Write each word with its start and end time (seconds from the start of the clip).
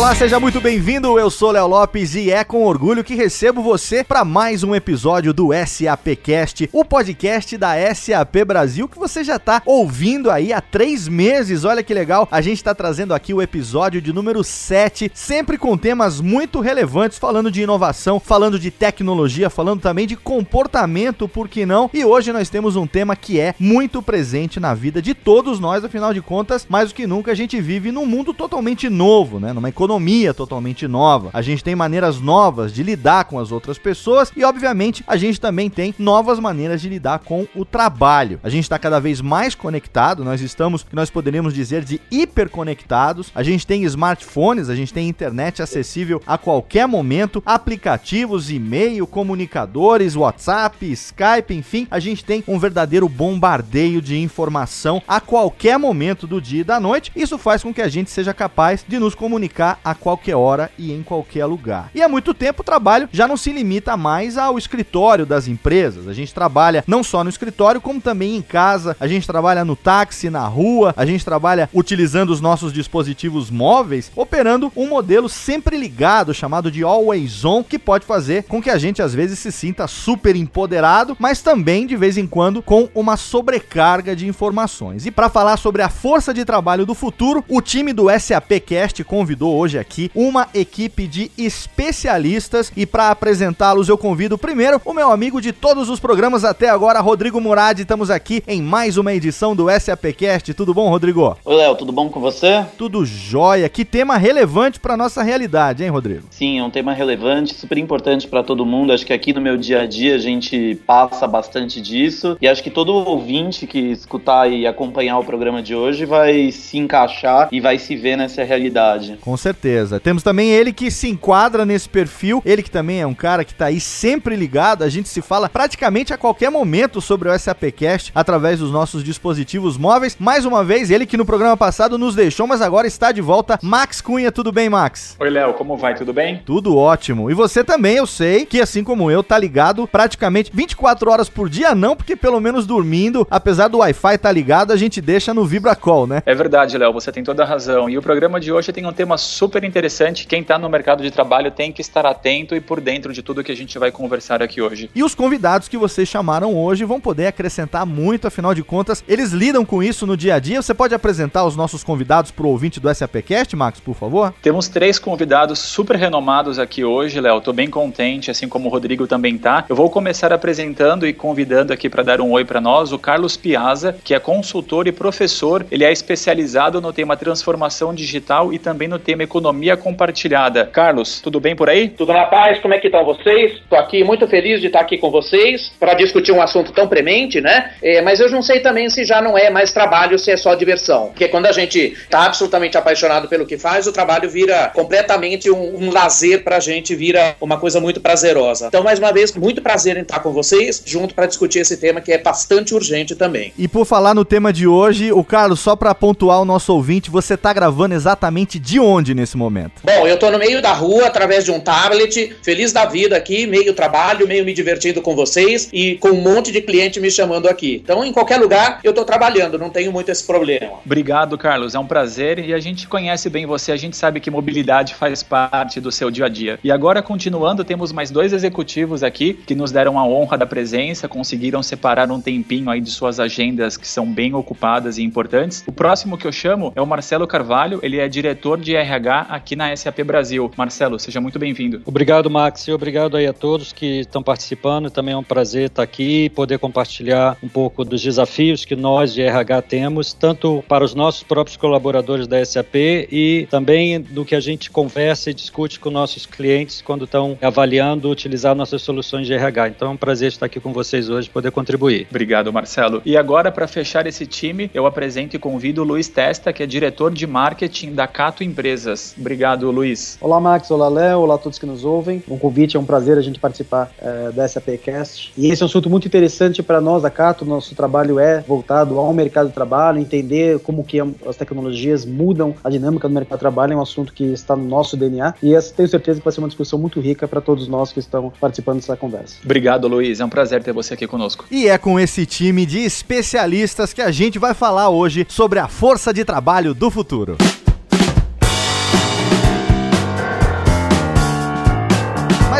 Olá, 0.00 0.14
seja 0.14 0.40
muito 0.40 0.62
bem-vindo. 0.62 1.18
Eu 1.18 1.28
sou 1.28 1.50
Léo 1.50 1.66
Lopes 1.66 2.14
e 2.14 2.30
é 2.30 2.42
com 2.42 2.64
orgulho 2.64 3.04
que 3.04 3.14
recebo 3.14 3.60
você 3.60 4.02
para 4.02 4.24
mais 4.24 4.64
um 4.64 4.74
episódio 4.74 5.34
do 5.34 5.50
SAPcast, 5.52 6.70
o 6.72 6.82
podcast 6.82 7.58
da 7.58 7.74
SAP 7.94 8.36
Brasil 8.46 8.88
que 8.88 8.98
você 8.98 9.22
já 9.22 9.36
está 9.36 9.60
ouvindo 9.66 10.30
aí 10.30 10.54
há 10.54 10.60
três 10.62 11.06
meses. 11.06 11.66
Olha 11.66 11.82
que 11.82 11.92
legal, 11.92 12.26
a 12.30 12.40
gente 12.40 12.56
está 12.56 12.74
trazendo 12.74 13.12
aqui 13.12 13.34
o 13.34 13.42
episódio 13.42 14.00
de 14.00 14.10
número 14.10 14.42
7, 14.42 15.12
sempre 15.12 15.58
com 15.58 15.76
temas 15.76 16.18
muito 16.18 16.60
relevantes, 16.60 17.18
falando 17.18 17.50
de 17.50 17.60
inovação, 17.60 18.18
falando 18.18 18.58
de 18.58 18.70
tecnologia, 18.70 19.50
falando 19.50 19.82
também 19.82 20.06
de 20.06 20.16
comportamento, 20.16 21.28
por 21.28 21.46
que 21.46 21.66
não? 21.66 21.90
E 21.92 22.06
hoje 22.06 22.32
nós 22.32 22.48
temos 22.48 22.74
um 22.74 22.86
tema 22.86 23.14
que 23.14 23.38
é 23.38 23.54
muito 23.60 24.00
presente 24.00 24.58
na 24.58 24.72
vida 24.72 25.02
de 25.02 25.12
todos 25.12 25.60
nós, 25.60 25.84
afinal 25.84 26.14
de 26.14 26.22
contas, 26.22 26.66
mais 26.70 26.88
do 26.88 26.94
que 26.94 27.06
nunca 27.06 27.32
a 27.32 27.34
gente 27.34 27.60
vive 27.60 27.92
num 27.92 28.06
mundo 28.06 28.32
totalmente 28.32 28.88
novo, 28.88 29.38
né? 29.38 29.52
Numa 29.52 29.68
economia 29.68 29.89
economia 29.90 30.32
totalmente 30.32 30.86
nova. 30.86 31.30
A 31.32 31.42
gente 31.42 31.64
tem 31.64 31.74
maneiras 31.74 32.20
novas 32.20 32.72
de 32.72 32.80
lidar 32.80 33.24
com 33.24 33.40
as 33.40 33.50
outras 33.50 33.76
pessoas 33.76 34.32
e, 34.36 34.44
obviamente, 34.44 35.02
a 35.04 35.16
gente 35.16 35.40
também 35.40 35.68
tem 35.68 35.92
novas 35.98 36.38
maneiras 36.38 36.80
de 36.80 36.88
lidar 36.88 37.18
com 37.18 37.46
o 37.56 37.64
trabalho. 37.64 38.38
A 38.44 38.48
gente 38.48 38.62
está 38.62 38.78
cada 38.78 39.00
vez 39.00 39.20
mais 39.20 39.56
conectado, 39.56 40.24
nós 40.24 40.40
estamos, 40.40 40.86
nós 40.92 41.10
poderíamos 41.10 41.52
dizer, 41.52 41.84
de 41.84 42.00
hiperconectados. 42.08 43.32
A 43.34 43.42
gente 43.42 43.66
tem 43.66 43.82
smartphones, 43.82 44.68
a 44.68 44.76
gente 44.76 44.94
tem 44.94 45.08
internet 45.08 45.60
acessível 45.60 46.22
a 46.24 46.38
qualquer 46.38 46.86
momento, 46.86 47.42
aplicativos, 47.44 48.48
e-mail, 48.48 49.08
comunicadores, 49.08 50.14
WhatsApp, 50.14 50.86
Skype, 50.92 51.52
enfim, 51.52 51.88
a 51.90 51.98
gente 51.98 52.24
tem 52.24 52.44
um 52.46 52.60
verdadeiro 52.60 53.08
bombardeio 53.08 54.00
de 54.00 54.16
informação 54.16 55.02
a 55.08 55.20
qualquer 55.20 55.78
momento 55.78 56.28
do 56.28 56.40
dia 56.40 56.60
e 56.60 56.64
da 56.64 56.78
noite. 56.78 57.10
Isso 57.16 57.36
faz 57.36 57.62
com 57.62 57.74
que 57.74 57.82
a 57.82 57.88
gente 57.88 58.10
seja 58.10 58.32
capaz 58.32 58.84
de 58.86 58.98
nos 59.00 59.16
comunicar 59.16 59.79
a 59.84 59.94
qualquer 59.94 60.36
hora 60.36 60.70
e 60.78 60.92
em 60.92 61.02
qualquer 61.02 61.46
lugar. 61.46 61.90
E 61.94 62.02
há 62.02 62.08
muito 62.08 62.34
tempo 62.34 62.62
o 62.62 62.64
trabalho 62.64 63.08
já 63.12 63.26
não 63.26 63.36
se 63.36 63.52
limita 63.52 63.96
mais 63.96 64.36
ao 64.36 64.58
escritório 64.58 65.26
das 65.26 65.48
empresas. 65.48 66.08
A 66.08 66.12
gente 66.12 66.34
trabalha 66.34 66.84
não 66.86 67.02
só 67.02 67.22
no 67.22 67.30
escritório, 67.30 67.80
como 67.80 68.00
também 68.00 68.36
em 68.36 68.42
casa. 68.42 68.96
A 69.00 69.06
gente 69.06 69.26
trabalha 69.26 69.64
no 69.64 69.76
táxi, 69.76 70.30
na 70.30 70.46
rua, 70.46 70.94
a 70.96 71.06
gente 71.06 71.24
trabalha 71.24 71.68
utilizando 71.72 72.30
os 72.30 72.40
nossos 72.40 72.72
dispositivos 72.72 73.50
móveis, 73.50 74.10
operando 74.14 74.72
um 74.76 74.88
modelo 74.88 75.28
sempre 75.28 75.76
ligado, 75.76 76.34
chamado 76.34 76.70
de 76.70 76.82
Always 76.82 77.44
On, 77.44 77.62
que 77.62 77.78
pode 77.78 78.04
fazer 78.04 78.44
com 78.44 78.62
que 78.62 78.70
a 78.70 78.78
gente 78.78 79.02
às 79.02 79.14
vezes 79.14 79.38
se 79.38 79.52
sinta 79.52 79.86
super 79.86 80.36
empoderado, 80.36 81.16
mas 81.18 81.42
também 81.42 81.86
de 81.86 81.96
vez 81.96 82.16
em 82.16 82.26
quando 82.26 82.62
com 82.62 82.88
uma 82.94 83.16
sobrecarga 83.16 84.14
de 84.14 84.26
informações. 84.26 85.06
E 85.06 85.10
para 85.10 85.28
falar 85.28 85.56
sobre 85.56 85.82
a 85.82 85.88
força 85.88 86.32
de 86.32 86.44
trabalho 86.44 86.86
do 86.86 86.94
futuro, 86.94 87.44
o 87.48 87.60
time 87.60 87.92
do 87.92 88.06
SAP 88.18 88.52
Cast 88.64 89.02
convidou 89.04 89.56
hoje 89.56 89.69
hoje 89.70 89.78
aqui 89.78 90.10
uma 90.14 90.48
equipe 90.52 91.06
de 91.06 91.30
especialistas 91.38 92.72
e 92.76 92.84
para 92.84 93.10
apresentá-los 93.10 93.88
eu 93.88 93.96
convido 93.96 94.36
primeiro 94.36 94.80
o 94.84 94.92
meu 94.92 95.12
amigo 95.12 95.40
de 95.40 95.52
todos 95.52 95.88
os 95.88 96.00
programas 96.00 96.44
até 96.44 96.68
agora, 96.68 97.00
Rodrigo 97.00 97.40
Murad. 97.40 97.78
Estamos 97.78 98.10
aqui 98.10 98.42
em 98.48 98.60
mais 98.60 98.96
uma 98.96 99.12
edição 99.12 99.54
do 99.54 99.66
SAPcast. 99.70 100.52
Tudo 100.54 100.74
bom, 100.74 100.88
Rodrigo? 100.88 101.36
Oi, 101.44 101.56
Léo, 101.56 101.76
tudo 101.76 101.92
bom 101.92 102.08
com 102.08 102.18
você? 102.18 102.64
Tudo 102.76 103.04
jóia. 103.04 103.68
Que 103.68 103.84
tema 103.84 104.16
relevante 104.16 104.80
para 104.80 104.96
nossa 104.96 105.22
realidade, 105.22 105.84
hein, 105.84 105.90
Rodrigo? 105.90 106.26
Sim, 106.30 106.58
é 106.58 106.64
um 106.64 106.70
tema 106.70 106.92
relevante, 106.92 107.54
super 107.54 107.78
importante 107.78 108.26
para 108.26 108.42
todo 108.42 108.66
mundo. 108.66 108.92
Acho 108.92 109.06
que 109.06 109.12
aqui 109.12 109.32
no 109.32 109.40
meu 109.40 109.56
dia 109.56 109.82
a 109.82 109.86
dia 109.86 110.16
a 110.16 110.18
gente 110.18 110.74
passa 110.84 111.28
bastante 111.28 111.80
disso 111.80 112.36
e 112.40 112.48
acho 112.48 112.62
que 112.62 112.70
todo 112.70 112.92
ouvinte 112.92 113.68
que 113.68 113.78
escutar 113.78 114.50
e 114.50 114.66
acompanhar 114.66 115.18
o 115.18 115.24
programa 115.24 115.62
de 115.62 115.74
hoje 115.74 116.04
vai 116.04 116.50
se 116.50 116.76
encaixar 116.76 117.48
e 117.52 117.60
vai 117.60 117.78
se 117.78 117.94
ver 117.94 118.16
nessa 118.16 118.42
realidade. 118.42 119.18
Com 119.20 119.36
certeza 119.36 119.59
certeza. 119.60 120.00
Temos 120.00 120.22
também 120.22 120.50
ele 120.50 120.72
que 120.72 120.90
se 120.90 121.08
enquadra 121.08 121.66
nesse 121.66 121.88
perfil, 121.88 122.42
ele 122.46 122.62
que 122.62 122.70
também 122.70 123.02
é 123.02 123.06
um 123.06 123.14
cara 123.14 123.44
que 123.44 123.54
tá 123.54 123.66
aí 123.66 123.78
sempre 123.78 124.34
ligado, 124.34 124.82
a 124.82 124.88
gente 124.88 125.08
se 125.08 125.20
fala 125.20 125.48
praticamente 125.48 126.14
a 126.14 126.18
qualquer 126.18 126.50
momento 126.50 127.00
sobre 127.00 127.28
o 127.28 127.38
SAPcast 127.38 128.10
através 128.14 128.60
dos 128.60 128.72
nossos 128.72 129.04
dispositivos 129.04 129.76
móveis. 129.76 130.16
Mais 130.18 130.46
uma 130.46 130.64
vez, 130.64 130.90
ele 130.90 131.04
que 131.04 131.16
no 131.16 131.26
programa 131.26 131.56
passado 131.56 131.98
nos 131.98 132.14
deixou, 132.14 132.46
mas 132.46 132.62
agora 132.62 132.86
está 132.86 133.12
de 133.12 133.20
volta. 133.20 133.58
Max 133.62 134.00
Cunha, 134.00 134.32
tudo 134.32 134.50
bem, 134.50 134.70
Max? 134.70 135.16
Oi, 135.20 135.28
Léo, 135.28 135.52
como 135.54 135.76
vai? 135.76 135.94
Tudo 135.94 136.12
bem? 136.12 136.40
Tudo 136.44 136.76
ótimo. 136.76 137.30
E 137.30 137.34
você 137.34 137.62
também, 137.62 137.96
eu 137.96 138.06
sei 138.06 138.46
que 138.46 138.60
assim 138.60 138.82
como 138.82 139.10
eu, 139.10 139.22
tá 139.22 139.38
ligado 139.38 139.86
praticamente 139.86 140.50
24 140.54 141.10
horas 141.10 141.28
por 141.28 141.50
dia, 141.50 141.74
não, 141.74 141.94
porque 141.94 142.16
pelo 142.16 142.40
menos 142.40 142.66
dormindo, 142.66 143.26
apesar 143.30 143.68
do 143.68 143.78
Wi-Fi 143.78 144.16
tá 144.18 144.32
ligado, 144.32 144.72
a 144.72 144.76
gente 144.76 145.00
deixa 145.00 145.34
no 145.34 145.44
VibraCall, 145.44 146.06
né? 146.06 146.22
É 146.24 146.34
verdade, 146.34 146.78
Léo, 146.78 146.92
você 146.92 147.12
tem 147.12 147.22
toda 147.22 147.42
a 147.42 147.46
razão. 147.46 147.90
E 147.90 147.98
o 147.98 148.02
programa 148.02 148.40
de 148.40 148.50
hoje 148.50 148.72
tem 148.72 148.86
um 148.86 148.92
tema 148.92 149.18
super 149.18 149.49
super 149.50 149.64
interessante. 149.64 150.28
Quem 150.28 150.42
está 150.42 150.56
no 150.56 150.68
mercado 150.68 151.02
de 151.02 151.10
trabalho 151.10 151.50
tem 151.50 151.72
que 151.72 151.80
estar 151.80 152.06
atento 152.06 152.54
e 152.54 152.60
por 152.60 152.80
dentro 152.80 153.12
de 153.12 153.20
tudo 153.20 153.42
que 153.42 153.50
a 153.50 153.56
gente 153.56 153.76
vai 153.80 153.90
conversar 153.90 154.40
aqui 154.40 154.62
hoje. 154.62 154.88
E 154.94 155.02
os 155.02 155.12
convidados 155.12 155.66
que 155.66 155.76
vocês 155.76 156.08
chamaram 156.08 156.54
hoje 156.54 156.84
vão 156.84 157.00
poder 157.00 157.26
acrescentar 157.26 157.84
muito, 157.84 158.28
afinal 158.28 158.54
de 158.54 158.62
contas, 158.62 159.02
eles 159.08 159.32
lidam 159.32 159.64
com 159.64 159.82
isso 159.82 160.06
no 160.06 160.16
dia 160.16 160.36
a 160.36 160.38
dia. 160.38 160.62
Você 160.62 160.72
pode 160.72 160.94
apresentar 160.94 161.44
os 161.44 161.56
nossos 161.56 161.82
convidados 161.82 162.30
para 162.30 162.46
o 162.46 162.48
ouvinte 162.48 162.78
do 162.78 162.94
SAPcast, 162.94 163.56
Max, 163.56 163.80
por 163.80 163.96
favor? 163.96 164.32
Temos 164.40 164.68
três 164.68 165.00
convidados 165.00 165.58
super 165.58 165.96
renomados 165.96 166.60
aqui 166.60 166.84
hoje, 166.84 167.20
Léo. 167.20 167.40
Tô 167.40 167.52
bem 167.52 167.68
contente, 167.68 168.30
assim 168.30 168.48
como 168.48 168.68
o 168.68 168.70
Rodrigo 168.70 169.08
também 169.08 169.36
tá. 169.36 169.64
Eu 169.68 169.74
vou 169.74 169.90
começar 169.90 170.32
apresentando 170.32 171.08
e 171.08 171.12
convidando 171.12 171.72
aqui 171.72 171.90
para 171.90 172.04
dar 172.04 172.20
um 172.20 172.30
oi 172.30 172.44
para 172.44 172.60
nós 172.60 172.92
o 172.92 172.98
Carlos 173.00 173.36
Piazza, 173.36 173.96
que 174.04 174.14
é 174.14 174.20
consultor 174.20 174.86
e 174.86 174.92
professor. 174.92 175.66
Ele 175.72 175.82
é 175.82 175.90
especializado 175.90 176.80
no 176.80 176.92
tema 176.92 177.16
transformação 177.16 177.92
digital 177.92 178.52
e 178.52 178.58
também 178.60 178.86
no 178.86 178.98
tema 178.98 179.24
economia 179.30 179.76
compartilhada. 179.76 180.66
Carlos, 180.66 181.20
tudo 181.20 181.38
bem 181.38 181.54
por 181.54 181.70
aí? 181.70 181.88
Tudo 181.88 182.12
na 182.12 182.24
paz, 182.24 182.58
como 182.58 182.74
é 182.74 182.78
que 182.78 182.88
estão 182.88 183.04
vocês? 183.04 183.52
Estou 183.52 183.78
aqui 183.78 184.02
muito 184.02 184.26
feliz 184.26 184.60
de 184.60 184.66
estar 184.66 184.80
aqui 184.80 184.98
com 184.98 185.10
vocês 185.10 185.72
para 185.78 185.94
discutir 185.94 186.32
um 186.32 186.42
assunto 186.42 186.72
tão 186.72 186.88
premente, 186.88 187.40
né? 187.40 187.72
É, 187.80 188.02
mas 188.02 188.18
eu 188.18 188.28
não 188.30 188.42
sei 188.42 188.60
também 188.60 188.90
se 188.90 189.04
já 189.04 189.22
não 189.22 189.38
é 189.38 189.48
mais 189.48 189.72
trabalho, 189.72 190.18
se 190.18 190.30
é 190.30 190.36
só 190.36 190.54
diversão. 190.54 191.06
Porque 191.08 191.28
quando 191.28 191.46
a 191.46 191.52
gente 191.52 191.78
está 191.78 192.26
absolutamente 192.26 192.76
apaixonado 192.76 193.28
pelo 193.28 193.46
que 193.46 193.56
faz, 193.56 193.86
o 193.86 193.92
trabalho 193.92 194.28
vira 194.28 194.70
completamente 194.74 195.50
um, 195.50 195.84
um 195.84 195.92
lazer 195.92 196.42
para 196.42 196.56
a 196.56 196.60
gente, 196.60 196.94
vira 196.94 197.36
uma 197.40 197.58
coisa 197.58 197.80
muito 197.80 198.00
prazerosa. 198.00 198.66
Então, 198.66 198.82
mais 198.82 198.98
uma 198.98 199.12
vez, 199.12 199.34
muito 199.36 199.62
prazer 199.62 199.96
em 199.96 200.02
estar 200.02 200.18
com 200.18 200.32
vocês, 200.32 200.82
junto 200.84 201.14
para 201.14 201.26
discutir 201.26 201.60
esse 201.60 201.76
tema 201.76 202.00
que 202.00 202.12
é 202.12 202.18
bastante 202.18 202.74
urgente 202.74 203.14
também. 203.14 203.52
E 203.56 203.68
por 203.68 203.84
falar 203.84 204.14
no 204.14 204.24
tema 204.24 204.52
de 204.52 204.66
hoje, 204.66 205.12
o 205.12 205.22
Carlos, 205.22 205.60
só 205.60 205.76
para 205.76 205.94
pontuar 205.94 206.40
o 206.40 206.44
nosso 206.44 206.72
ouvinte, 206.74 207.10
você 207.10 207.34
está 207.34 207.52
gravando 207.52 207.94
exatamente 207.94 208.58
de 208.58 208.80
onde 208.80 209.14
nesse 209.20 209.36
momento? 209.36 209.82
Bom, 209.84 210.06
eu 210.06 210.16
tô 210.18 210.30
no 210.30 210.38
meio 210.38 210.62
da 210.62 210.72
rua, 210.72 211.06
através 211.06 211.44
de 211.44 211.50
um 211.50 211.60
tablet, 211.60 212.36
feliz 212.42 212.72
da 212.72 212.86
vida 212.86 213.16
aqui, 213.16 213.46
meio 213.46 213.74
trabalho, 213.74 214.26
meio 214.26 214.44
me 214.44 214.54
divertindo 214.54 215.02
com 215.02 215.14
vocês 215.14 215.68
e 215.72 215.96
com 215.96 216.08
um 216.08 216.20
monte 216.20 216.50
de 216.50 216.60
cliente 216.60 216.98
me 216.98 217.10
chamando 217.10 217.48
aqui. 217.48 217.80
Então, 217.84 218.04
em 218.04 218.12
qualquer 218.12 218.38
lugar, 218.38 218.80
eu 218.82 218.92
tô 218.92 219.04
trabalhando, 219.04 219.58
não 219.58 219.70
tenho 219.70 219.92
muito 219.92 220.10
esse 220.10 220.26
problema. 220.26 220.72
Obrigado, 220.84 221.36
Carlos. 221.36 221.74
É 221.74 221.78
um 221.78 221.86
prazer 221.86 222.38
e 222.38 222.54
a 222.54 222.58
gente 222.58 222.88
conhece 222.88 223.28
bem 223.28 223.46
você, 223.46 223.72
a 223.72 223.76
gente 223.76 223.96
sabe 223.96 224.20
que 224.20 224.30
mobilidade 224.30 224.94
faz 224.94 225.22
parte 225.22 225.80
do 225.80 225.92
seu 225.92 226.10
dia 226.10 226.26
a 226.26 226.28
dia. 226.28 226.58
E 226.64 226.72
agora, 226.72 227.02
continuando, 227.02 227.64
temos 227.64 227.92
mais 227.92 228.10
dois 228.10 228.32
executivos 228.32 229.02
aqui 229.02 229.34
que 229.34 229.54
nos 229.54 229.70
deram 229.70 229.98
a 229.98 230.04
honra 230.06 230.38
da 230.38 230.46
presença, 230.46 231.08
conseguiram 231.08 231.62
separar 231.62 232.10
um 232.10 232.20
tempinho 232.20 232.70
aí 232.70 232.80
de 232.80 232.90
suas 232.90 233.20
agendas 233.20 233.76
que 233.76 233.86
são 233.86 234.06
bem 234.10 234.34
ocupadas 234.34 234.96
e 234.96 235.02
importantes. 235.02 235.62
O 235.66 235.72
próximo 235.72 236.16
que 236.16 236.26
eu 236.26 236.32
chamo 236.32 236.72
é 236.74 236.80
o 236.80 236.86
Marcelo 236.86 237.26
Carvalho, 237.26 237.80
ele 237.82 237.98
é 237.98 238.08
diretor 238.08 238.58
de 238.58 238.74
RH 238.74 239.09
aqui 239.18 239.56
na 239.56 239.74
SAP 239.76 240.00
Brasil. 240.04 240.50
Marcelo, 240.56 240.98
seja 240.98 241.20
muito 241.20 241.38
bem-vindo. 241.38 241.82
Obrigado, 241.84 242.30
Max, 242.30 242.68
e 242.68 242.72
obrigado 242.72 243.16
aí 243.16 243.26
a 243.26 243.32
todos 243.32 243.72
que 243.72 244.00
estão 244.00 244.22
participando. 244.22 244.90
Também 244.90 245.14
é 245.14 245.16
um 245.16 245.24
prazer 245.24 245.66
estar 245.66 245.82
aqui 245.82 246.24
e 246.24 246.30
poder 246.30 246.58
compartilhar 246.58 247.36
um 247.42 247.48
pouco 247.48 247.84
dos 247.84 248.02
desafios 248.02 248.64
que 248.64 248.76
nós 248.76 249.12
de 249.12 249.22
RH 249.22 249.62
temos, 249.62 250.12
tanto 250.12 250.62
para 250.68 250.84
os 250.84 250.94
nossos 250.94 251.22
próprios 251.22 251.56
colaboradores 251.56 252.26
da 252.26 252.44
SAP 252.44 252.74
e 253.10 253.46
também 253.50 254.00
do 254.00 254.24
que 254.24 254.34
a 254.34 254.40
gente 254.40 254.70
conversa 254.70 255.30
e 255.30 255.34
discute 255.34 255.80
com 255.80 255.90
nossos 255.90 256.26
clientes 256.26 256.82
quando 256.82 257.04
estão 257.04 257.36
avaliando 257.42 258.10
utilizar 258.10 258.54
nossas 258.54 258.82
soluções 258.82 259.26
de 259.26 259.32
RH. 259.32 259.68
Então 259.68 259.88
é 259.88 259.90
um 259.92 259.96
prazer 259.96 260.28
estar 260.28 260.46
aqui 260.46 260.60
com 260.60 260.72
vocês 260.72 261.08
hoje 261.08 261.28
poder 261.28 261.50
contribuir. 261.50 262.06
Obrigado, 262.10 262.52
Marcelo. 262.52 263.02
E 263.04 263.16
agora, 263.16 263.50
para 263.50 263.66
fechar 263.66 264.06
esse 264.06 264.26
time, 264.26 264.70
eu 264.74 264.86
apresento 264.86 265.36
e 265.36 265.38
convido 265.38 265.82
o 265.82 265.84
Luiz 265.84 266.08
Testa, 266.08 266.52
que 266.52 266.62
é 266.62 266.66
diretor 266.66 267.12
de 267.12 267.26
marketing 267.26 267.94
da 267.94 268.06
Cato 268.06 268.44
Empresas. 268.44 268.99
Pessoas. 269.00 269.14
Obrigado, 269.18 269.70
Luiz. 269.70 270.18
Olá, 270.20 270.40
Max. 270.40 270.70
Olá, 270.70 270.88
Léo. 270.88 271.20
Olá 271.20 271.34
a 271.34 271.38
todos 271.38 271.58
que 271.58 271.66
nos 271.66 271.84
ouvem. 271.84 272.22
Um 272.28 272.38
convite, 272.38 272.76
é 272.76 272.80
um 272.80 272.84
prazer 272.84 273.16
a 273.18 273.22
gente 273.22 273.38
participar 273.38 273.90
é, 273.98 274.30
da 274.32 274.46
SAPcast. 274.46 275.32
E 275.36 275.50
esse 275.50 275.62
é 275.62 275.64
um 275.64 275.68
assunto 275.68 275.88
muito 275.88 276.06
interessante 276.06 276.62
para 276.62 276.80
nós 276.80 277.02
da 277.02 277.10
Cato. 277.10 277.44
Nosso 277.44 277.74
trabalho 277.74 278.18
é 278.18 278.40
voltado 278.40 278.98
ao 278.98 279.12
mercado 279.12 279.48
de 279.48 279.54
trabalho, 279.54 279.98
entender 279.98 280.58
como 280.60 280.84
que 280.84 280.98
as 281.00 281.36
tecnologias 281.36 282.04
mudam 282.04 282.54
a 282.62 282.70
dinâmica 282.70 283.08
do 283.08 283.14
mercado 283.14 283.38
de 283.38 283.40
trabalho. 283.40 283.72
É 283.72 283.76
um 283.76 283.82
assunto 283.82 284.12
que 284.12 284.24
está 284.24 284.54
no 284.54 284.64
nosso 284.64 284.96
DNA 284.96 285.34
e 285.42 285.54
essa, 285.54 285.72
tenho 285.72 285.88
certeza 285.88 286.18
que 286.18 286.24
vai 286.24 286.32
ser 286.32 286.40
uma 286.40 286.48
discussão 286.48 286.78
muito 286.78 287.00
rica 287.00 287.26
para 287.26 287.40
todos 287.40 287.68
nós 287.68 287.92
que 287.92 287.98
estão 287.98 288.32
participando 288.40 288.76
dessa 288.76 288.96
conversa. 288.96 289.36
Obrigado, 289.44 289.88
Luiz. 289.88 290.20
É 290.20 290.24
um 290.24 290.28
prazer 290.28 290.62
ter 290.62 290.72
você 290.72 290.94
aqui 290.94 291.06
conosco. 291.06 291.44
E 291.50 291.68
é 291.68 291.78
com 291.78 291.98
esse 291.98 292.26
time 292.26 292.66
de 292.66 292.78
especialistas 292.80 293.92
que 293.92 294.02
a 294.02 294.10
gente 294.10 294.38
vai 294.38 294.54
falar 294.54 294.88
hoje 294.90 295.26
sobre 295.28 295.58
a 295.58 295.68
força 295.68 296.12
de 296.12 296.24
trabalho 296.24 296.74
do 296.74 296.90
futuro. 296.90 297.36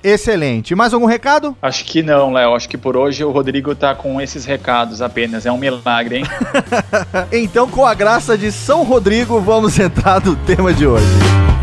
Excelente. 0.03 0.75
Mais 0.75 0.93
algum 0.93 1.07
recado? 1.07 1.57
Acho 1.63 1.85
que 1.85 2.03
não, 2.03 2.31
Léo. 2.33 2.55
Acho 2.55 2.69
que 2.69 2.79
por 2.79 2.97
hoje 2.97 3.25
o 3.25 3.31
Rodrigo 3.31 3.75
tá 3.75 3.95
com 3.95 4.21
esses 4.21 4.45
recados 4.45 5.01
apenas. 5.03 5.47
É 5.47 5.53
um 5.53 5.59
milagre, 5.59 6.19
hein? 6.19 6.25
então, 7.33 7.69
com 7.69 7.87
a 7.87 7.95
graça 7.95 8.37
de 8.37 8.51
São 8.51 8.83
Rodrigo, 8.83 9.41
vamos 9.41 9.79
entrar 9.79 10.25
no 10.25 10.35
tema 10.37 10.73
de 10.73 10.87
hoje. 10.87 11.62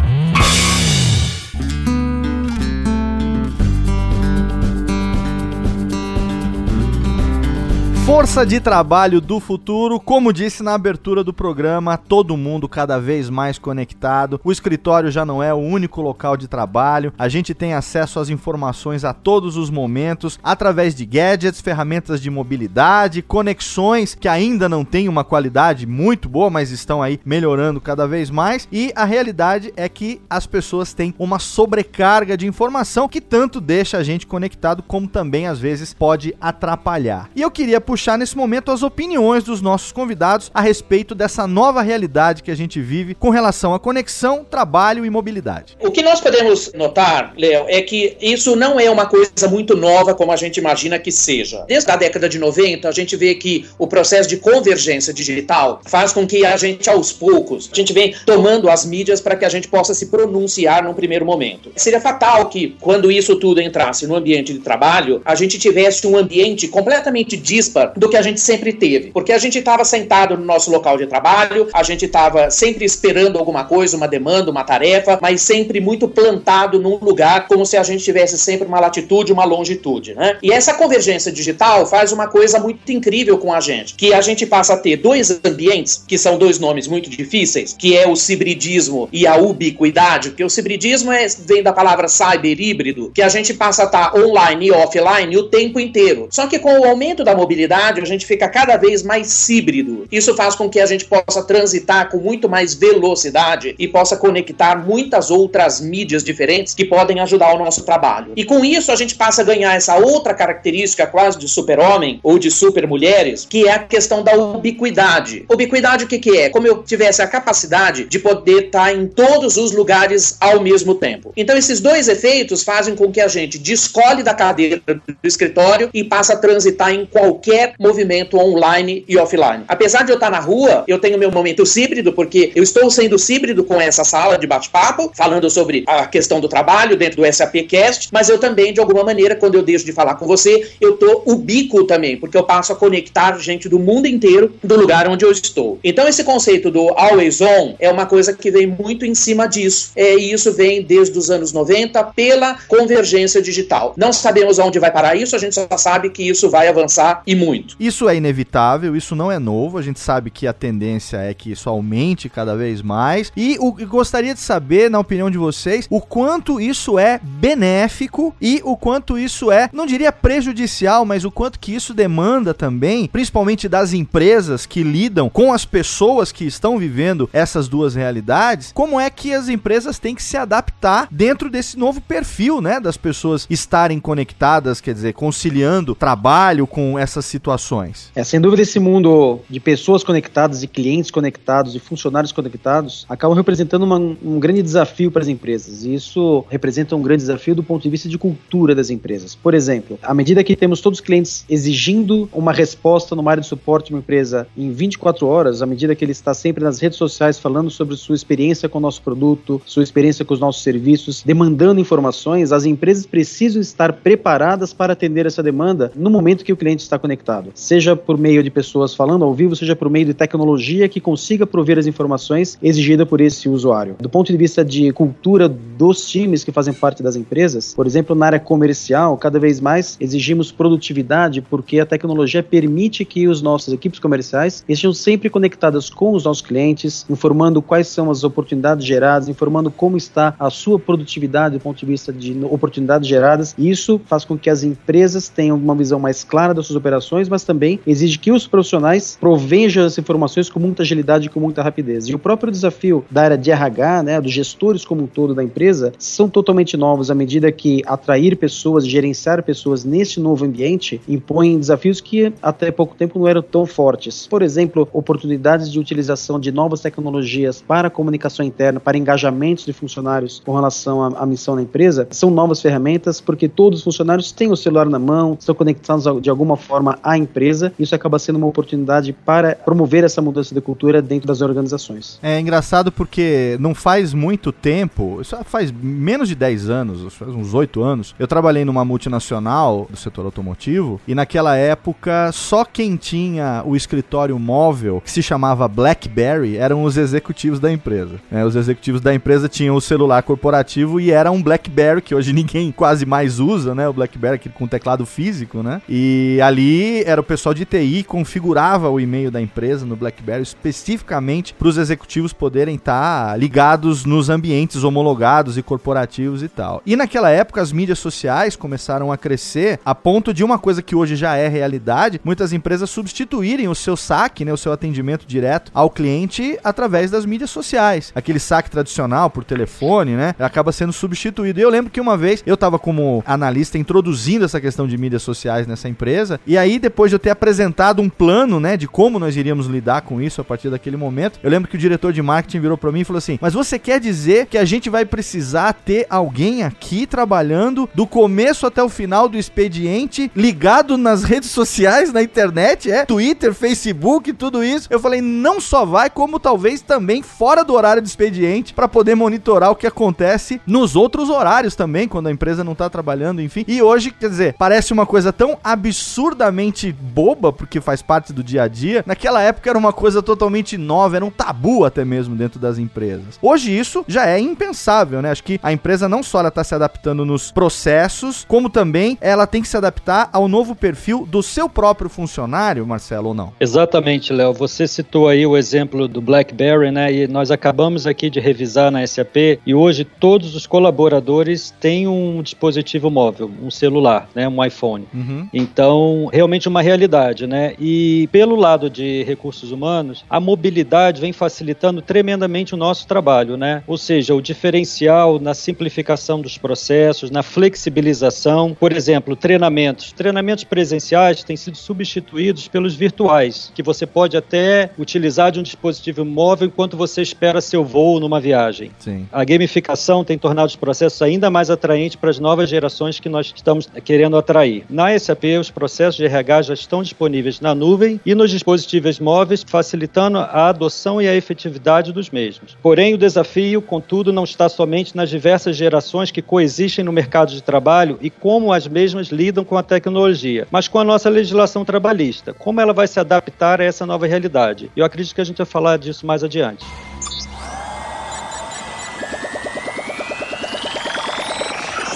Força 8.09 8.44
de 8.44 8.59
trabalho 8.59 9.21
do 9.21 9.39
futuro, 9.39 10.00
como 10.00 10.33
disse 10.33 10.63
na 10.63 10.73
abertura 10.73 11.23
do 11.23 11.31
programa, 11.31 11.95
todo 11.95 12.35
mundo 12.35 12.67
cada 12.67 13.00
vez 13.00 13.29
mais 13.29 13.59
conectado. 13.59 14.41
O 14.44 14.51
escritório 14.51 15.11
já 15.11 15.23
não 15.23 15.44
é 15.44 15.53
o 15.53 15.57
único 15.57 16.01
local 16.01 16.35
de 16.35 16.47
trabalho. 16.47 17.13
A 17.19 17.29
gente 17.29 17.53
tem 17.53 17.75
acesso 17.75 18.19
às 18.19 18.27
informações 18.29 19.06
a 19.06 19.13
todos 19.13 19.56
os 19.57 19.69
momentos 19.69 20.39
através 20.44 20.95
de 20.95 21.06
gadgets, 21.06 21.61
ferramentas 21.61 22.19
de 22.19 22.31
mobilidade, 22.31 23.21
conexões 23.21 24.15
que 24.15 24.27
ainda 24.27 24.67
não 24.67 24.83
têm 24.83 25.07
uma 25.07 25.23
qualidade 25.23 25.85
muito 25.85 26.27
boa, 26.27 26.50
mas 26.50 26.71
estão 26.71 27.03
aí 27.03 27.19
melhorando 27.23 27.79
cada 27.79 28.07
vez 28.07 28.31
mais. 28.31 28.67
E 28.71 28.91
a 28.95 29.06
realidade 29.06 29.71
é 29.77 29.88
que 29.88 30.19
as 30.27 30.47
pessoas 30.47 30.94
têm 30.94 31.13
uma 31.19 31.38
sobrecarga 31.38 32.35
de 32.35 32.47
informação 32.47 33.07
que 33.07 33.21
tanto 33.21 33.61
deixa 33.61 34.00
a 34.00 34.03
gente 34.03 34.25
conectado, 34.25 34.81
como 34.81 35.07
também 35.07 35.45
às 35.45 35.59
vezes 35.59 35.94
pode 35.94 36.33
atrapalhar. 36.41 37.29
E 37.35 37.44
eu 37.44 37.51
queria 37.51 37.79
puxar 37.79 37.99
puxar 38.00 38.18
nesse 38.18 38.38
momento 38.38 38.72
as 38.72 38.81
opiniões 38.81 39.44
dos 39.44 39.62
nossos 39.62 39.92
convidados 39.92 40.50
a 40.54 40.62
respeito 40.62 41.13
dessa 41.13 41.46
nova 41.46 41.81
realidade 41.81 42.42
que 42.42 42.50
a 42.50 42.56
gente 42.56 42.80
vive 42.80 43.13
com 43.13 43.30
relação 43.30 43.74
à 43.74 43.80
conexão, 43.80 44.46
trabalho 44.50 45.06
e 45.06 45.10
mobilidade. 45.10 45.78
O 45.81 45.92
que 45.92 46.01
nós 46.01 46.22
podemos 46.22 46.72
notar, 46.72 47.34
Léo, 47.38 47.66
é 47.68 47.81
que 47.81 48.16
isso 48.22 48.56
não 48.56 48.80
é 48.80 48.90
uma 48.90 49.06
coisa 49.06 49.50
muito 49.50 49.75
nova 49.75 50.16
como 50.16 50.31
a 50.31 50.38
gente 50.38 50.62
imagina 50.62 50.98
que 50.98 51.12
seja. 51.12 51.66
Desde 51.68 51.92
a 51.92 51.98
década 51.98 52.30
de 52.30 52.40
90, 52.40 52.88
a 52.88 52.92
gente 52.94 53.18
vê 53.18 53.36
que 53.36 53.66
o 53.78 53.86
processo 53.86 54.30
de 54.30 54.38
convergência 54.38 55.13
digital 55.13 55.81
faz 55.86 56.13
com 56.13 56.25
que 56.25 56.45
a 56.45 56.56
gente, 56.56 56.90
aos 56.90 57.12
poucos, 57.12 57.69
a 57.69 57.75
gente 57.75 57.92
vem 57.92 58.16
tomando 58.25 58.69
as 58.69 58.86
mídias 58.86 59.19
para 59.19 59.36
que 59.36 59.44
a 59.44 59.50
gente 59.50 59.68
possa 59.68 59.94
se 59.94 60.06
pronunciar 60.06 60.86
num 60.86 60.94
primeiro 60.94 61.25
momento. 61.25 61.69
Seria 61.75 62.00
fatal 62.00 62.45
que, 62.45 62.78
quando 62.80 63.12
isso 63.12 63.36
tudo 63.36 63.60
entrasse 63.60 64.07
no 64.07 64.16
ambiente 64.16 64.54
de 64.54 64.60
trabalho, 64.60 65.22
a 65.25 65.36
gente 65.36 65.60
tivesse 65.60 66.07
um 66.07 66.16
ambiente 66.16 66.66
completamente 66.69 67.36
dispar 67.36 67.88
do 67.95 68.09
que 68.09 68.18
a 68.18 68.21
gente 68.21 68.39
sempre 68.39 68.74
teve. 68.74 69.12
Porque 69.12 69.31
a 69.31 69.38
gente 69.38 69.57
estava 69.59 69.83
sentado 69.86 70.38
no 70.38 70.45
nosso 70.45 70.71
local 70.71 70.97
de 70.97 71.07
trabalho, 71.07 71.68
a 71.74 71.83
gente 71.83 72.06
estava 72.06 72.50
sempre 72.50 72.86
esperando 72.86 73.38
alguma 73.38 73.63
coisa, 73.63 73.97
uma 73.97 74.07
demanda, 74.07 74.51
uma 74.51 74.63
tarefa, 74.63 75.19
mas 75.21 75.41
sempre 75.41 75.80
muito 75.80 76.07
plantado 76.07 76.80
num 76.80 76.97
lugar, 76.97 77.47
como 77.47 77.65
se 77.65 77.77
a 77.77 77.83
gente 77.83 78.03
tivesse 78.03 78.38
sempre 78.38 78.68
uma 78.68 78.80
latitude, 78.80 79.33
uma 79.33 79.45
longitude, 79.45 80.13
né? 80.13 80.38
E 80.41 80.51
essa 80.51 80.74
convergência 80.74 81.31
digital 81.31 81.86
faz 81.86 82.12
uma 82.12 82.27
coisa 82.27 82.59
muito 82.59 82.91
incrível 82.91 83.38
com 83.38 83.53
a 83.53 83.59
gente, 83.59 83.95
que 83.95 84.13
a 84.13 84.21
gente 84.21 84.45
passa 84.45 84.74
a 84.74 84.77
ter 84.77 84.97
dois 84.97 85.39
ambientes, 85.44 86.03
que 86.07 86.18
são 86.18 86.38
dois 86.38 86.59
nomes 86.59 86.88
muito 86.88 87.09
difíceis, 87.09 87.75
que 87.77 87.97
é 87.97 88.07
o 88.07 88.15
cibridismo 88.15 89.09
e 89.12 89.25
a 89.25 89.35
ubiquidade, 89.35 90.30
porque 90.30 90.44
o 90.44 90.50
cibridismo 90.50 91.12
é, 91.12 91.25
vem 91.45 91.63
da 91.63 91.74
palavra 91.74 92.07
cyber 92.07 92.59
híbrido, 92.59 93.12
que 93.13 93.21
a 93.21 93.30
gente 93.30 93.53
passa 93.53 93.83
a 93.83 93.85
estar 93.85 94.15
online 94.15 94.68
e 94.68 94.71
offline 94.71 95.38
o 95.38 95.44
tempo 95.44 95.80
inteiro. 95.80 96.27
Só 96.30 96.47
que 96.47 96.59
com 96.59 96.80
o 96.80 96.85
aumento 96.85 97.24
da 97.24 97.35
mobilidade, 97.35 97.79
a 97.80 98.06
gente 98.06 98.26
fica 98.26 98.48
cada 98.48 98.78
vez 98.78 99.04
mais 99.04 99.50
híbrido. 99.50 100.06
Isso 100.12 100.36
faz 100.36 100.56
com 100.56 100.70
que 100.70 100.80
a 100.80 100.86
gente 100.86 101.06
possa 101.06 101.44
transitar 101.44 102.10
com 102.10 102.18
muito 102.18 102.50
mais 102.50 102.74
velocidade 102.74 103.76
e 103.80 103.88
possa 103.88 104.18
conectar 104.18 104.76
muitas 104.76 105.31
outras 105.31 105.80
mídias 105.80 106.24
diferentes 106.24 106.74
que 106.74 106.86
podem 106.86 107.20
ajudar 107.20 107.54
o 107.54 107.60
nosso 107.60 107.84
trabalho. 107.84 108.34
E 108.36 108.44
com 108.44 108.64
isso 108.66 108.92
a 108.92 108.96
gente 108.96 109.16
passa 109.16 109.42
a 109.42 109.46
ganhar 109.46 109.74
essa 109.76 109.96
outra 109.96 110.34
característica 110.34 111.08
quase 111.08 111.38
de 111.38 111.48
super-homem 111.48 112.20
ou 112.22 112.38
de 112.38 112.52
super-mulheres, 112.52 113.48
que 113.50 113.68
é 113.68 113.72
a 113.72 113.80
questão 113.80 114.24
da 114.24 114.34
ubiquidade. 114.34 115.45
Ubiquidade 115.50 116.04
o 116.04 116.07
que, 116.07 116.19
que 116.19 116.38
é? 116.38 116.50
Como 116.50 116.68
eu 116.68 116.83
tivesse 116.83 117.21
a 117.21 117.28
capacidade 117.28 118.06
de 118.06 118.19
poder 118.19 118.66
estar 118.66 118.94
em 118.94 119.07
todos 119.07 119.57
os 119.57 119.71
lugares 119.71 120.38
ao 120.40 120.59
mesmo 120.62 120.95
tempo. 120.95 121.31
Então 121.36 121.57
esses 121.57 121.80
dois 121.80 122.07
efeitos 122.07 122.64
fazem 122.64 122.95
com 122.95 123.12
que 123.12 123.21
a 123.21 123.28
gente 123.28 123.57
descolhe 123.57 124.24
da 124.24 124.33
cadeira 124.33 124.81
do 124.86 125.14
escritório 125.24 125.90
e 125.94 126.04
passe 126.04 126.33
a 126.33 126.38
transitar 126.38 126.92
em 126.92 127.06
qualquer 127.06 127.69
movimento 127.80 128.38
online 128.38 129.04
e 129.07 129.18
offline. 129.18 129.64
Apesar 129.68 130.04
de 130.04 130.11
eu 130.11 130.16
estar 130.16 130.30
na 130.30 130.40
rua, 130.40 130.83
eu 130.88 130.99
tenho 130.99 131.18
meu 131.18 131.31
momento 131.31 131.64
híbrido, 131.78 132.14
porque 132.14 132.52
eu 132.56 132.64
estou 132.64 132.90
sendo 132.90 133.16
híbrido 133.30 133.64
com 133.64 133.80
essa 133.80 134.04
sala 134.04 134.38
de 134.38 134.47
bate-papo, 134.47 135.11
falando 135.16 135.49
sobre 135.49 135.83
a 135.88 136.06
questão 136.06 136.40
do 136.40 136.47
trabalho 136.47 136.97
dentro 136.97 137.21
do 137.21 137.33
SAPcast, 137.33 138.09
mas 138.11 138.30
eu 138.30 138.38
também, 138.38 138.73
de 138.73 138.80
alguma 138.80 139.04
maneira, 139.04 139.35
quando 139.35 139.56
eu 139.56 139.64
deixo 139.64 139.85
de 139.85 139.92
falar 139.92 140.16
com 140.16 140.26
você, 140.26 140.69
eu 140.80 140.94
estou 140.94 141.23
ubíquo 141.26 141.83
também, 141.83 142.18
porque 142.18 142.38
eu 142.38 142.44
passo 142.44 142.73
a 142.73 142.76
conectar 142.76 143.38
gente 143.40 143.68
do 143.69 143.80
mundo 143.80 144.07
inteiro 144.07 144.54
do 144.64 144.76
lugar 144.76 145.07
onde 145.07 145.26
eu 145.26 145.31
estou. 145.31 145.80
Então, 145.83 146.07
esse 146.07 146.23
conceito 146.23 146.71
do 146.71 146.90
always 146.97 147.42
on 147.42 147.76
é 147.80 147.90
uma 147.90 148.06
coisa 148.06 148.33
que 148.33 148.52
vem 148.52 148.68
muito 148.68 149.06
em 149.06 149.16
cima 149.16 149.47
disso, 149.47 149.92
é, 149.95 150.16
e 150.16 150.31
isso 150.31 150.52
vem 150.54 150.81
desde 150.81 151.18
os 151.18 151.30
anos 151.30 151.52
90 151.52 152.04
pela 152.16 152.57
convergência 152.68 153.42
digital. 153.42 153.94
Não 153.97 154.11
sabemos 154.11 154.59
aonde 154.59 154.80
vai 154.80 154.92
parar 154.92 155.16
isso, 155.16 155.35
a 155.35 155.40
gente 155.40 155.56
só 155.56 155.68
sabe 155.78 156.09
que 156.09 156.28
isso 156.28 156.49
vai 156.49 156.68
avançar 156.68 157.21
e 157.26 157.35
muito 157.35 157.58
muito. 157.59 157.75
Isso 157.80 158.09
é 158.09 158.16
inevitável, 158.16 158.95
isso 158.95 159.16
não 159.16 159.31
é 159.31 159.37
novo, 159.37 159.78
a 159.78 159.81
gente 159.81 159.99
sabe 159.99 160.30
que 160.30 160.47
a 160.47 160.54
tendência 160.54 161.18
é 161.18 161.33
que 161.33 161.51
isso 161.51 161.69
aumente 161.69 162.30
cada 162.30 162.56
vez 162.56 162.81
mais. 162.81 163.31
E 163.35 163.57
o 163.59 163.71
gostaria 163.85 164.33
de 164.33 164.39
saber, 164.39 164.89
na 164.89 164.99
opinião 164.99 165.30
de 165.30 165.37
vocês, 165.37 165.87
o 165.89 166.01
quanto 166.01 166.59
isso 166.59 166.97
é 166.97 167.19
benéfico 167.21 168.35
e 168.42 168.61
o 168.63 168.75
quanto 168.75 169.18
isso 169.18 169.51
é, 169.51 169.69
não 169.73 169.85
diria 169.85 170.11
prejudicial, 170.11 171.06
mas 171.06 171.25
o 171.25 171.31
quanto 171.31 171.59
que 171.59 171.73
isso 171.73 171.94
demanda 171.94 172.54
também, 172.54 173.07
principalmente 173.07 173.68
das 173.68 173.94
empresas 173.94 174.66
que 174.66 174.83
lidam 174.83 175.30
com 175.30 175.54
as 175.54 175.66
pessoas 175.66 176.31
que 176.31 176.45
estão 176.45 176.78
vivendo 176.78 177.30
essas 177.33 177.68
duas 177.68 177.95
realidades, 177.95 178.71
como 178.73 178.99
é 178.99 179.09
que 179.09 179.33
as 179.33 179.49
empresas 179.49 179.99
têm 179.99 180.16
que 180.16 180.23
se 180.23 180.37
adaptar 180.37 181.07
dentro 181.11 181.49
desse 181.49 181.78
novo 181.78 182.01
perfil, 182.01 182.61
né, 182.61 182.80
das 182.80 182.97
pessoas 182.97 183.45
estarem 183.49 183.99
conectadas, 183.99 184.81
quer 184.81 184.94
dizer, 184.94 185.13
conciliando 185.13 185.95
trabalho 185.95 186.66
com 186.66 186.97
essas 186.97 187.25
situações 187.25 187.48
situações? 187.49 188.11
É, 188.15 188.23
sem 188.23 188.39
dúvida, 188.39 188.61
esse 188.61 188.79
mundo 188.79 189.39
de 189.49 189.59
pessoas 189.59 190.03
conectadas, 190.03 190.61
de 190.61 190.68
clientes 190.68 191.09
conectados, 191.09 191.75
e 191.75 191.79
funcionários 191.79 192.31
conectados, 192.31 193.06
acabam 193.09 193.35
representando 193.35 193.83
uma, 193.83 193.97
um 193.97 194.39
grande 194.39 194.61
desafio 194.61 195.09
para 195.09 195.21
as 195.21 195.27
empresas. 195.27 195.83
E 195.83 195.94
isso 195.94 196.45
representa 196.49 196.95
um 196.95 197.01
grande 197.01 197.23
desafio 197.23 197.56
do 197.56 197.63
ponto 197.63 197.81
de 197.81 197.89
vista 197.89 198.07
de 198.07 198.18
cultura 198.18 198.75
das 198.75 198.89
empresas. 198.89 199.35
Por 199.35 199.53
exemplo, 199.53 199.97
à 200.03 200.13
medida 200.13 200.44
que 200.44 200.56
temos 200.56 200.81
todos 200.81 200.99
os 200.99 201.06
clientes 201.06 201.45
exigindo 201.49 202.29
uma 202.31 202.53
resposta 202.53 203.15
numa 203.15 203.31
área 203.31 203.41
de 203.41 203.47
suporte 203.47 203.87
de 203.87 203.94
uma 203.94 203.99
empresa 203.99 204.47
em 204.56 204.71
24 204.71 205.25
horas, 205.25 205.61
à 205.61 205.65
medida 205.65 205.95
que 205.95 206.06
ele 206.06 206.11
está 206.11 206.33
sempre 206.33 206.63
nas 206.63 206.79
redes 206.79 206.97
sociais 206.97 207.39
falando 207.39 207.69
sobre 207.69 207.95
sua 207.95 208.15
experiência 208.15 208.69
com 208.69 208.77
o 208.77 208.81
nosso 208.81 209.01
produto, 209.01 209.61
sua 209.65 209.83
experiência 209.83 210.23
com 210.23 210.33
os 210.33 210.39
nossos 210.39 210.61
serviços, 210.61 211.23
demandando 211.23 211.79
informações, 211.79 212.51
as 212.51 212.65
empresas 212.65 213.06
precisam 213.06 213.61
estar 213.61 213.94
preparadas 213.94 214.73
para 214.73 214.94
atender 214.94 215.25
essa 215.25 215.41
demanda 215.41 215.91
no 215.95 216.09
momento 216.09 216.44
que 216.44 216.53
o 216.53 216.57
cliente 216.57 216.83
está 216.83 216.99
conectado. 216.99 217.29
Seja 217.54 217.95
por 217.95 218.18
meio 218.18 218.44
de 218.44 218.50
pessoas 218.50 218.94
falando 218.94 219.24
ao 219.24 219.33
vivo, 219.33 219.56
seja 219.56 219.76
por 219.76 219.90
meio 219.90 220.06
de 220.06 220.14
tecnologia 220.14 220.88
que 220.90 221.00
consiga 221.00 221.45
prover 221.45 221.78
as 221.78 221.88
informações 221.88 222.57
exigidas 222.62 223.07
por 223.07 223.21
esse 223.21 223.48
usuário. 223.48 223.95
Do 224.00 224.09
ponto 224.09 224.31
de 224.31 224.38
vista 224.38 224.64
de 224.64 224.92
cultura 224.92 225.48
dos 225.50 226.07
times 226.07 226.44
que 226.44 226.52
fazem 226.52 226.74
parte 226.74 227.04
das 227.04 227.16
empresas, 227.16 227.74
por 227.74 227.86
exemplo, 227.86 228.16
na 228.16 228.28
área 228.28 228.40
comercial, 228.40 229.18
cada 229.18 229.40
vez 229.40 229.59
mais 229.59 229.98
exigimos 230.00 230.52
produtividade 230.52 231.42
porque 231.42 231.80
a 231.80 231.86
tecnologia 231.86 232.42
permite 232.42 233.04
que 233.06 233.28
os 233.28 233.42
nossos 233.42 233.74
equipes 233.74 234.00
comerciais 234.00 234.64
estejam 234.68 234.94
sempre 234.94 235.30
conectadas 235.30 235.90
com 235.90 236.14
os 236.14 236.24
nossos 236.24 236.42
clientes, 236.42 237.06
informando 237.09 237.62
quais 237.62 237.88
são 237.88 238.09
as 238.09 238.24
oportunidades 238.24 238.86
geradas, 238.86 239.28
informando 239.28 239.69
como 239.69 239.98
está 239.98 240.33
a 240.40 240.50
sua 240.50 240.80
produtividade 240.80 241.57
do 241.57 241.62
ponto 241.62 241.80
de 241.80 241.86
vista 241.86 242.14
de 242.14 242.38
oportunidades 242.45 243.07
geradas. 243.07 243.54
Isso 243.57 244.00
faz 244.06 244.24
com 244.24 244.38
que 244.38 244.50
as 244.50 244.64
empresas 244.64 245.28
tenham 245.30 245.57
uma 245.57 245.76
visão 245.76 246.00
mais 246.00 246.24
clara 246.24 246.54
das 246.54 246.68
suas 246.68 246.78
operações, 246.78 247.19
mas 247.28 247.44
também 247.44 247.80
exige 247.85 248.18
que 248.18 248.31
os 248.31 248.47
profissionais 248.47 249.18
provejam 249.19 249.85
as 249.85 249.97
informações 249.97 250.49
com 250.49 250.59
muita 250.59 250.83
agilidade 250.83 251.28
e 251.28 251.30
com 251.30 251.40
muita 251.40 251.61
rapidez. 251.61 252.07
E 252.07 252.16
o 252.16 252.19
próprio 252.19 252.52
desafio 252.52 253.04
da 253.09 253.23
área 253.23 253.38
de 253.38 253.52
RH, 253.52 254.04
né, 254.04 254.21
dos 254.21 254.31
gestores 254.31 254.85
como 254.85 255.04
um 255.04 255.07
todo 255.07 255.33
da 255.33 255.44
empresa, 255.44 255.92
são 255.97 256.30
totalmente 256.30 256.78
novos 256.78 257.09
à 257.11 257.16
medida 257.16 257.52
que 257.52 257.81
atrair 257.85 258.35
pessoas, 258.35 258.88
gerenciar 258.88 259.44
pessoas 259.44 259.83
neste 259.83 260.19
novo 260.19 260.45
ambiente 260.45 261.02
impõe 261.07 261.57
desafios 261.57 261.99
que 261.99 262.31
até 262.42 262.71
pouco 262.71 262.95
tempo 262.95 263.19
não 263.19 263.28
eram 263.28 263.42
tão 263.42 263.66
fortes. 263.66 264.28
Por 264.28 264.42
exemplo, 264.42 264.88
oportunidades 264.94 265.71
de 265.71 265.80
utilização 265.80 266.40
de 266.40 266.52
novas 266.52 266.81
tecnologias 266.81 267.64
para 267.66 267.90
comunicação 267.90 268.45
interna, 268.45 268.80
para 268.80 268.97
engajamentos 268.97 269.66
de 269.66 269.73
funcionários 269.73 270.42
com 270.45 270.54
relação 270.54 271.04
à, 271.04 271.23
à 271.23 271.26
missão 271.26 271.56
da 271.56 271.61
empresa, 271.61 272.07
são 272.11 272.30
novas 272.30 272.61
ferramentas 272.61 273.19
porque 273.19 273.47
todos 273.47 273.80
os 273.80 273.83
funcionários 273.83 274.31
têm 274.31 274.52
o 274.52 274.56
celular 274.56 274.88
na 274.88 274.99
mão, 274.99 275.35
estão 275.40 275.56
conectados 275.56 276.06
de 276.21 276.30
alguma 276.30 276.56
forma 276.56 276.99
à 277.11 277.18
empresa. 277.18 277.73
Isso 277.80 277.95
acaba 277.95 278.19
sendo 278.19 278.37
uma 278.37 278.47
oportunidade 278.47 279.13
para 279.13 279.56
promover 279.56 280.04
essa 280.04 280.21
mudança 280.21 280.54
de 280.54 280.61
cultura 280.61 281.01
dentro 281.01 281.28
das 281.28 281.42
organizações. 281.42 282.19
É 282.21 282.39
engraçado 282.39 282.92
porque 282.92 283.57
não 283.59 283.73
faz 283.73 284.13
muito 284.13 284.51
tempo, 284.51 285.19
isso 285.21 285.35
faz 285.45 285.71
menos 285.71 286.28
de 286.28 286.35
10 286.35 286.69
anos, 286.69 287.13
faz 287.13 287.33
uns 287.33 287.54
8 287.54 287.81
anos, 287.81 288.16
eu 288.19 288.28
trabalhei 288.28 288.66
numa 288.66 288.83
multinacional 288.85 289.87
do 289.89 289.97
setor 289.97 290.25
automotivo 290.25 290.99
e 291.07 291.16
naquela 291.16 291.56
época 291.56 292.31
só 292.31 292.63
quem 292.66 292.95
tinha 292.95 293.63
o 293.66 293.75
escritório 293.75 294.37
móvel 294.37 295.01
que 295.04 295.11
se 295.11 295.21
chamava 295.21 295.68
BlackBerry 295.68 296.57
eram 296.57 296.83
os 296.83 296.97
executivos 296.97 297.59
da 297.59 297.71
empresa. 297.71 298.16
É, 298.31 298.44
os 298.44 298.56
executivos 298.56 299.01
da 299.01 299.13
empresa 299.13 299.47
tinham 299.47 299.75
o 299.75 299.81
celular 299.81 300.23
corporativo 300.23 300.99
e 300.99 301.11
era 301.11 301.31
um 301.31 301.42
BlackBerry 301.42 302.01
que 302.01 302.16
hoje 302.16 302.33
ninguém 302.33 302.71
quase 302.71 303.06
mais 303.06 303.39
usa, 303.39 303.73
né? 303.73 303.87
O 303.87 303.94
BlackBerry 303.94 304.39
com 304.49 304.68
teclado 304.68 305.06
físico, 305.06 305.63
né? 305.63 305.81
E 305.87 306.39
ali 306.42 306.98
era 307.06 307.21
o 307.21 307.23
pessoal 307.23 307.53
de 307.53 307.65
TI 307.65 308.03
configurava 308.03 308.89
o 308.89 308.99
e-mail 308.99 309.31
da 309.31 309.41
empresa 309.41 309.85
no 309.85 309.95
BlackBerry 309.95 310.44
especificamente 310.44 311.53
para 311.53 311.68
os 311.68 311.77
executivos 311.77 312.33
poderem 312.33 312.75
estar 312.75 313.29
tá 313.29 313.35
ligados 313.35 314.06
nos 314.06 314.29
ambientes 314.29 314.83
homologados 314.83 315.57
e 315.57 315.63
corporativos 315.63 316.44
e 316.44 316.47
tal. 316.47 316.81
E 316.85 316.95
naquela 316.95 317.29
época 317.29 317.61
as 317.61 317.71
mídias 317.71 317.99
sociais 317.99 318.56
começaram 318.56 319.11
a 319.11 319.18
crescer 319.18 319.79
a 319.85 319.94
ponto 319.94 320.33
de 320.33 320.44
uma 320.44 320.57
coisa 320.57 320.81
que 320.81 320.95
hoje 320.95 321.15
já 321.15 321.35
é 321.35 321.47
realidade, 321.47 322.19
muitas 322.23 322.53
empresas 322.53 322.89
substituírem 322.89 323.68
o 323.68 323.75
seu 323.75 323.95
saque, 323.95 324.44
né, 324.44 324.51
o 324.51 324.57
seu 324.57 324.71
atendimento 324.71 325.25
direto 325.25 325.71
ao 325.73 325.89
cliente 325.89 326.57
através 326.63 327.11
das 327.11 327.25
mídias 327.25 327.49
sociais. 327.49 328.11
Aquele 328.15 328.39
saque 328.39 328.69
tradicional 328.69 329.29
por 329.29 329.44
telefone, 329.44 330.15
né, 330.15 330.35
acaba 330.39 330.71
sendo 330.71 330.94
substituído. 330.94 331.59
E 331.59 331.63
eu 331.63 331.69
lembro 331.69 331.91
que 331.91 332.01
uma 332.01 332.18
vez 332.18 332.44
eu 332.45 332.56
estava 332.56 332.79
como 332.79 333.23
analista 333.25 333.77
introduzindo 333.77 334.45
essa 334.45 334.61
questão 334.61 334.87
de 334.87 334.97
mídias 334.97 335.23
sociais 335.23 335.68
nessa 335.68 335.87
empresa, 335.87 336.39
e 336.45 336.57
aí 336.57 336.79
depois 336.79 336.89
de 336.90 337.16
eu 337.16 337.19
ter 337.19 337.30
apresentado 337.30 338.02
um 338.02 338.10
plano, 338.10 338.60
né, 338.60 338.78
de 338.78 338.88
como 338.88 339.18
nós 339.18 339.36
iríamos 339.36 339.68
lidar 339.68 340.02
com 340.02 340.22
isso 340.22 340.42
a 340.42 340.44
partir 340.44 340.69
daquele 340.69 340.98
momento, 340.98 341.40
eu 341.42 341.50
lembro 341.50 341.69
que 341.69 341.76
o 341.76 341.80
diretor 341.80 342.12
de 342.14 342.22
marketing 342.22 342.60
virou 342.60 342.78
para 342.78 342.92
mim 342.92 343.02
e 343.02 343.04
falou 343.04 343.18
assim: 343.18 343.40
"Mas 343.42 343.54
você 343.54 343.80
quer 343.80 344.00
dizer 344.00 344.48
que 344.48 344.58
a 344.58 344.66
gente 344.66 344.90
vai 344.90 345.06
precisar 345.06 345.74
ter 345.74 346.06
alguém 346.10 346.64
aqui 346.64 347.08
trabalhando 347.08 347.90
do 347.94 348.06
começo 348.06 348.66
até 348.66 348.84
o 348.84 348.90
final 348.90 349.28
do 349.28 349.38
expediente, 349.38 350.31
ligado 350.36 350.98
nas 350.98 351.24
redes 351.24 351.50
sociais, 351.50 352.12
na 352.12 352.22
internet, 352.22 352.92
é? 352.92 353.06
Twitter, 353.06 353.54
Facebook, 353.54 354.34
tudo 354.34 354.64
isso?" 354.64 354.88
Eu 354.90 355.00
falei: 355.00 355.22
"Não 355.22 355.60
só 355.60 355.86
vai, 355.86 356.10
como 356.10 356.40
talvez 356.40 356.81
também 356.81 357.22
fora 357.22 357.64
do 357.64 357.74
horário 357.74 358.02
do 358.02 358.08
expediente 358.08 358.74
para 358.74 358.88
poder 358.88 359.16
monitorar 359.16 359.72
o 359.72 359.76
que 359.76 359.88
acontece 359.88 360.62
nos 360.66 360.96
outros 360.96 361.30
horários 361.30 361.76
também, 361.76 362.08
quando 362.08 362.28
a 362.28 362.31
empresa 362.31 362.64
não 362.64 362.76
tá 362.76 362.90
trabalhando, 362.90 363.42
enfim. 363.42 363.64
E 363.68 363.81
hoje, 363.81 364.12
quer 364.12 364.30
dizer, 364.30 364.56
parece 364.58 364.94
uma 364.94 365.06
coisa 365.06 365.31
tão 365.31 365.58
absurdamente 365.64 366.79
boba, 366.92 367.52
porque 367.52 367.81
faz 367.81 368.02
parte 368.02 368.33
do 368.33 368.44
dia 368.44 368.64
a 368.64 368.68
dia. 368.68 369.04
Naquela 369.06 369.42
época 369.42 369.69
era 369.69 369.78
uma 369.78 369.94
coisa 369.94 370.21
totalmente 370.21 370.78
nova, 370.78 371.16
era 371.16 371.26
um 371.26 371.30
tabu 371.30 371.86
até 371.86 372.06
mesmo 372.06 372.36
dentro 372.36 372.59
das 372.59 372.78
empresas. 372.78 373.40
Hoje 373.42 373.78
isso 373.78 374.04
já 374.07 374.28
é 374.28 374.40
impensável, 374.40 375.21
né? 375.21 375.31
Acho 375.31 375.44
que 375.44 375.59
a 375.62 375.71
empresa 375.71 376.07
não 376.07 376.24
só 376.24 376.40
ela 376.40 376.52
tá 376.52 376.64
se 376.64 376.76
adaptando 376.76 377.26
nos 377.26 377.52
processos, 377.52 378.45
como 378.48 378.69
também 378.69 379.18
ela 379.19 379.45
tem 379.45 379.62
que 379.62 379.68
se 379.68 379.78
adaptar 379.78 380.30
ao 380.31 380.48
novo 380.48 380.76
perfil 380.76 381.28
do 381.30 381.44
seu 381.44 381.68
próprio 381.68 382.09
funcionário, 382.09 382.86
Marcelo, 382.86 383.30
ou 383.30 383.33
não? 383.33 383.54
Exatamente, 383.59 384.31
Léo. 384.31 384.54
Você 384.54 384.88
citou 384.88 385.28
aí 385.28 385.45
o 385.45 385.57
exemplo 385.57 386.07
do 386.07 386.21
BlackBerry, 386.21 386.92
né? 386.92 387.12
E 387.12 387.28
nós 387.28 387.52
acabamos 387.52 388.07
aqui 388.07 388.30
de 388.30 388.40
revisar 388.40 388.92
na 388.92 389.06
SAP 389.06 389.59
e 389.66 389.74
hoje 389.74 390.06
todos 390.06 390.56
os 390.56 390.66
colaboradores 390.66 391.74
têm 391.80 392.07
um 392.07 392.42
dispositivo 392.42 393.09
móvel, 393.09 393.50
um 393.62 393.71
celular, 393.71 394.30
né? 394.33 394.48
Um 394.48 394.64
iPhone. 394.64 395.07
Uhum. 395.14 395.48
Então, 395.54 396.30
realmente 396.31 396.69
uma 396.69 396.81
realidade, 396.81 397.45
né? 397.45 397.73
E 397.80 398.30
pelo 398.31 398.56
lado 398.56 398.90
de 398.90 399.23
recursos 399.23 399.71
humanos, 399.71 400.23
a 400.30 400.40
mobilidade 400.40 401.19
vem 401.21 401.33
facilitando 401.33 402.02
tremendamente 402.02 402.73
o 402.73 402.78
nosso 402.78 403.07
trabalho, 403.07 403.57
né? 403.57 403.83
Ou 403.88 403.97
seja, 403.97 404.33
o 404.33 404.42
diferencial 404.42 405.40
na 405.40 405.54
simplificação 405.54 406.42
dos 406.42 406.57
processos, 406.57 407.31
na 407.31 407.44
flexibilização, 407.44 408.76
por 408.80 408.92
exemplo, 408.92 409.35
treinamentos. 409.35 410.11
Treinamentos 410.11 410.64
presenciais 410.64 411.44
têm 411.44 411.57
sido 411.57 411.78
substituídos 411.78 412.68
pelos 412.68 412.95
virtuais, 412.95 413.71
que 413.73 413.83
você 413.83 414.06
pode 414.06 414.38
até 414.38 414.92
utilizar 414.97 415.52
de 415.52 415.59
um 415.59 415.64
dispositivo 415.64 416.23
móvel 416.23 416.68
enquanto 416.68 416.95
você 416.95 417.21
espera 417.21 417.61
seu 417.61 417.83
voo 417.83 418.19
numa 418.19 418.40
viagem. 418.40 418.92
Sim. 418.99 419.28
A 419.31 419.44
gamificação 419.44 420.23
tem 420.23 420.38
tornado 420.38 420.68
os 420.68 420.76
processos 420.76 421.21
ainda 421.21 421.49
mais 421.49 421.69
atraentes 421.69 422.16
para 422.16 422.30
as 422.30 422.40
novas 422.40 422.69
gerações 422.69 423.19
que 423.19 423.30
nós 423.30 423.52
estamos 423.56 423.90
querendo 424.04 424.38
atrair. 424.38 424.83
Na 424.90 425.18
SAP, 425.18 425.44
os 425.59 425.71
processos 425.71 426.16
de 426.16 426.26
RH 426.26 426.58
já 426.61 426.73
estão 426.73 427.01
disponíveis 427.01 427.59
na 427.59 427.73
nuvem 427.73 428.19
e 428.25 428.35
nos 428.35 428.51
dispositivos 428.51 429.19
móveis, 429.19 429.63
facilitando 429.66 430.37
a 430.37 430.69
adoção 430.69 431.21
e 431.21 431.28
a 431.28 431.35
efetividade 431.35 432.11
dos 432.11 432.30
mesmos. 432.30 432.78
Porém, 432.81 433.13
o 433.13 433.18
desafio, 433.18 433.81
contudo, 433.81 434.33
não 434.33 434.44
está 434.44 434.69
somente 434.69 435.16
nas 435.16 435.30
diversas 435.30 435.75
gerações 435.75 436.31
que 436.31 436.42
coexistem 436.42 437.06
no 437.06 437.11
mercado 437.11 437.51
de 437.51 437.61
trabalho 437.61 438.18
e 438.21 438.30
como 438.30 438.73
as 438.73 438.87
mesmas 438.87 439.28
lidam 439.28 439.63
com 439.63 439.78
a 439.78 439.83
tecnologia, 439.83 440.68
mas 440.71 440.87
com 440.87 440.99
a 440.99 441.04
nossa 441.04 441.30
legislação 441.30 441.85
trabalhista. 441.85 442.54
Como 442.54 442.80
ela 442.81 442.94
vai 442.94 443.07
se 443.07 443.19
adaptar 443.19 443.81
a 443.81 443.83
essa 443.83 444.06
nova 444.06 444.28
realidade? 444.28 444.92
Eu 444.95 445.06
acredito 445.06 445.35
que 445.35 445.42
a 445.42 445.45
gente 445.45 445.57
vai 445.57 445.66
falar 445.66 445.97
disso 445.97 446.25
mais 446.25 446.44
adiante. 446.44 446.85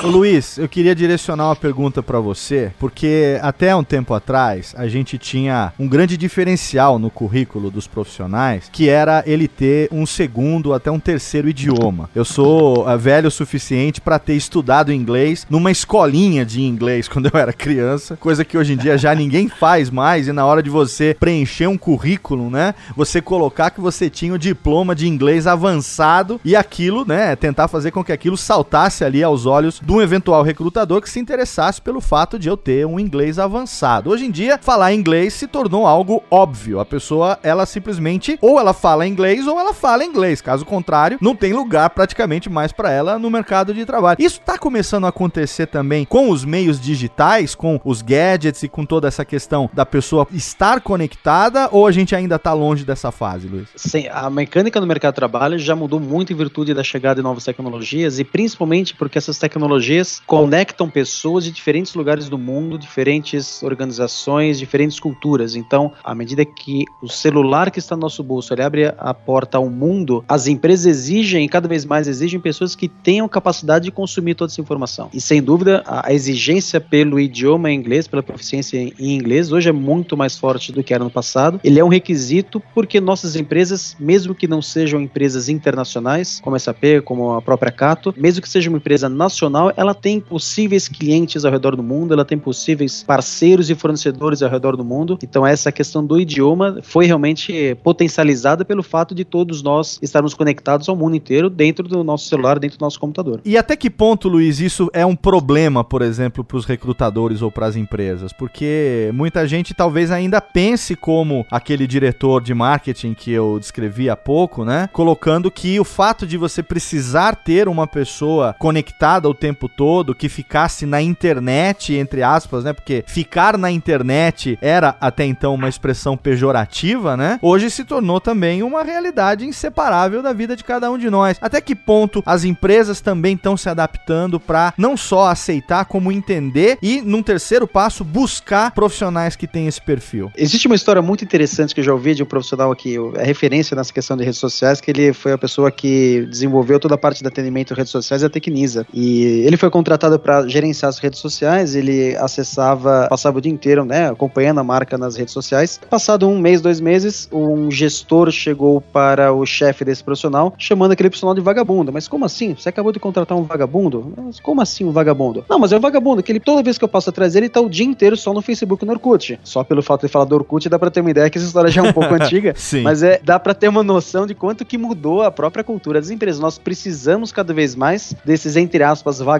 Ô 0.03 0.07
Luiz, 0.07 0.57
eu 0.57 0.67
queria 0.67 0.93
direcionar 0.93 1.45
uma 1.45 1.55
pergunta 1.55 2.03
para 2.03 2.19
você, 2.19 2.73
porque 2.77 3.39
até 3.41 3.73
um 3.73 3.85
tempo 3.85 4.13
atrás 4.13 4.75
a 4.77 4.85
gente 4.85 5.17
tinha 5.17 5.71
um 5.79 5.87
grande 5.87 6.17
diferencial 6.17 6.99
no 6.99 7.09
currículo 7.09 7.71
dos 7.71 7.87
profissionais, 7.87 8.67
que 8.69 8.89
era 8.89 9.23
ele 9.25 9.47
ter 9.47 9.87
um 9.93 10.05
segundo 10.05 10.73
até 10.73 10.91
um 10.91 10.99
terceiro 10.99 11.47
idioma. 11.47 12.09
Eu 12.13 12.25
sou 12.25 12.85
uh, 12.85 12.97
velho 12.97 13.29
o 13.29 13.31
suficiente 13.31 14.01
para 14.01 14.19
ter 14.19 14.33
estudado 14.33 14.91
inglês 14.91 15.47
numa 15.49 15.71
escolinha 15.71 16.45
de 16.45 16.61
inglês 16.61 17.07
quando 17.07 17.31
eu 17.33 17.39
era 17.39 17.53
criança, 17.53 18.17
coisa 18.17 18.43
que 18.43 18.57
hoje 18.57 18.73
em 18.73 18.77
dia 18.77 18.97
já 18.97 19.15
ninguém 19.15 19.47
faz 19.47 19.89
mais 19.89 20.27
e 20.27 20.33
na 20.33 20.45
hora 20.45 20.61
de 20.61 20.69
você 20.69 21.15
preencher 21.17 21.67
um 21.67 21.77
currículo, 21.77 22.49
né, 22.49 22.75
você 22.93 23.21
colocar 23.21 23.69
que 23.69 23.79
você 23.79 24.09
tinha 24.09 24.33
o 24.33 24.37
diploma 24.37 24.93
de 24.93 25.07
inglês 25.07 25.47
avançado 25.47 26.41
e 26.43 26.57
aquilo, 26.57 27.05
né, 27.07 27.37
tentar 27.37 27.69
fazer 27.69 27.91
com 27.91 28.03
que 28.03 28.11
aquilo 28.11 28.35
saltasse 28.35 29.05
ali 29.05 29.23
aos 29.23 29.45
olhos 29.45 29.79
do 29.79 29.92
de 29.93 29.97
um 29.97 30.01
eventual 30.01 30.41
recrutador 30.41 30.99
que 31.01 31.09
se 31.09 31.19
interessasse 31.19 31.79
pelo 31.79 32.01
fato 32.01 32.39
de 32.39 32.49
eu 32.49 32.57
ter 32.57 32.83
um 32.83 32.99
inglês 32.99 33.37
avançado. 33.37 34.09
Hoje 34.09 34.25
em 34.25 34.31
dia, 34.31 34.57
falar 34.59 34.91
inglês 34.91 35.35
se 35.35 35.45
tornou 35.45 35.85
algo 35.85 36.23
óbvio. 36.31 36.79
A 36.79 36.85
pessoa, 36.85 37.37
ela 37.43 37.63
simplesmente 37.67 38.39
ou 38.41 38.59
ela 38.59 38.73
fala 38.73 39.05
inglês 39.05 39.45
ou 39.45 39.59
ela 39.59 39.71
fala 39.71 40.03
inglês. 40.03 40.41
Caso 40.41 40.65
contrário, 40.65 41.19
não 41.21 41.35
tem 41.35 41.53
lugar 41.53 41.91
praticamente 41.91 42.49
mais 42.49 42.71
para 42.71 42.91
ela 42.91 43.19
no 43.19 43.29
mercado 43.29 43.71
de 43.71 43.85
trabalho. 43.85 44.17
Isso 44.19 44.39
está 44.39 44.57
começando 44.57 45.05
a 45.05 45.09
acontecer 45.09 45.67
também 45.67 46.05
com 46.05 46.31
os 46.31 46.43
meios 46.43 46.81
digitais, 46.81 47.53
com 47.53 47.79
os 47.85 48.01
gadgets 48.01 48.63
e 48.63 48.67
com 48.67 48.83
toda 48.83 49.07
essa 49.07 49.23
questão 49.23 49.69
da 49.73 49.85
pessoa 49.85 50.27
estar 50.31 50.81
conectada 50.81 51.69
ou 51.71 51.85
a 51.85 51.91
gente 51.91 52.15
ainda 52.15 52.37
está 52.37 52.51
longe 52.51 52.83
dessa 52.83 53.11
fase, 53.11 53.47
Luiz? 53.47 53.69
Sim, 53.75 54.07
a 54.11 54.27
mecânica 54.31 54.81
no 54.81 54.87
mercado 54.87 55.13
de 55.13 55.17
trabalho 55.17 55.59
já 55.59 55.75
mudou 55.75 55.99
muito 55.99 56.33
em 56.33 56.35
virtude 56.35 56.73
da 56.73 56.83
chegada 56.83 57.17
de 57.17 57.21
novas 57.21 57.43
tecnologias 57.43 58.17
e 58.17 58.23
principalmente 58.23 58.95
porque 58.95 59.19
essas 59.19 59.37
tecnologias 59.37 59.82
conectam 60.25 60.89
pessoas 60.89 61.43
de 61.43 61.51
diferentes 61.51 61.93
lugares 61.93 62.29
do 62.29 62.37
mundo, 62.37 62.77
diferentes 62.77 63.61
organizações, 63.63 64.59
diferentes 64.59 64.99
culturas. 64.99 65.55
Então, 65.55 65.91
à 66.03 66.13
medida 66.15 66.45
que 66.45 66.85
o 67.01 67.09
celular 67.09 67.71
que 67.71 67.79
está 67.79 67.95
no 67.95 68.01
nosso 68.03 68.23
bolso 68.23 68.53
abre 68.53 68.93
a 68.97 69.13
porta 69.13 69.57
ao 69.57 69.69
mundo, 69.69 70.23
as 70.27 70.47
empresas 70.47 70.85
exigem, 70.85 71.47
cada 71.47 71.67
vez 71.67 71.85
mais 71.85 72.07
exigem, 72.07 72.39
pessoas 72.39 72.75
que 72.75 72.87
tenham 72.87 73.27
capacidade 73.27 73.85
de 73.85 73.91
consumir 73.91 74.35
toda 74.35 74.51
essa 74.51 74.61
informação. 74.61 75.09
E 75.13 75.19
sem 75.19 75.41
dúvida, 75.41 75.83
a 75.85 76.13
exigência 76.13 76.79
pelo 76.79 77.19
idioma 77.19 77.71
inglês, 77.71 78.07
pela 78.07 78.23
proficiência 78.23 78.77
em 78.77 79.13
inglês, 79.13 79.51
hoje 79.51 79.69
é 79.69 79.71
muito 79.71 80.15
mais 80.15 80.37
forte 80.37 80.71
do 80.71 80.83
que 80.83 80.93
era 80.93 81.03
no 81.03 81.09
passado. 81.09 81.59
Ele 81.63 81.79
é 81.79 81.83
um 81.83 81.89
requisito 81.89 82.61
porque 82.73 82.99
nossas 83.01 83.35
empresas, 83.35 83.95
mesmo 83.99 84.35
que 84.35 84.47
não 84.47 84.61
sejam 84.61 85.01
empresas 85.01 85.49
internacionais, 85.49 86.39
como 86.41 86.55
a 86.55 86.59
SAP, 86.59 87.01
como 87.03 87.33
a 87.33 87.41
própria 87.41 87.71
Cato, 87.71 88.13
mesmo 88.17 88.41
que 88.41 88.49
seja 88.49 88.69
uma 88.69 88.77
empresa 88.77 89.09
nacional, 89.09 89.72
ela 89.77 89.93
tem 89.93 90.19
possíveis 90.19 90.87
clientes 90.87 91.45
ao 91.45 91.51
redor 91.51 91.75
do 91.75 91.83
mundo, 91.83 92.13
ela 92.13 92.25
tem 92.25 92.37
possíveis 92.37 93.03
parceiros 93.03 93.69
e 93.69 93.75
fornecedores 93.75 94.41
ao 94.41 94.49
redor 94.49 94.75
do 94.75 94.83
mundo. 94.83 95.17
Então 95.23 95.45
essa 95.45 95.71
questão 95.71 96.05
do 96.05 96.19
idioma 96.19 96.79
foi 96.81 97.05
realmente 97.05 97.75
potencializada 97.83 98.65
pelo 98.65 98.83
fato 98.83 99.13
de 99.13 99.23
todos 99.23 99.61
nós 99.61 99.99
estarmos 100.01 100.33
conectados 100.33 100.89
ao 100.89 100.95
mundo 100.95 101.15
inteiro 101.15 101.49
dentro 101.49 101.87
do 101.87 102.03
nosso 102.03 102.27
celular, 102.27 102.59
dentro 102.59 102.77
do 102.77 102.81
nosso 102.81 102.99
computador. 102.99 103.41
E 103.45 103.57
até 103.57 103.75
que 103.75 103.89
ponto, 103.89 104.27
Luiz, 104.27 104.59
isso 104.59 104.89
é 104.93 105.05
um 105.05 105.15
problema, 105.15 105.83
por 105.83 106.01
exemplo, 106.01 106.43
para 106.43 106.57
os 106.57 106.65
recrutadores 106.65 107.41
ou 107.41 107.51
para 107.51 107.67
as 107.67 107.75
empresas? 107.75 108.33
Porque 108.33 109.11
muita 109.13 109.47
gente 109.47 109.73
talvez 109.73 110.11
ainda 110.11 110.41
pense 110.41 110.95
como 110.95 111.45
aquele 111.49 111.87
diretor 111.87 112.41
de 112.41 112.53
marketing 112.53 113.13
que 113.13 113.31
eu 113.31 113.57
descrevi 113.59 114.09
há 114.09 114.15
pouco, 114.15 114.65
né? 114.65 114.89
Colocando 114.91 115.51
que 115.51 115.79
o 115.79 115.83
fato 115.83 116.25
de 116.25 116.37
você 116.37 116.63
precisar 116.63 117.35
ter 117.35 117.67
uma 117.67 117.87
pessoa 117.87 118.55
conectada 118.59 119.29
o 119.29 119.33
tempo 119.33 119.52
todo, 119.53 120.15
que 120.15 120.29
ficasse 120.29 120.85
na 120.85 121.01
internet, 121.01 121.93
entre 121.95 122.23
aspas, 122.23 122.63
né? 122.63 122.73
Porque 122.73 123.03
ficar 123.07 123.57
na 123.57 123.71
internet 123.71 124.57
era 124.61 124.95
até 124.99 125.25
então 125.25 125.53
uma 125.53 125.69
expressão 125.69 126.17
pejorativa, 126.17 127.17
né? 127.17 127.39
Hoje 127.41 127.69
se 127.69 127.83
tornou 127.83 128.19
também 128.19 128.63
uma 128.63 128.83
realidade 128.83 129.45
inseparável 129.45 130.21
da 130.21 130.33
vida 130.33 130.55
de 130.55 130.63
cada 130.63 130.91
um 130.91 130.97
de 130.97 131.09
nós. 131.09 131.37
Até 131.41 131.61
que 131.61 131.75
ponto 131.75 132.23
as 132.25 132.43
empresas 132.43 133.01
também 133.01 133.35
estão 133.35 133.55
se 133.57 133.69
adaptando 133.69 134.39
para 134.39 134.73
não 134.77 134.95
só 134.95 135.27
aceitar, 135.27 135.85
como 135.85 136.11
entender 136.11 136.77
e, 136.81 137.01
num 137.01 137.23
terceiro 137.23 137.67
passo, 137.67 138.03
buscar 138.03 138.71
profissionais 138.71 139.35
que 139.35 139.47
têm 139.47 139.67
esse 139.67 139.81
perfil? 139.81 140.31
Existe 140.35 140.67
uma 140.67 140.75
história 140.75 141.01
muito 141.01 141.23
interessante 141.23 141.73
que 141.73 141.79
eu 141.79 141.85
já 141.85 141.93
ouvi 141.93 142.15
de 142.15 142.23
um 142.23 142.25
profissional 142.25 142.75
que 142.75 142.95
é 143.15 143.23
referência 143.23 143.75
nessa 143.75 143.93
questão 143.93 144.15
de 144.17 144.23
redes 144.23 144.39
sociais, 144.39 144.79
que 144.81 144.91
ele 144.91 145.13
foi 145.13 145.31
a 145.31 145.37
pessoa 145.37 145.71
que 145.71 146.25
desenvolveu 146.29 146.79
toda 146.79 146.95
a 146.95 146.97
parte 146.97 147.21
de 147.21 147.27
atendimento 147.27 147.73
em 147.73 147.77
redes 147.77 147.91
sociais, 147.91 148.23
a 148.23 148.29
Tecnisa. 148.29 148.85
E 148.93 149.42
ele 149.45 149.57
foi 149.57 149.69
contratado 149.69 150.17
para 150.19 150.47
gerenciar 150.47 150.89
as 150.89 150.99
redes 150.99 151.19
sociais, 151.19 151.75
ele 151.75 152.15
acessava, 152.17 153.07
passava 153.09 153.37
o 153.37 153.41
dia 153.41 153.51
inteiro, 153.51 153.85
né, 153.85 154.09
acompanhando 154.09 154.59
a 154.59 154.63
marca 154.63 154.97
nas 154.97 155.15
redes 155.15 155.33
sociais. 155.33 155.79
Passado 155.89 156.27
um 156.27 156.39
mês, 156.39 156.61
dois 156.61 156.79
meses, 156.79 157.27
um 157.31 157.69
gestor 157.69 158.31
chegou 158.31 158.81
para 158.81 159.33
o 159.33 159.45
chefe 159.45 159.83
desse 159.85 160.03
profissional, 160.03 160.53
chamando 160.57 160.91
aquele 160.91 161.09
profissional 161.09 161.35
de 161.35 161.41
vagabundo. 161.41 161.91
Mas 161.91 162.07
como 162.07 162.25
assim? 162.25 162.55
Você 162.55 162.69
acabou 162.69 162.91
de 162.91 162.99
contratar 162.99 163.37
um 163.37 163.43
vagabundo? 163.43 164.13
Mas 164.17 164.39
como 164.39 164.61
assim 164.61 164.85
um 164.85 164.91
vagabundo? 164.91 165.45
Não, 165.49 165.59
mas 165.59 165.71
é 165.71 165.77
um 165.77 165.79
vagabundo, 165.79 166.23
que 166.23 166.31
ele, 166.31 166.39
toda 166.39 166.63
vez 166.63 166.77
que 166.77 166.83
eu 166.83 166.89
passo 166.89 167.09
atrás 167.09 167.33
dele, 167.33 167.45
ele 167.45 167.49
tá 167.49 167.61
o 167.61 167.69
dia 167.69 167.85
inteiro 167.85 168.15
só 168.15 168.33
no 168.33 168.41
Facebook 168.41 168.83
e 168.83 168.87
no 168.87 168.93
Orkut. 168.93 169.39
Só 169.43 169.63
pelo 169.63 169.83
fato 169.83 170.05
de 170.05 170.11
falar 170.11 170.25
do 170.25 170.35
Orkut, 170.35 170.69
dá 170.69 170.79
pra 170.79 170.89
ter 170.89 171.01
uma 171.01 171.11
ideia 171.11 171.29
que 171.29 171.37
essa 171.37 171.47
história 171.47 171.69
já 171.69 171.83
é 171.83 171.89
um 171.89 171.93
pouco 171.93 172.13
antiga, 172.15 172.53
Sim. 172.55 172.81
mas 172.81 173.03
é, 173.03 173.19
dá 173.23 173.39
pra 173.39 173.53
ter 173.53 173.67
uma 173.67 173.83
noção 173.83 174.25
de 174.25 174.33
quanto 174.33 174.63
que 174.63 174.77
mudou 174.77 175.21
a 175.21 175.31
própria 175.31 175.63
cultura 175.63 175.99
das 175.99 176.09
empresas. 176.09 176.39
Nós 176.39 176.57
precisamos 176.57 177.31
cada 177.31 177.53
vez 177.53 177.75
mais 177.75 178.15
desses, 178.23 178.55
entre 178.55 178.83
aspas, 178.83 179.19
vagabundos 179.19 179.32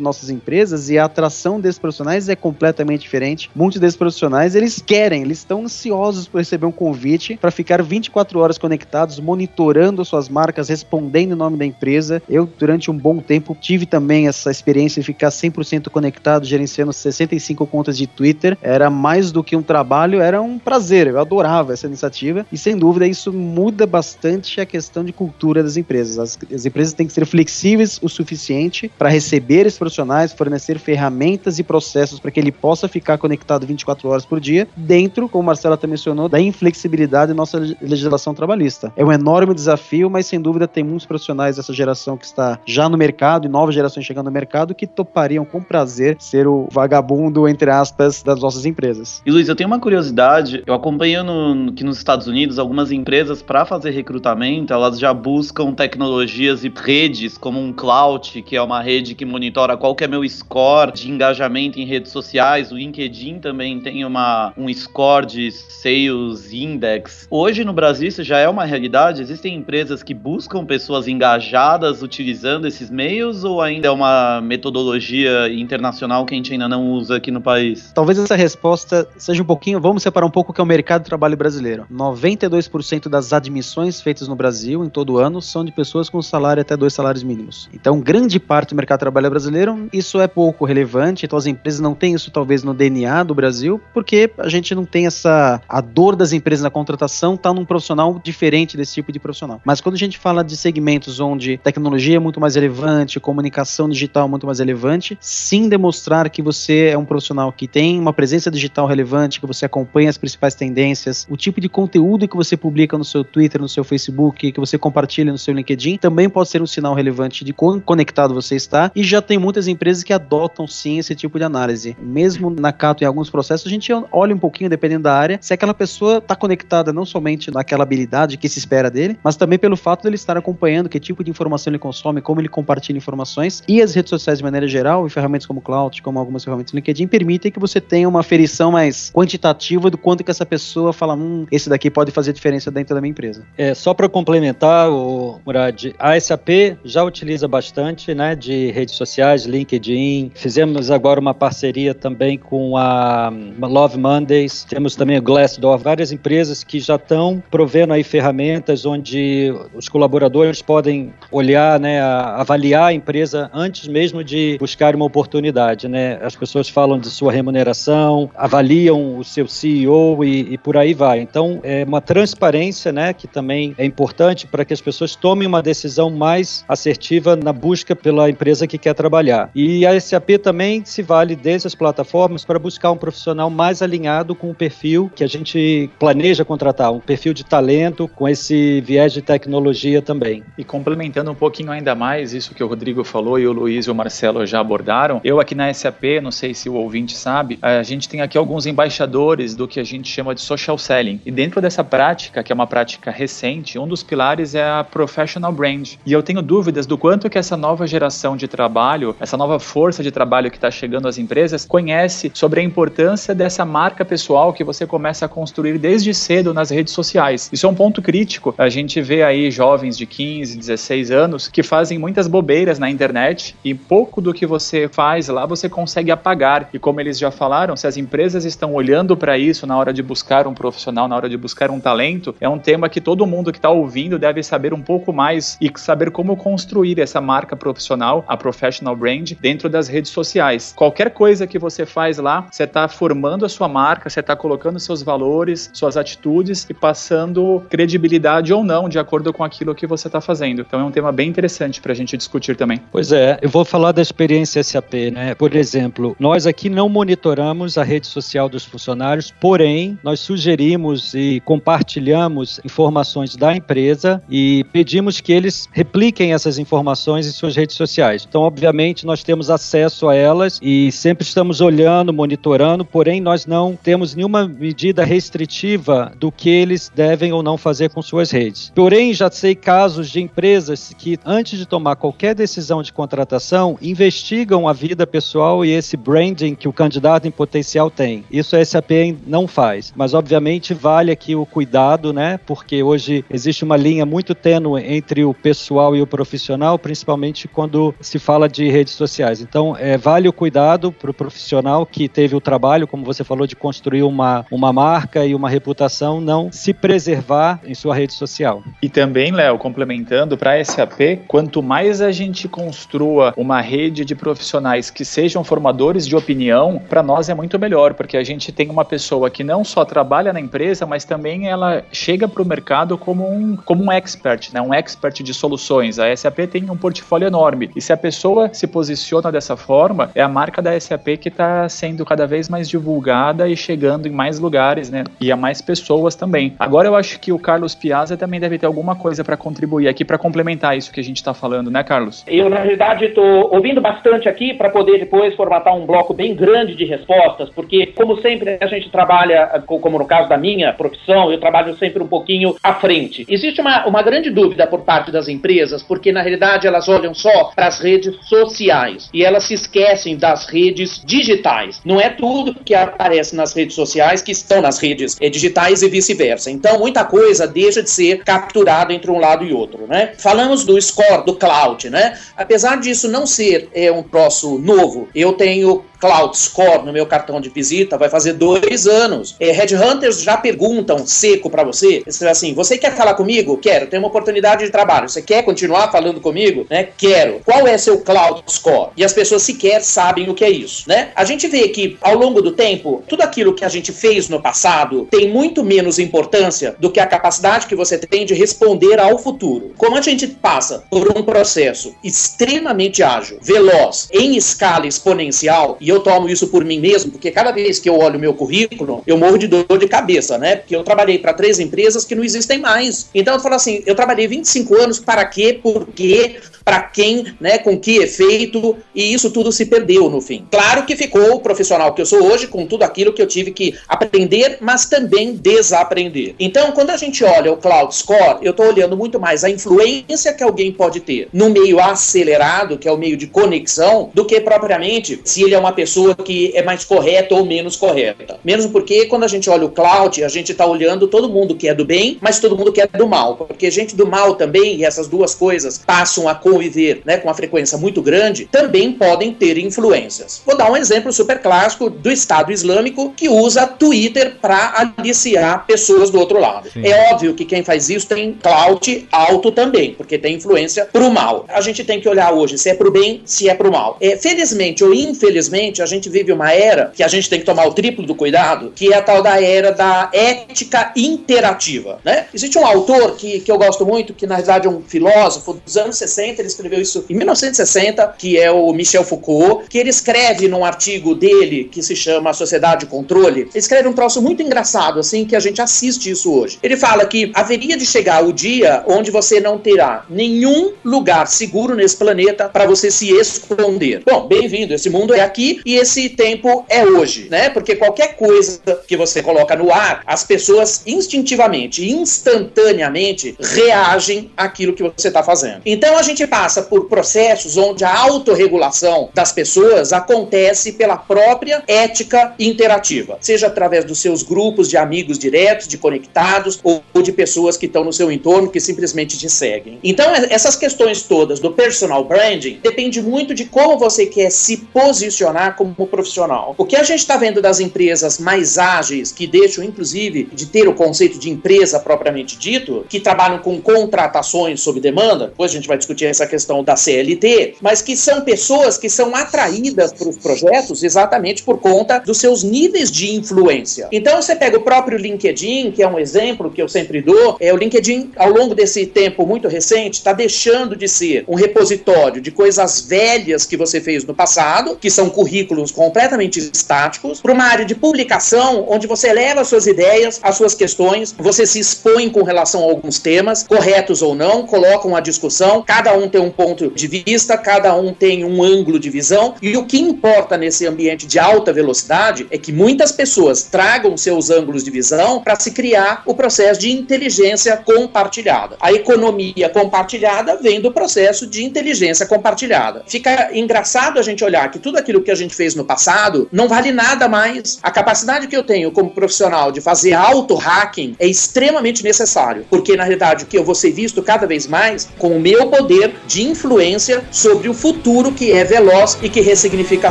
nossas 0.00 0.30
empresas 0.30 0.90
e 0.90 0.98
a 0.98 1.04
atração 1.04 1.60
desses 1.60 1.78
profissionais 1.78 2.28
é 2.28 2.36
completamente 2.36 3.02
diferente. 3.02 3.50
Muitos 3.54 3.80
desses 3.80 3.96
profissionais, 3.96 4.54
eles 4.54 4.82
querem, 4.84 5.22
eles 5.22 5.38
estão 5.38 5.64
ansiosos 5.64 6.26
por 6.26 6.38
receber 6.38 6.66
um 6.66 6.72
convite 6.72 7.36
para 7.40 7.50
ficar 7.50 7.82
24 7.82 8.38
horas 8.38 8.58
conectados, 8.58 9.20
monitorando 9.20 10.04
suas 10.04 10.28
marcas, 10.28 10.68
respondendo 10.68 11.32
em 11.32 11.36
nome 11.36 11.56
da 11.56 11.64
empresa. 11.64 12.22
Eu, 12.28 12.48
durante 12.58 12.90
um 12.90 12.96
bom 12.96 13.18
tempo, 13.18 13.56
tive 13.58 13.86
também 13.86 14.28
essa 14.28 14.50
experiência 14.50 15.00
de 15.00 15.06
ficar 15.06 15.28
100% 15.28 15.88
conectado, 15.88 16.44
gerenciando 16.44 16.92
65 16.92 17.66
contas 17.66 17.96
de 17.96 18.06
Twitter. 18.06 18.56
Era 18.60 18.90
mais 18.90 19.32
do 19.32 19.42
que 19.42 19.56
um 19.56 19.62
trabalho, 19.62 20.20
era 20.20 20.40
um 20.40 20.58
prazer. 20.58 21.06
Eu 21.06 21.20
adorava 21.20 21.72
essa 21.72 21.86
iniciativa 21.86 22.46
e, 22.50 22.58
sem 22.58 22.76
dúvida, 22.76 23.06
isso 23.06 23.32
muda 23.32 23.86
bastante 23.86 24.60
a 24.60 24.66
questão 24.66 25.04
de 25.04 25.12
cultura 25.12 25.62
das 25.62 25.76
empresas. 25.76 26.18
As, 26.18 26.38
as 26.52 26.66
empresas 26.66 26.92
têm 26.92 27.06
que 27.06 27.12
ser 27.12 27.26
flexíveis 27.26 27.98
o 28.02 28.08
suficiente 28.08 28.90
para 28.98 29.08
receber 29.08 29.27
esses 29.36 29.78
profissionais, 29.78 30.32
fornecer 30.32 30.78
ferramentas 30.78 31.58
e 31.58 31.62
processos 31.62 32.18
para 32.18 32.30
que 32.30 32.40
ele 32.40 32.52
possa 32.52 32.88
ficar 32.88 33.18
conectado 33.18 33.66
24 33.66 34.08
horas 34.08 34.24
por 34.24 34.40
dia, 34.40 34.68
dentro, 34.76 35.28
como 35.28 35.44
a 35.44 35.46
Marcela 35.46 35.76
também 35.76 35.92
mencionou, 35.92 36.28
da 36.28 36.40
inflexibilidade 36.40 37.32
da 37.32 37.34
nossa 37.34 37.58
legislação 37.80 38.34
trabalhista. 38.34 38.92
É 38.96 39.04
um 39.04 39.12
enorme 39.12 39.54
desafio, 39.54 40.08
mas 40.08 40.26
sem 40.26 40.40
dúvida 40.40 40.68
tem 40.68 40.84
muitos 40.84 41.06
profissionais 41.06 41.56
dessa 41.56 41.72
geração 41.72 42.16
que 42.16 42.24
está 42.24 42.58
já 42.64 42.88
no 42.88 42.96
mercado 42.96 43.46
e 43.46 43.48
novas 43.48 43.74
gerações 43.74 44.06
chegando 44.06 44.26
no 44.26 44.32
mercado 44.32 44.74
que 44.74 44.86
topariam 44.86 45.44
com 45.44 45.62
prazer 45.62 46.16
ser 46.18 46.46
o 46.46 46.68
vagabundo, 46.70 47.48
entre 47.48 47.70
aspas, 47.70 48.22
das 48.22 48.40
nossas 48.40 48.64
empresas. 48.64 49.22
E 49.24 49.30
Luiz, 49.30 49.48
eu 49.48 49.56
tenho 49.56 49.68
uma 49.68 49.80
curiosidade. 49.80 50.62
Eu 50.66 50.74
acompanho 50.74 51.24
no, 51.24 51.72
que 51.72 51.84
nos 51.84 51.98
Estados 51.98 52.26
Unidos 52.26 52.58
algumas 52.58 52.92
empresas 52.92 53.42
para 53.42 53.64
fazer 53.64 53.90
recrutamento, 53.90 54.72
elas 54.72 54.98
já 54.98 55.12
buscam 55.12 55.72
tecnologias 55.72 56.64
e 56.64 56.72
redes 56.74 57.36
como 57.36 57.60
um 57.60 57.72
Cloud, 57.72 58.42
que 58.42 58.56
é 58.56 58.62
uma 58.62 58.80
rede 58.80 59.14
que 59.18 59.24
monitora 59.24 59.76
qual 59.76 59.96
que 59.96 60.04
é 60.04 60.08
meu 60.08 60.26
score 60.28 60.92
de 60.92 61.10
engajamento 61.10 61.80
em 61.80 61.84
redes 61.84 62.12
sociais. 62.12 62.70
O 62.70 62.76
LinkedIn 62.76 63.40
também 63.40 63.80
tem 63.80 64.04
uma, 64.04 64.52
um 64.56 64.72
score 64.72 65.26
de 65.26 65.50
Sales 65.50 66.52
Index. 66.52 67.26
Hoje 67.28 67.64
no 67.64 67.72
Brasil 67.72 68.08
isso 68.08 68.22
já 68.22 68.38
é 68.38 68.48
uma 68.48 68.64
realidade? 68.64 69.20
Existem 69.20 69.56
empresas 69.56 70.04
que 70.04 70.14
buscam 70.14 70.64
pessoas 70.64 71.08
engajadas 71.08 72.00
utilizando 72.00 72.68
esses 72.68 72.88
meios 72.90 73.42
ou 73.42 73.60
ainda 73.60 73.88
é 73.88 73.90
uma 73.90 74.40
metodologia 74.40 75.52
internacional 75.52 76.24
que 76.24 76.34
a 76.34 76.36
gente 76.36 76.52
ainda 76.52 76.68
não 76.68 76.92
usa 76.92 77.16
aqui 77.16 77.32
no 77.32 77.40
país? 77.40 77.90
Talvez 77.92 78.20
essa 78.20 78.36
resposta 78.36 79.08
seja 79.16 79.42
um 79.42 79.46
pouquinho. 79.46 79.80
Vamos 79.80 80.04
separar 80.04 80.26
um 80.26 80.30
pouco 80.30 80.52
o 80.52 80.54
que 80.54 80.60
é 80.60 80.64
o 80.64 80.66
mercado 80.66 81.02
de 81.02 81.08
trabalho 81.08 81.36
brasileiro. 81.36 81.86
92% 81.92 83.08
das 83.08 83.32
admissões 83.32 84.00
feitas 84.00 84.28
no 84.28 84.36
Brasil 84.36 84.84
em 84.84 84.88
todo 84.88 85.18
ano 85.18 85.42
são 85.42 85.64
de 85.64 85.72
pessoas 85.72 86.08
com 86.08 86.22
salário 86.22 86.60
até 86.60 86.76
dois 86.76 86.94
salários 86.94 87.24
mínimos. 87.24 87.68
Então, 87.74 88.00
grande 88.00 88.38
parte 88.38 88.70
do 88.70 88.76
mercado 88.76 89.07
trabalho 89.08 89.30
brasileiro, 89.30 89.88
isso 89.92 90.20
é 90.20 90.28
pouco 90.28 90.64
relevante. 90.64 91.24
Então, 91.24 91.38
as 91.38 91.46
empresas 91.46 91.80
não 91.80 91.94
têm 91.94 92.14
isso 92.14 92.30
talvez 92.30 92.62
no 92.62 92.74
DNA 92.74 93.22
do 93.22 93.34
Brasil, 93.34 93.80
porque 93.94 94.30
a 94.38 94.48
gente 94.48 94.74
não 94.74 94.84
tem 94.84 95.06
essa. 95.06 95.60
A 95.68 95.80
dor 95.80 96.14
das 96.14 96.32
empresas 96.32 96.62
na 96.62 96.70
contratação 96.70 97.34
está 97.34 97.52
num 97.52 97.64
profissional 97.64 98.20
diferente 98.22 98.76
desse 98.76 98.94
tipo 98.94 99.10
de 99.10 99.18
profissional. 99.18 99.60
Mas 99.64 99.80
quando 99.80 99.94
a 99.94 99.98
gente 99.98 100.18
fala 100.18 100.44
de 100.44 100.56
segmentos 100.56 101.20
onde 101.20 101.58
tecnologia 101.58 102.16
é 102.16 102.18
muito 102.18 102.40
mais 102.40 102.54
relevante, 102.54 103.18
comunicação 103.18 103.88
digital 103.88 104.26
é 104.26 104.30
muito 104.30 104.46
mais 104.46 104.58
relevante, 104.58 105.16
sim 105.20 105.68
demonstrar 105.68 106.28
que 106.28 106.42
você 106.42 106.88
é 106.88 106.98
um 106.98 107.04
profissional 107.04 107.50
que 107.50 107.66
tem 107.66 107.98
uma 107.98 108.12
presença 108.12 108.50
digital 108.50 108.86
relevante, 108.86 109.40
que 109.40 109.46
você 109.46 109.64
acompanha 109.64 110.10
as 110.10 110.18
principais 110.18 110.54
tendências, 110.54 111.26
o 111.30 111.36
tipo 111.36 111.60
de 111.60 111.68
conteúdo 111.68 112.28
que 112.28 112.36
você 112.36 112.56
publica 112.56 112.98
no 112.98 113.04
seu 113.04 113.24
Twitter, 113.24 113.60
no 113.60 113.68
seu 113.68 113.84
Facebook, 113.84 114.52
que 114.52 114.60
você 114.60 114.76
compartilha 114.76 115.32
no 115.32 115.38
seu 115.38 115.54
LinkedIn, 115.54 115.96
também 115.96 116.28
pode 116.28 116.50
ser 116.50 116.60
um 116.60 116.66
sinal 116.66 116.94
relevante 116.94 117.44
de 117.44 117.52
quão 117.52 117.80
conectado 117.80 118.34
você 118.34 118.54
está. 118.54 118.90
E 118.98 119.04
já 119.04 119.22
tem 119.22 119.38
muitas 119.38 119.68
empresas 119.68 120.02
que 120.02 120.12
adotam 120.12 120.66
sim 120.66 120.98
esse 120.98 121.14
tipo 121.14 121.38
de 121.38 121.44
análise. 121.44 121.96
Mesmo 122.02 122.50
na 122.50 122.72
Cato, 122.72 123.04
em 123.04 123.06
alguns 123.06 123.30
processos, 123.30 123.64
a 123.64 123.70
gente 123.70 123.92
olha 124.10 124.34
um 124.34 124.38
pouquinho, 124.38 124.68
dependendo 124.68 125.04
da 125.04 125.14
área, 125.14 125.38
se 125.40 125.54
aquela 125.54 125.72
pessoa 125.72 126.18
está 126.18 126.34
conectada 126.34 126.92
não 126.92 127.04
somente 127.04 127.48
naquela 127.48 127.84
habilidade 127.84 128.36
que 128.36 128.48
se 128.48 128.58
espera 128.58 128.90
dele, 128.90 129.16
mas 129.22 129.36
também 129.36 129.56
pelo 129.56 129.76
fato 129.76 130.02
dele 130.02 130.16
estar 130.16 130.36
acompanhando 130.36 130.88
que 130.88 130.98
tipo 130.98 131.22
de 131.22 131.30
informação 131.30 131.70
ele 131.70 131.78
consome, 131.78 132.20
como 132.20 132.40
ele 132.40 132.48
compartilha 132.48 132.96
informações. 132.96 133.62
E 133.68 133.80
as 133.80 133.94
redes 133.94 134.10
sociais, 134.10 134.40
de 134.40 134.42
maneira 134.42 134.66
geral, 134.66 135.06
e 135.06 135.10
ferramentas 135.10 135.46
como 135.46 135.60
Cloud, 135.60 136.02
como 136.02 136.18
algumas 136.18 136.42
ferramentas 136.42 136.74
LinkedIn, 136.74 137.06
permitem 137.06 137.52
que 137.52 137.60
você 137.60 137.80
tenha 137.80 138.08
uma 138.08 138.18
aferição 138.18 138.72
mais 138.72 139.12
quantitativa 139.12 139.90
do 139.90 139.96
quanto 139.96 140.24
que 140.24 140.30
essa 140.32 140.44
pessoa 140.44 140.92
fala, 140.92 141.14
hum, 141.14 141.46
esse 141.52 141.68
daqui 141.68 141.88
pode 141.88 142.10
fazer 142.10 142.32
diferença 142.32 142.68
dentro 142.68 142.96
da 142.96 143.00
minha 143.00 143.12
empresa. 143.12 143.44
É, 143.56 143.74
só 143.74 143.94
para 143.94 144.08
complementar, 144.08 144.90
o 144.90 145.40
Murad, 145.46 145.94
a 146.00 146.18
SAP 146.18 146.48
já 146.84 147.04
utiliza 147.04 147.46
bastante 147.46 148.12
né, 148.12 148.34
de 148.34 148.87
redes 148.88 148.96
sociais, 148.96 149.44
LinkedIn. 149.44 150.32
Fizemos 150.34 150.90
agora 150.90 151.20
uma 151.20 151.34
parceria 151.34 151.94
também 151.94 152.38
com 152.38 152.76
a 152.76 153.30
Love 153.60 153.98
Mondays. 153.98 154.64
Temos 154.64 154.96
também 154.96 155.18
o 155.18 155.22
Glassdoor, 155.22 155.78
várias 155.78 156.10
empresas 156.10 156.64
que 156.64 156.80
já 156.80 156.96
estão 156.96 157.42
provendo 157.50 157.92
aí 157.92 158.02
ferramentas 158.02 158.86
onde 158.86 159.52
os 159.74 159.88
colaboradores 159.88 160.62
podem 160.62 161.12
olhar, 161.30 161.78
né, 161.78 162.00
avaliar 162.00 162.88
a 162.88 162.92
empresa 162.92 163.50
antes 163.52 163.86
mesmo 163.86 164.24
de 164.24 164.56
buscar 164.58 164.94
uma 164.94 165.04
oportunidade, 165.04 165.86
né? 165.86 166.18
As 166.22 166.34
pessoas 166.34 166.68
falam 166.68 166.98
de 166.98 167.10
sua 167.10 167.30
remuneração, 167.30 168.30
avaliam 168.34 169.18
o 169.18 169.24
seu 169.24 169.46
CEO 169.46 170.24
e, 170.24 170.54
e 170.54 170.58
por 170.58 170.76
aí 170.76 170.94
vai. 170.94 171.20
Então, 171.20 171.60
é 171.62 171.84
uma 171.84 172.00
transparência, 172.00 172.90
né, 172.92 173.12
que 173.12 173.26
também 173.26 173.74
é 173.76 173.84
importante 173.84 174.46
para 174.46 174.64
que 174.64 174.72
as 174.72 174.80
pessoas 174.80 175.14
tomem 175.14 175.46
uma 175.46 175.62
decisão 175.62 176.10
mais 176.10 176.64
assertiva 176.68 177.36
na 177.36 177.52
busca 177.52 177.94
pela 177.94 178.30
empresa 178.30 178.66
que 178.68 178.78
quer 178.78 178.94
trabalhar. 178.94 179.50
E 179.54 179.86
a 179.86 179.98
SAP 179.98 180.38
também 180.42 180.84
se 180.84 181.02
vale 181.02 181.34
dessas 181.34 181.74
plataformas 181.74 182.44
para 182.44 182.58
buscar 182.58 182.92
um 182.92 182.96
profissional 182.96 183.50
mais 183.50 183.82
alinhado 183.82 184.34
com 184.34 184.50
o 184.50 184.54
perfil 184.54 185.10
que 185.14 185.24
a 185.24 185.26
gente 185.26 185.90
planeja 185.98 186.44
contratar, 186.44 186.92
um 186.92 187.00
perfil 187.00 187.32
de 187.32 187.44
talento 187.44 188.08
com 188.14 188.28
esse 188.28 188.80
viés 188.82 189.12
de 189.12 189.22
tecnologia 189.22 190.02
também. 190.02 190.42
E 190.56 190.64
complementando 190.64 191.30
um 191.30 191.34
pouquinho 191.34 191.72
ainda 191.72 191.94
mais 191.94 192.32
isso 192.32 192.54
que 192.54 192.62
o 192.62 192.66
Rodrigo 192.66 193.02
falou 193.04 193.38
e 193.38 193.46
o 193.46 193.52
Luiz 193.52 193.86
e 193.86 193.90
o 193.90 193.94
Marcelo 193.94 194.44
já 194.46 194.60
abordaram, 194.60 195.20
eu 195.24 195.40
aqui 195.40 195.54
na 195.54 195.72
SAP, 195.72 196.20
não 196.22 196.30
sei 196.30 196.54
se 196.54 196.68
o 196.68 196.74
ouvinte 196.74 197.16
sabe, 197.16 197.58
a 197.62 197.82
gente 197.82 198.08
tem 198.08 198.20
aqui 198.20 198.36
alguns 198.36 198.66
embaixadores 198.66 199.54
do 199.54 199.66
que 199.66 199.80
a 199.80 199.84
gente 199.84 200.10
chama 200.10 200.34
de 200.34 200.40
social 200.40 200.76
selling. 200.78 201.20
E 201.24 201.30
dentro 201.30 201.60
dessa 201.60 201.82
prática, 201.82 202.42
que 202.42 202.52
é 202.52 202.54
uma 202.54 202.66
prática 202.66 203.10
recente, 203.10 203.78
um 203.78 203.86
dos 203.86 204.02
pilares 204.02 204.54
é 204.54 204.62
a 204.62 204.84
professional 204.84 205.52
brand. 205.52 205.94
E 206.04 206.12
eu 206.12 206.22
tenho 206.22 206.42
dúvidas 206.42 206.86
do 206.86 206.98
quanto 206.98 207.30
que 207.30 207.38
essa 207.38 207.56
nova 207.56 207.86
geração 207.86 208.36
de 208.36 208.48
trabalho, 208.58 209.14
essa 209.20 209.36
nova 209.36 209.60
força 209.60 210.02
de 210.02 210.10
trabalho 210.10 210.50
que 210.50 210.56
está 210.56 210.68
chegando 210.68 211.06
às 211.06 211.16
empresas, 211.16 211.64
conhece 211.64 212.28
sobre 212.34 212.58
a 212.58 212.64
importância 212.64 213.32
dessa 213.32 213.64
marca 213.64 214.04
pessoal 214.04 214.52
que 214.52 214.64
você 214.64 214.84
começa 214.84 215.26
a 215.26 215.28
construir 215.28 215.78
desde 215.78 216.12
cedo 216.12 216.52
nas 216.52 216.68
redes 216.68 216.92
sociais. 216.92 217.48
Isso 217.52 217.66
é 217.66 217.68
um 217.68 217.74
ponto 217.74 218.02
crítico. 218.02 218.52
A 218.58 218.68
gente 218.68 219.00
vê 219.00 219.22
aí 219.22 219.48
jovens 219.48 219.96
de 219.96 220.06
15, 220.06 220.58
16 220.58 221.12
anos 221.12 221.46
que 221.46 221.62
fazem 221.62 222.00
muitas 222.00 222.26
bobeiras 222.26 222.80
na 222.80 222.90
internet 222.90 223.54
e 223.64 223.74
pouco 223.74 224.20
do 224.20 224.34
que 224.34 224.44
você 224.44 224.88
faz 224.88 225.28
lá 225.28 225.46
você 225.46 225.68
consegue 225.68 226.10
apagar. 226.10 226.68
E 226.72 226.80
como 226.80 227.00
eles 227.00 227.16
já 227.16 227.30
falaram, 227.30 227.76
se 227.76 227.86
as 227.86 227.96
empresas 227.96 228.44
estão 228.44 228.74
olhando 228.74 229.16
para 229.16 229.38
isso 229.38 229.68
na 229.68 229.78
hora 229.78 229.92
de 229.92 230.02
buscar 230.02 230.48
um 230.48 230.54
profissional, 230.54 231.06
na 231.06 231.14
hora 231.14 231.28
de 231.28 231.36
buscar 231.36 231.70
um 231.70 231.78
talento, 231.78 232.34
é 232.40 232.48
um 232.48 232.58
tema 232.58 232.88
que 232.88 233.00
todo 233.00 233.24
mundo 233.24 233.52
que 233.52 233.58
está 233.58 233.70
ouvindo 233.70 234.18
deve 234.18 234.42
saber 234.42 234.74
um 234.74 234.82
pouco 234.82 235.12
mais 235.12 235.56
e 235.60 235.70
saber 235.76 236.10
como 236.10 236.36
construir 236.36 236.98
essa 236.98 237.20
marca 237.20 237.54
profissional, 237.54 238.24
a 238.26 238.36
professional 238.48 238.96
brand, 238.96 239.32
dentro 239.40 239.68
das 239.68 239.88
redes 239.88 240.10
sociais. 240.10 240.72
Qualquer 240.74 241.10
coisa 241.10 241.46
que 241.46 241.58
você 241.58 241.84
faz 241.84 242.16
lá, 242.16 242.46
você 242.50 242.64
está 242.64 242.88
formando 242.88 243.44
a 243.44 243.48
sua 243.48 243.68
marca, 243.68 244.08
você 244.08 244.20
está 244.20 244.34
colocando 244.34 244.80
seus 244.80 245.02
valores, 245.02 245.70
suas 245.74 245.96
atitudes 245.96 246.66
e 246.68 246.72
passando 246.72 247.62
credibilidade 247.68 248.52
ou 248.52 248.64
não 248.64 248.88
de 248.88 248.98
acordo 248.98 249.32
com 249.32 249.44
aquilo 249.44 249.74
que 249.74 249.86
você 249.86 250.08
está 250.08 250.20
fazendo. 250.20 250.62
Então 250.62 250.80
é 250.80 250.84
um 250.84 250.90
tema 250.90 251.12
bem 251.12 251.28
interessante 251.28 251.80
para 251.80 251.92
a 251.92 251.94
gente 251.94 252.16
discutir 252.16 252.56
também. 252.56 252.80
Pois 252.90 253.12
é, 253.12 253.38
eu 253.42 253.50
vou 253.50 253.64
falar 253.64 253.92
da 253.92 254.00
experiência 254.00 254.62
SAP, 254.62 254.94
né? 255.12 255.34
Por 255.34 255.54
exemplo, 255.54 256.16
nós 256.18 256.46
aqui 256.46 256.70
não 256.70 256.88
monitoramos 256.88 257.76
a 257.76 257.82
rede 257.82 258.06
social 258.06 258.48
dos 258.48 258.64
funcionários, 258.64 259.32
porém 259.38 259.98
nós 260.02 260.20
sugerimos 260.20 261.12
e 261.14 261.40
compartilhamos 261.44 262.60
informações 262.64 263.36
da 263.36 263.54
empresa 263.54 264.22
e 264.28 264.64
pedimos 264.72 265.20
que 265.20 265.32
eles 265.32 265.68
repliquem 265.72 266.32
essas 266.32 266.58
informações 266.58 267.26
em 267.26 267.32
suas 267.32 267.54
redes 267.54 267.76
sociais. 267.76 268.26
Então, 268.28 268.37
obviamente, 268.42 269.06
nós 269.06 269.22
temos 269.22 269.50
acesso 269.50 270.08
a 270.08 270.14
elas 270.14 270.58
e 270.62 270.90
sempre 270.92 271.24
estamos 271.24 271.60
olhando, 271.60 272.12
monitorando, 272.12 272.84
porém 272.84 273.20
nós 273.20 273.46
não 273.46 273.76
temos 273.76 274.14
nenhuma 274.14 274.46
medida 274.46 275.04
restritiva 275.04 276.12
do 276.18 276.30
que 276.30 276.48
eles 276.48 276.90
devem 276.94 277.32
ou 277.32 277.42
não 277.42 277.56
fazer 277.56 277.90
com 277.90 278.02
suas 278.02 278.30
redes. 278.30 278.72
Porém, 278.74 279.12
já 279.14 279.30
sei 279.30 279.54
casos 279.54 280.10
de 280.10 280.20
empresas 280.20 280.94
que, 280.96 281.18
antes 281.24 281.58
de 281.58 281.66
tomar 281.66 281.96
qualquer 281.96 282.34
decisão 282.34 282.82
de 282.82 282.92
contratação, 282.92 283.78
investigam 283.80 284.68
a 284.68 284.72
vida 284.72 285.06
pessoal 285.06 285.64
e 285.64 285.70
esse 285.70 285.96
branding 285.96 286.54
que 286.54 286.68
o 286.68 286.72
candidato 286.72 287.26
em 287.26 287.30
potencial 287.30 287.90
tem. 287.90 288.24
Isso 288.30 288.56
a 288.56 288.64
SAP 288.64 288.90
não 289.26 289.46
faz, 289.46 289.92
mas 289.96 290.14
obviamente 290.14 290.74
vale 290.74 291.10
aqui 291.10 291.34
o 291.34 291.46
cuidado, 291.46 292.12
né? 292.12 292.38
Porque 292.46 292.82
hoje 292.82 293.24
existe 293.30 293.64
uma 293.64 293.76
linha 293.76 294.04
muito 294.06 294.34
tênue 294.34 294.82
entre 294.82 295.24
o 295.24 295.34
pessoal 295.34 295.94
e 295.96 296.02
o 296.02 296.06
profissional, 296.06 296.78
principalmente 296.78 297.48
quando 297.48 297.94
se 298.00 298.18
fala 298.28 298.46
de 298.46 298.68
redes 298.68 298.92
sociais. 298.92 299.40
Então, 299.40 299.74
é, 299.74 299.96
vale 299.96 300.28
o 300.28 300.32
cuidado 300.34 300.92
para 300.92 301.10
o 301.10 301.14
profissional 301.14 301.86
que 301.86 302.06
teve 302.10 302.36
o 302.36 302.40
trabalho, 302.42 302.86
como 302.86 303.02
você 303.02 303.24
falou, 303.24 303.46
de 303.46 303.56
construir 303.56 304.02
uma, 304.02 304.44
uma 304.50 304.70
marca 304.70 305.24
e 305.24 305.34
uma 305.34 305.48
reputação, 305.48 306.20
não 306.20 306.52
se 306.52 306.74
preservar 306.74 307.58
em 307.64 307.74
sua 307.74 307.94
rede 307.94 308.12
social. 308.12 308.62
E 308.82 308.88
também, 308.90 309.32
Léo, 309.32 309.56
complementando, 309.56 310.36
para 310.36 310.60
a 310.60 310.62
SAP, 310.62 311.24
quanto 311.26 311.62
mais 311.62 312.02
a 312.02 312.12
gente 312.12 312.46
construa 312.46 313.32
uma 313.34 313.62
rede 313.62 314.04
de 314.04 314.14
profissionais 314.14 314.90
que 314.90 315.06
sejam 315.06 315.42
formadores 315.42 316.06
de 316.06 316.14
opinião, 316.14 316.82
para 316.86 317.02
nós 317.02 317.30
é 317.30 317.34
muito 317.34 317.58
melhor, 317.58 317.94
porque 317.94 318.18
a 318.18 318.22
gente 318.22 318.52
tem 318.52 318.68
uma 318.68 318.84
pessoa 318.84 319.30
que 319.30 319.42
não 319.42 319.64
só 319.64 319.86
trabalha 319.86 320.34
na 320.34 320.40
empresa, 320.40 320.84
mas 320.84 321.02
também 321.02 321.48
ela 321.48 321.82
chega 321.90 322.28
para 322.28 322.42
o 322.42 322.46
mercado 322.46 322.98
como 322.98 323.26
um, 323.26 323.56
como 323.56 323.84
um 323.84 323.90
expert, 323.90 324.52
né? 324.52 324.60
um 324.60 324.74
expert 324.74 325.22
de 325.22 325.32
soluções. 325.32 325.98
A 325.98 326.14
SAP 326.14 326.40
tem 326.40 326.70
um 326.70 326.76
portfólio 326.76 327.26
enorme. 327.26 327.70
E 327.74 327.80
se 327.80 327.90
a 327.90 327.96
pessoa 327.96 328.17
se 328.52 328.66
posiciona 328.66 329.30
dessa 329.30 329.56
forma, 329.56 330.10
é 330.14 330.22
a 330.22 330.28
marca 330.28 330.60
da 330.62 330.78
SAP 330.78 331.18
que 331.20 331.28
está 331.28 331.68
sendo 331.68 332.04
cada 332.04 332.26
vez 332.26 332.48
mais 332.48 332.68
divulgada 332.68 333.48
e 333.48 333.56
chegando 333.56 334.06
em 334.06 334.10
mais 334.10 334.38
lugares, 334.38 334.90
né? 334.90 335.04
E 335.20 335.30
a 335.30 335.36
mais 335.36 335.60
pessoas 335.60 336.14
também. 336.14 336.54
Agora 336.58 336.88
eu 336.88 336.94
acho 336.94 337.18
que 337.20 337.32
o 337.32 337.38
Carlos 337.38 337.74
Piazza 337.74 338.16
também 338.16 338.40
deve 338.40 338.58
ter 338.58 338.66
alguma 338.66 338.94
coisa 338.96 339.24
para 339.24 339.36
contribuir 339.36 339.88
aqui 339.88 340.04
para 340.04 340.18
complementar 340.18 340.76
isso 340.76 340.92
que 340.92 341.00
a 341.00 341.04
gente 341.04 341.16
está 341.16 341.34
falando, 341.34 341.70
né, 341.70 341.82
Carlos? 341.82 342.24
Eu, 342.26 342.48
na 342.48 342.56
realidade, 342.56 343.04
estou 343.04 343.54
ouvindo 343.54 343.80
bastante 343.80 344.28
aqui 344.28 344.54
para 344.54 344.70
poder 344.70 344.98
depois 344.98 345.34
formatar 345.34 345.74
um 345.76 345.86
bloco 345.86 346.14
bem 346.14 346.34
grande 346.34 346.74
de 346.74 346.84
respostas, 346.84 347.48
porque, 347.50 347.86
como 347.86 348.20
sempre, 348.20 348.58
a 348.60 348.66
gente 348.66 348.90
trabalha, 348.90 349.62
como 349.66 349.98
no 349.98 350.06
caso 350.06 350.28
da 350.28 350.36
minha 350.36 350.72
profissão, 350.72 351.30
eu 351.30 351.38
trabalho 351.38 351.76
sempre 351.76 352.02
um 352.02 352.08
pouquinho 352.08 352.56
à 352.62 352.74
frente. 352.74 353.26
Existe 353.28 353.60
uma, 353.60 353.86
uma 353.86 354.02
grande 354.02 354.30
dúvida 354.30 354.66
por 354.66 354.80
parte 354.80 355.10
das 355.10 355.28
empresas, 355.28 355.82
porque 355.82 356.12
na 356.12 356.22
realidade 356.22 356.66
elas 356.66 356.88
olham 356.88 357.14
só 357.14 357.50
para 357.54 357.66
as 357.66 357.80
redes 357.80 358.07
sociais 358.22 359.08
e 359.12 359.24
elas 359.24 359.44
se 359.44 359.54
esquecem 359.54 360.16
das 360.16 360.46
redes 360.46 361.00
digitais. 361.04 361.80
Não 361.84 362.00
é 362.00 362.08
tudo 362.08 362.54
que 362.54 362.74
aparece 362.74 363.34
nas 363.34 363.52
redes 363.52 363.74
sociais 363.74 364.22
que 364.22 364.32
estão 364.32 364.60
nas 364.60 364.78
redes 364.78 365.16
é, 365.20 365.28
digitais 365.28 365.82
e 365.82 365.88
vice-versa. 365.88 366.50
Então, 366.50 366.78
muita 366.78 367.04
coisa 367.04 367.46
deixa 367.46 367.82
de 367.82 367.90
ser 367.90 368.22
capturada 368.24 368.92
entre 368.92 369.10
um 369.10 369.18
lado 369.18 369.44
e 369.44 369.52
outro, 369.52 369.86
né? 369.86 370.12
Falamos 370.18 370.64
do 370.64 370.80
score 370.80 371.24
do 371.24 371.34
cloud, 371.34 371.88
né? 371.90 372.18
Apesar 372.36 372.76
disso 372.76 373.08
não 373.08 373.26
ser 373.26 373.68
é, 373.74 373.90
um 373.90 374.02
troço 374.02 374.58
novo, 374.58 375.08
eu 375.14 375.32
tenho 375.32 375.84
Cloud 376.00 376.36
Score 376.36 376.84
no 376.84 376.92
meu 376.92 377.06
cartão 377.06 377.40
de 377.40 377.48
visita, 377.48 377.98
vai 377.98 378.08
fazer 378.08 378.34
dois 378.34 378.86
anos. 378.86 379.36
É, 379.40 379.50
Headhunters 379.50 380.22
já 380.22 380.36
perguntam 380.36 381.06
seco 381.06 381.50
para 381.50 381.64
você, 381.64 382.02
assim, 382.28 382.54
você 382.54 382.78
quer 382.78 382.94
falar 382.94 383.14
comigo? 383.14 383.56
Quero, 383.58 383.86
tem 383.86 383.98
uma 383.98 384.08
oportunidade 384.08 384.64
de 384.64 384.70
trabalho. 384.70 385.08
Você 385.08 385.22
quer 385.22 385.42
continuar 385.42 385.90
falando 385.90 386.20
comigo? 386.20 386.66
Né? 386.70 386.88
Quero. 386.96 387.40
Qual 387.44 387.66
é 387.66 387.76
seu 387.76 387.97
Cloud 388.00 388.42
Score? 388.48 388.90
E 388.96 389.04
as 389.04 389.12
pessoas 389.12 389.42
sequer 389.42 389.82
sabem 389.82 390.28
o 390.28 390.34
que 390.34 390.44
é 390.44 390.50
isso, 390.50 390.88
né? 390.88 391.10
A 391.14 391.24
gente 391.24 391.46
vê 391.46 391.68
que 391.68 391.96
ao 392.00 392.16
longo 392.16 392.40
do 392.40 392.52
tempo, 392.52 393.02
tudo 393.08 393.22
aquilo 393.22 393.54
que 393.54 393.64
a 393.64 393.68
gente 393.68 393.92
fez 393.92 394.28
no 394.28 394.40
passado 394.40 395.06
tem 395.10 395.28
muito 395.28 395.64
menos 395.64 395.98
importância 395.98 396.76
do 396.78 396.90
que 396.90 397.00
a 397.00 397.06
capacidade 397.06 397.66
que 397.66 397.74
você 397.74 397.98
tem 397.98 398.24
de 398.24 398.34
responder 398.34 398.98
ao 398.98 399.18
futuro. 399.18 399.72
Como 399.76 399.96
a 399.96 400.00
gente 400.00 400.26
passa 400.26 400.84
por 400.90 401.16
um 401.16 401.22
processo 401.22 401.94
extremamente 402.02 403.02
ágil, 403.02 403.38
veloz, 403.42 404.08
em 404.12 404.36
escala 404.36 404.86
exponencial, 404.86 405.76
e 405.80 405.88
eu 405.88 406.00
tomo 406.00 406.28
isso 406.28 406.48
por 406.48 406.64
mim 406.64 406.80
mesmo, 406.80 407.12
porque 407.12 407.30
cada 407.30 407.52
vez 407.52 407.78
que 407.78 407.88
eu 407.88 407.98
olho 407.98 408.16
o 408.16 408.20
meu 408.20 408.34
currículo, 408.34 409.02
eu 409.06 409.16
morro 409.16 409.38
de 409.38 409.46
dor 409.46 409.78
de 409.78 409.88
cabeça, 409.88 410.38
né? 410.38 410.56
Porque 410.56 410.74
eu 410.74 410.84
trabalhei 410.84 411.18
para 411.18 411.32
três 411.32 411.58
empresas 411.58 412.04
que 412.04 412.14
não 412.14 412.24
existem 412.24 412.58
mais. 412.58 413.08
Então 413.14 413.34
eu 413.34 413.40
falo 413.40 413.54
assim, 413.54 413.82
eu 413.86 413.94
trabalhei 413.94 414.26
25 414.26 414.74
anos 414.76 414.98
para 414.98 415.24
quê, 415.24 415.58
por 415.60 415.86
quê, 415.86 416.36
para 416.68 416.82
quem, 416.82 417.24
né, 417.40 417.56
com 417.56 417.78
que 417.78 417.96
efeito, 417.96 418.76
e 418.94 419.14
isso 419.14 419.30
tudo 419.30 419.50
se 419.50 419.64
perdeu 419.64 420.10
no 420.10 420.20
fim. 420.20 420.44
Claro 420.50 420.84
que 420.84 420.94
ficou 420.94 421.36
o 421.36 421.40
profissional 421.40 421.94
que 421.94 422.02
eu 422.02 422.04
sou 422.04 422.22
hoje 422.30 422.46
com 422.46 422.66
tudo 422.66 422.82
aquilo 422.82 423.10
que 423.14 423.22
eu 423.22 423.26
tive 423.26 423.52
que 423.52 423.74
aprender, 423.88 424.58
mas 424.60 424.84
também 424.84 425.32
desaprender. 425.34 426.34
Então, 426.38 426.72
quando 426.72 426.90
a 426.90 426.98
gente 426.98 427.24
olha 427.24 427.50
o 427.50 427.56
Cloud 427.56 427.96
Score, 427.96 428.40
eu 428.42 428.50
estou 428.50 428.66
olhando 428.66 428.98
muito 428.98 429.18
mais 429.18 429.44
a 429.44 429.48
influência 429.48 430.34
que 430.34 430.42
alguém 430.42 430.70
pode 430.70 431.00
ter 431.00 431.30
no 431.32 431.48
meio 431.48 431.80
acelerado, 431.80 432.76
que 432.76 432.86
é 432.86 432.92
o 432.92 432.98
meio 432.98 433.16
de 433.16 433.28
conexão, 433.28 434.10
do 434.12 434.26
que 434.26 434.38
propriamente 434.38 435.22
se 435.24 435.44
ele 435.44 435.54
é 435.54 435.58
uma 435.58 435.72
pessoa 435.72 436.14
que 436.14 436.52
é 436.54 436.62
mais 436.62 436.84
correta 436.84 437.34
ou 437.34 437.46
menos 437.46 437.76
correta. 437.76 438.38
Mesmo 438.44 438.72
porque 438.72 439.06
quando 439.06 439.24
a 439.24 439.28
gente 439.28 439.48
olha 439.48 439.64
o 439.64 439.70
cloud, 439.70 440.22
a 440.22 440.28
gente 440.28 440.52
está 440.52 440.66
olhando 440.66 441.08
todo 441.08 441.30
mundo 441.30 441.54
que 441.54 441.66
é 441.66 441.72
do 441.72 441.86
bem, 441.86 442.18
mas 442.20 442.38
todo 442.38 442.58
mundo 442.58 442.74
que 442.74 442.82
é 442.82 442.86
do 442.86 443.08
mal. 443.08 443.36
Porque 443.36 443.70
gente 443.70 443.96
do 443.96 444.06
mal 444.06 444.34
também, 444.34 444.76
e 444.76 444.84
essas 444.84 445.08
duas 445.08 445.34
coisas 445.34 445.78
passam 445.78 446.28
a 446.28 446.34
conviver 446.58 447.02
né, 447.04 447.16
com 447.16 447.28
uma 447.28 447.34
frequência 447.34 447.78
muito 447.78 448.02
grande, 448.02 448.46
também 448.50 448.92
podem 448.92 449.32
ter 449.32 449.56
influências. 449.58 450.42
Vou 450.44 450.56
dar 450.56 450.70
um 450.70 450.76
exemplo 450.76 451.12
super 451.12 451.40
clássico 451.40 451.88
do 451.88 452.10
Estado 452.10 452.50
Islâmico 452.50 453.12
que 453.16 453.28
usa 453.28 453.66
Twitter 453.66 454.36
para 454.40 454.90
aliciar 454.98 455.64
pessoas 455.66 456.10
do 456.10 456.18
outro 456.18 456.40
lado. 456.40 456.68
Sim. 456.70 456.84
É 456.84 457.12
óbvio 457.12 457.34
que 457.34 457.44
quem 457.44 457.62
faz 457.62 457.88
isso 457.88 458.08
tem 458.08 458.36
clout 458.42 459.06
alto 459.12 459.52
também, 459.52 459.94
porque 459.94 460.18
tem 460.18 460.34
influência 460.34 460.84
pro 460.84 461.10
mal. 461.10 461.46
A 461.48 461.60
gente 461.60 461.84
tem 461.84 462.00
que 462.00 462.08
olhar 462.08 462.32
hoje 462.32 462.58
se 462.58 462.68
é 462.68 462.74
pro 462.74 462.90
bem, 462.90 463.22
se 463.24 463.48
é 463.48 463.54
pro 463.54 463.70
mal. 463.70 463.96
É, 464.00 464.16
felizmente 464.16 464.82
ou 464.82 464.92
infelizmente, 464.92 465.80
a 465.80 465.86
gente 465.86 466.08
vive 466.08 466.32
uma 466.32 466.52
era 466.52 466.92
que 466.94 467.02
a 467.02 467.08
gente 467.08 467.30
tem 467.30 467.38
que 467.38 467.46
tomar 467.46 467.66
o 467.66 467.72
triplo 467.72 468.04
do 468.04 468.14
cuidado, 468.14 468.72
que 468.74 468.92
é 468.92 468.96
a 468.96 469.02
tal 469.02 469.22
da 469.22 469.40
era 469.40 469.70
da 469.70 470.10
ética 470.12 470.92
interativa. 470.96 472.00
Né? 472.04 472.26
Existe 472.34 472.58
um 472.58 472.66
autor 472.66 473.16
que, 473.16 473.40
que 473.40 473.50
eu 473.50 473.58
gosto 473.58 473.86
muito, 473.86 474.12
que 474.12 474.26
na 474.26 474.36
verdade 474.36 474.66
é 474.66 474.70
um 474.70 474.82
filósofo 474.82 475.60
dos 475.64 475.76
anos 475.76 475.96
60, 475.96 476.42
ele 476.48 476.52
escreveu 476.52 476.80
isso 476.80 477.04
em 477.08 477.14
1960, 477.14 478.06
que 478.18 478.38
é 478.38 478.50
o 478.50 478.72
Michel 478.72 479.04
Foucault, 479.04 479.68
que 479.68 479.78
ele 479.78 479.90
escreve 479.90 480.48
num 480.48 480.64
artigo 480.64 481.14
dele 481.14 481.64
que 481.64 481.82
se 481.82 481.94
chama 481.94 482.32
Sociedade 482.32 482.86
e 482.86 482.88
Controle, 482.88 483.40
ele 483.40 483.50
escreve 483.54 483.88
um 483.88 483.92
troço 483.92 484.22
muito 484.22 484.42
engraçado, 484.42 484.98
assim, 484.98 485.24
que 485.24 485.36
a 485.36 485.40
gente 485.40 485.60
assiste 485.60 486.10
isso 486.10 486.32
hoje. 486.32 486.58
Ele 486.62 486.76
fala 486.76 487.04
que 487.06 487.30
haveria 487.34 487.76
de 487.76 487.84
chegar 487.84 488.24
o 488.24 488.32
dia 488.32 488.82
onde 488.86 489.10
você 489.10 489.40
não 489.40 489.58
terá 489.58 490.04
nenhum 490.08 490.72
lugar 490.84 491.26
seguro 491.26 491.74
nesse 491.74 491.96
planeta 491.96 492.48
para 492.48 492.66
você 492.66 492.90
se 492.90 493.10
esconder. 493.10 494.02
Bom, 494.04 494.26
bem-vindo, 494.26 494.72
esse 494.72 494.88
mundo 494.88 495.14
é 495.14 495.20
aqui 495.20 495.60
e 495.64 495.76
esse 495.76 496.08
tempo 496.08 496.64
é 496.68 496.84
hoje, 496.84 497.28
né? 497.30 497.50
Porque 497.50 497.76
qualquer 497.76 498.16
coisa 498.16 498.60
que 498.86 498.96
você 498.96 499.22
coloca 499.22 499.54
no 499.54 499.72
ar, 499.72 500.02
as 500.06 500.24
pessoas 500.24 500.82
instintivamente, 500.86 501.88
instantaneamente 501.88 503.36
reagem 503.38 504.30
àquilo 504.36 504.72
que 504.72 504.82
você 504.82 505.08
está 505.08 505.22
fazendo. 505.22 505.62
Então 505.66 505.98
a 505.98 506.02
gente 506.02 506.26
passa 506.26 506.37
por 506.68 506.88
processos 506.88 507.56
onde 507.56 507.84
a 507.84 507.98
autorregulação 507.98 509.10
das 509.12 509.32
pessoas 509.32 509.92
acontece 509.92 510.72
pela 510.72 510.96
própria 510.96 511.62
ética 511.66 512.34
interativa, 512.38 513.18
seja 513.20 513.48
através 513.48 513.84
dos 513.84 513.98
seus 513.98 514.22
grupos 514.22 514.68
de 514.68 514.76
amigos 514.76 515.18
diretos, 515.18 515.66
de 515.66 515.76
conectados 515.76 516.60
ou 516.62 516.82
de 517.02 517.12
pessoas 517.12 517.56
que 517.56 517.66
estão 517.66 517.84
no 517.84 517.92
seu 517.92 518.10
entorno 518.12 518.50
que 518.50 518.60
simplesmente 518.60 519.18
te 519.18 519.28
seguem. 519.28 519.80
Então 519.82 520.06
essas 520.30 520.54
questões 520.54 521.02
todas 521.02 521.40
do 521.40 521.50
personal 521.50 522.04
branding 522.04 522.60
depende 522.62 523.02
muito 523.02 523.34
de 523.34 523.44
como 523.44 523.76
você 523.76 524.06
quer 524.06 524.30
se 524.30 524.58
posicionar 524.58 525.56
como 525.56 525.74
profissional. 525.86 526.54
O 526.56 526.64
que 526.64 526.76
a 526.76 526.84
gente 526.84 527.00
está 527.00 527.16
vendo 527.16 527.42
das 527.42 527.58
empresas 527.58 528.18
mais 528.18 528.58
ágeis, 528.58 529.10
que 529.10 529.26
deixam 529.26 529.64
inclusive 529.64 530.28
de 530.32 530.46
ter 530.46 530.68
o 530.68 530.74
conceito 530.74 531.18
de 531.18 531.30
empresa 531.30 531.80
propriamente 531.80 532.38
dito, 532.38 532.86
que 532.88 533.00
trabalham 533.00 533.40
com 533.40 533.60
contratações 533.60 534.60
sob 534.60 534.80
demanda, 534.80 535.26
depois 535.28 535.50
a 535.50 535.54
gente 535.54 535.68
vai 535.68 535.76
discutir 535.76 536.06
essa 536.18 536.26
questão 536.26 536.64
da 536.64 536.76
CLT, 536.76 537.56
mas 537.60 537.80
que 537.80 537.96
são 537.96 538.22
pessoas 538.22 538.76
que 538.76 538.90
são 538.90 539.14
atraídas 539.14 539.92
para 539.92 540.08
os 540.08 540.16
projetos 540.16 540.82
exatamente 540.82 541.42
por 541.42 541.58
conta 541.58 541.98
dos 541.98 542.18
seus 542.18 542.42
níveis 542.42 542.90
de 542.90 543.14
influência. 543.14 543.88
Então 543.92 544.20
você 544.20 544.34
pega 544.34 544.56
o 544.56 544.62
próprio 544.62 544.98
LinkedIn, 544.98 545.70
que 545.70 545.82
é 545.82 545.88
um 545.88 545.98
exemplo 545.98 546.50
que 546.50 546.60
eu 546.60 546.68
sempre 546.68 547.00
dou, 547.00 547.36
é 547.40 547.52
o 547.52 547.56
LinkedIn 547.56 548.12
ao 548.16 548.30
longo 548.30 548.54
desse 548.54 548.86
tempo 548.86 549.26
muito 549.26 549.48
recente 549.48 549.98
está 549.98 550.12
deixando 550.12 550.74
de 550.74 550.88
ser 550.88 551.24
um 551.28 551.34
repositório 551.34 552.20
de 552.20 552.30
coisas 552.30 552.80
velhas 552.80 553.46
que 553.46 553.56
você 553.56 553.80
fez 553.80 554.04
no 554.04 554.14
passado, 554.14 554.76
que 554.76 554.90
são 554.90 555.08
currículos 555.10 555.70
completamente 555.70 556.38
estáticos, 556.52 557.20
para 557.20 557.32
uma 557.32 557.44
área 557.44 557.64
de 557.64 557.74
publicação 557.74 558.66
onde 558.68 558.86
você 558.86 559.12
leva 559.12 559.44
suas 559.44 559.66
ideias, 559.66 560.18
as 560.22 560.36
suas 560.36 560.54
questões, 560.54 561.14
você 561.18 561.46
se 561.46 561.60
expõe 561.60 562.08
com 562.08 562.22
relação 562.22 562.62
a 562.62 562.64
alguns 562.64 562.98
temas, 562.98 563.42
corretos 563.42 564.02
ou 564.02 564.14
não, 564.14 564.46
coloca 564.46 564.88
uma 564.88 565.00
discussão, 565.00 565.62
cada 565.62 565.96
um 565.96 566.07
tem 566.08 566.20
um 566.20 566.30
ponto 566.30 566.70
de 566.70 566.86
vista, 566.86 567.36
cada 567.36 567.74
um 567.74 567.92
tem 567.92 568.24
um 568.24 568.42
ângulo 568.42 568.78
de 568.78 568.90
visão, 568.90 569.34
e 569.42 569.56
o 569.56 569.66
que 569.66 569.78
importa 569.78 570.36
nesse 570.36 570.66
ambiente 570.66 571.06
de 571.06 571.18
alta 571.18 571.52
velocidade 571.52 572.26
é 572.30 572.38
que 572.38 572.52
muitas 572.52 572.92
pessoas 572.92 573.42
tragam 573.42 573.96
seus 573.96 574.30
ângulos 574.30 574.64
de 574.64 574.70
visão 574.70 575.22
para 575.22 575.38
se 575.38 575.50
criar 575.50 576.02
o 576.06 576.14
processo 576.14 576.60
de 576.60 576.70
inteligência 576.70 577.56
compartilhada. 577.56 578.56
A 578.60 578.72
economia 578.72 579.48
compartilhada 579.48 580.36
vem 580.36 580.60
do 580.60 580.72
processo 580.72 581.26
de 581.26 581.44
inteligência 581.44 582.06
compartilhada. 582.06 582.82
Fica 582.86 583.30
engraçado 583.32 583.98
a 583.98 584.02
gente 584.02 584.24
olhar 584.24 584.50
que 584.50 584.58
tudo 584.58 584.78
aquilo 584.78 585.02
que 585.02 585.10
a 585.10 585.14
gente 585.14 585.34
fez 585.34 585.54
no 585.54 585.64
passado 585.64 586.28
não 586.32 586.48
vale 586.48 586.72
nada 586.72 587.08
mais. 587.08 587.58
A 587.62 587.70
capacidade 587.70 588.26
que 588.26 588.36
eu 588.36 588.42
tenho 588.42 588.70
como 588.70 588.90
profissional 588.90 589.52
de 589.52 589.60
fazer 589.60 589.92
auto-hacking 589.92 590.96
é 590.98 591.06
extremamente 591.06 591.82
necessário, 591.82 592.46
porque 592.48 592.76
na 592.76 592.84
realidade 592.84 593.24
o 593.24 593.26
que 593.26 593.38
eu 593.38 593.44
vou 593.44 593.54
ser 593.54 593.72
visto 593.72 594.02
cada 594.02 594.26
vez 594.26 594.46
mais 594.46 594.88
com 594.98 595.16
o 595.16 595.20
meu 595.20 595.48
poder 595.48 595.94
de 596.06 596.22
influência 596.22 597.04
sobre 597.10 597.48
o 597.48 597.54
futuro 597.54 598.12
que 598.12 598.32
é 598.32 598.44
veloz 598.44 598.98
e 599.02 599.08
que 599.08 599.20
ressignifica 599.20 599.90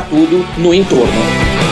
tudo 0.00 0.44
no 0.58 0.72
entorno. 0.72 1.67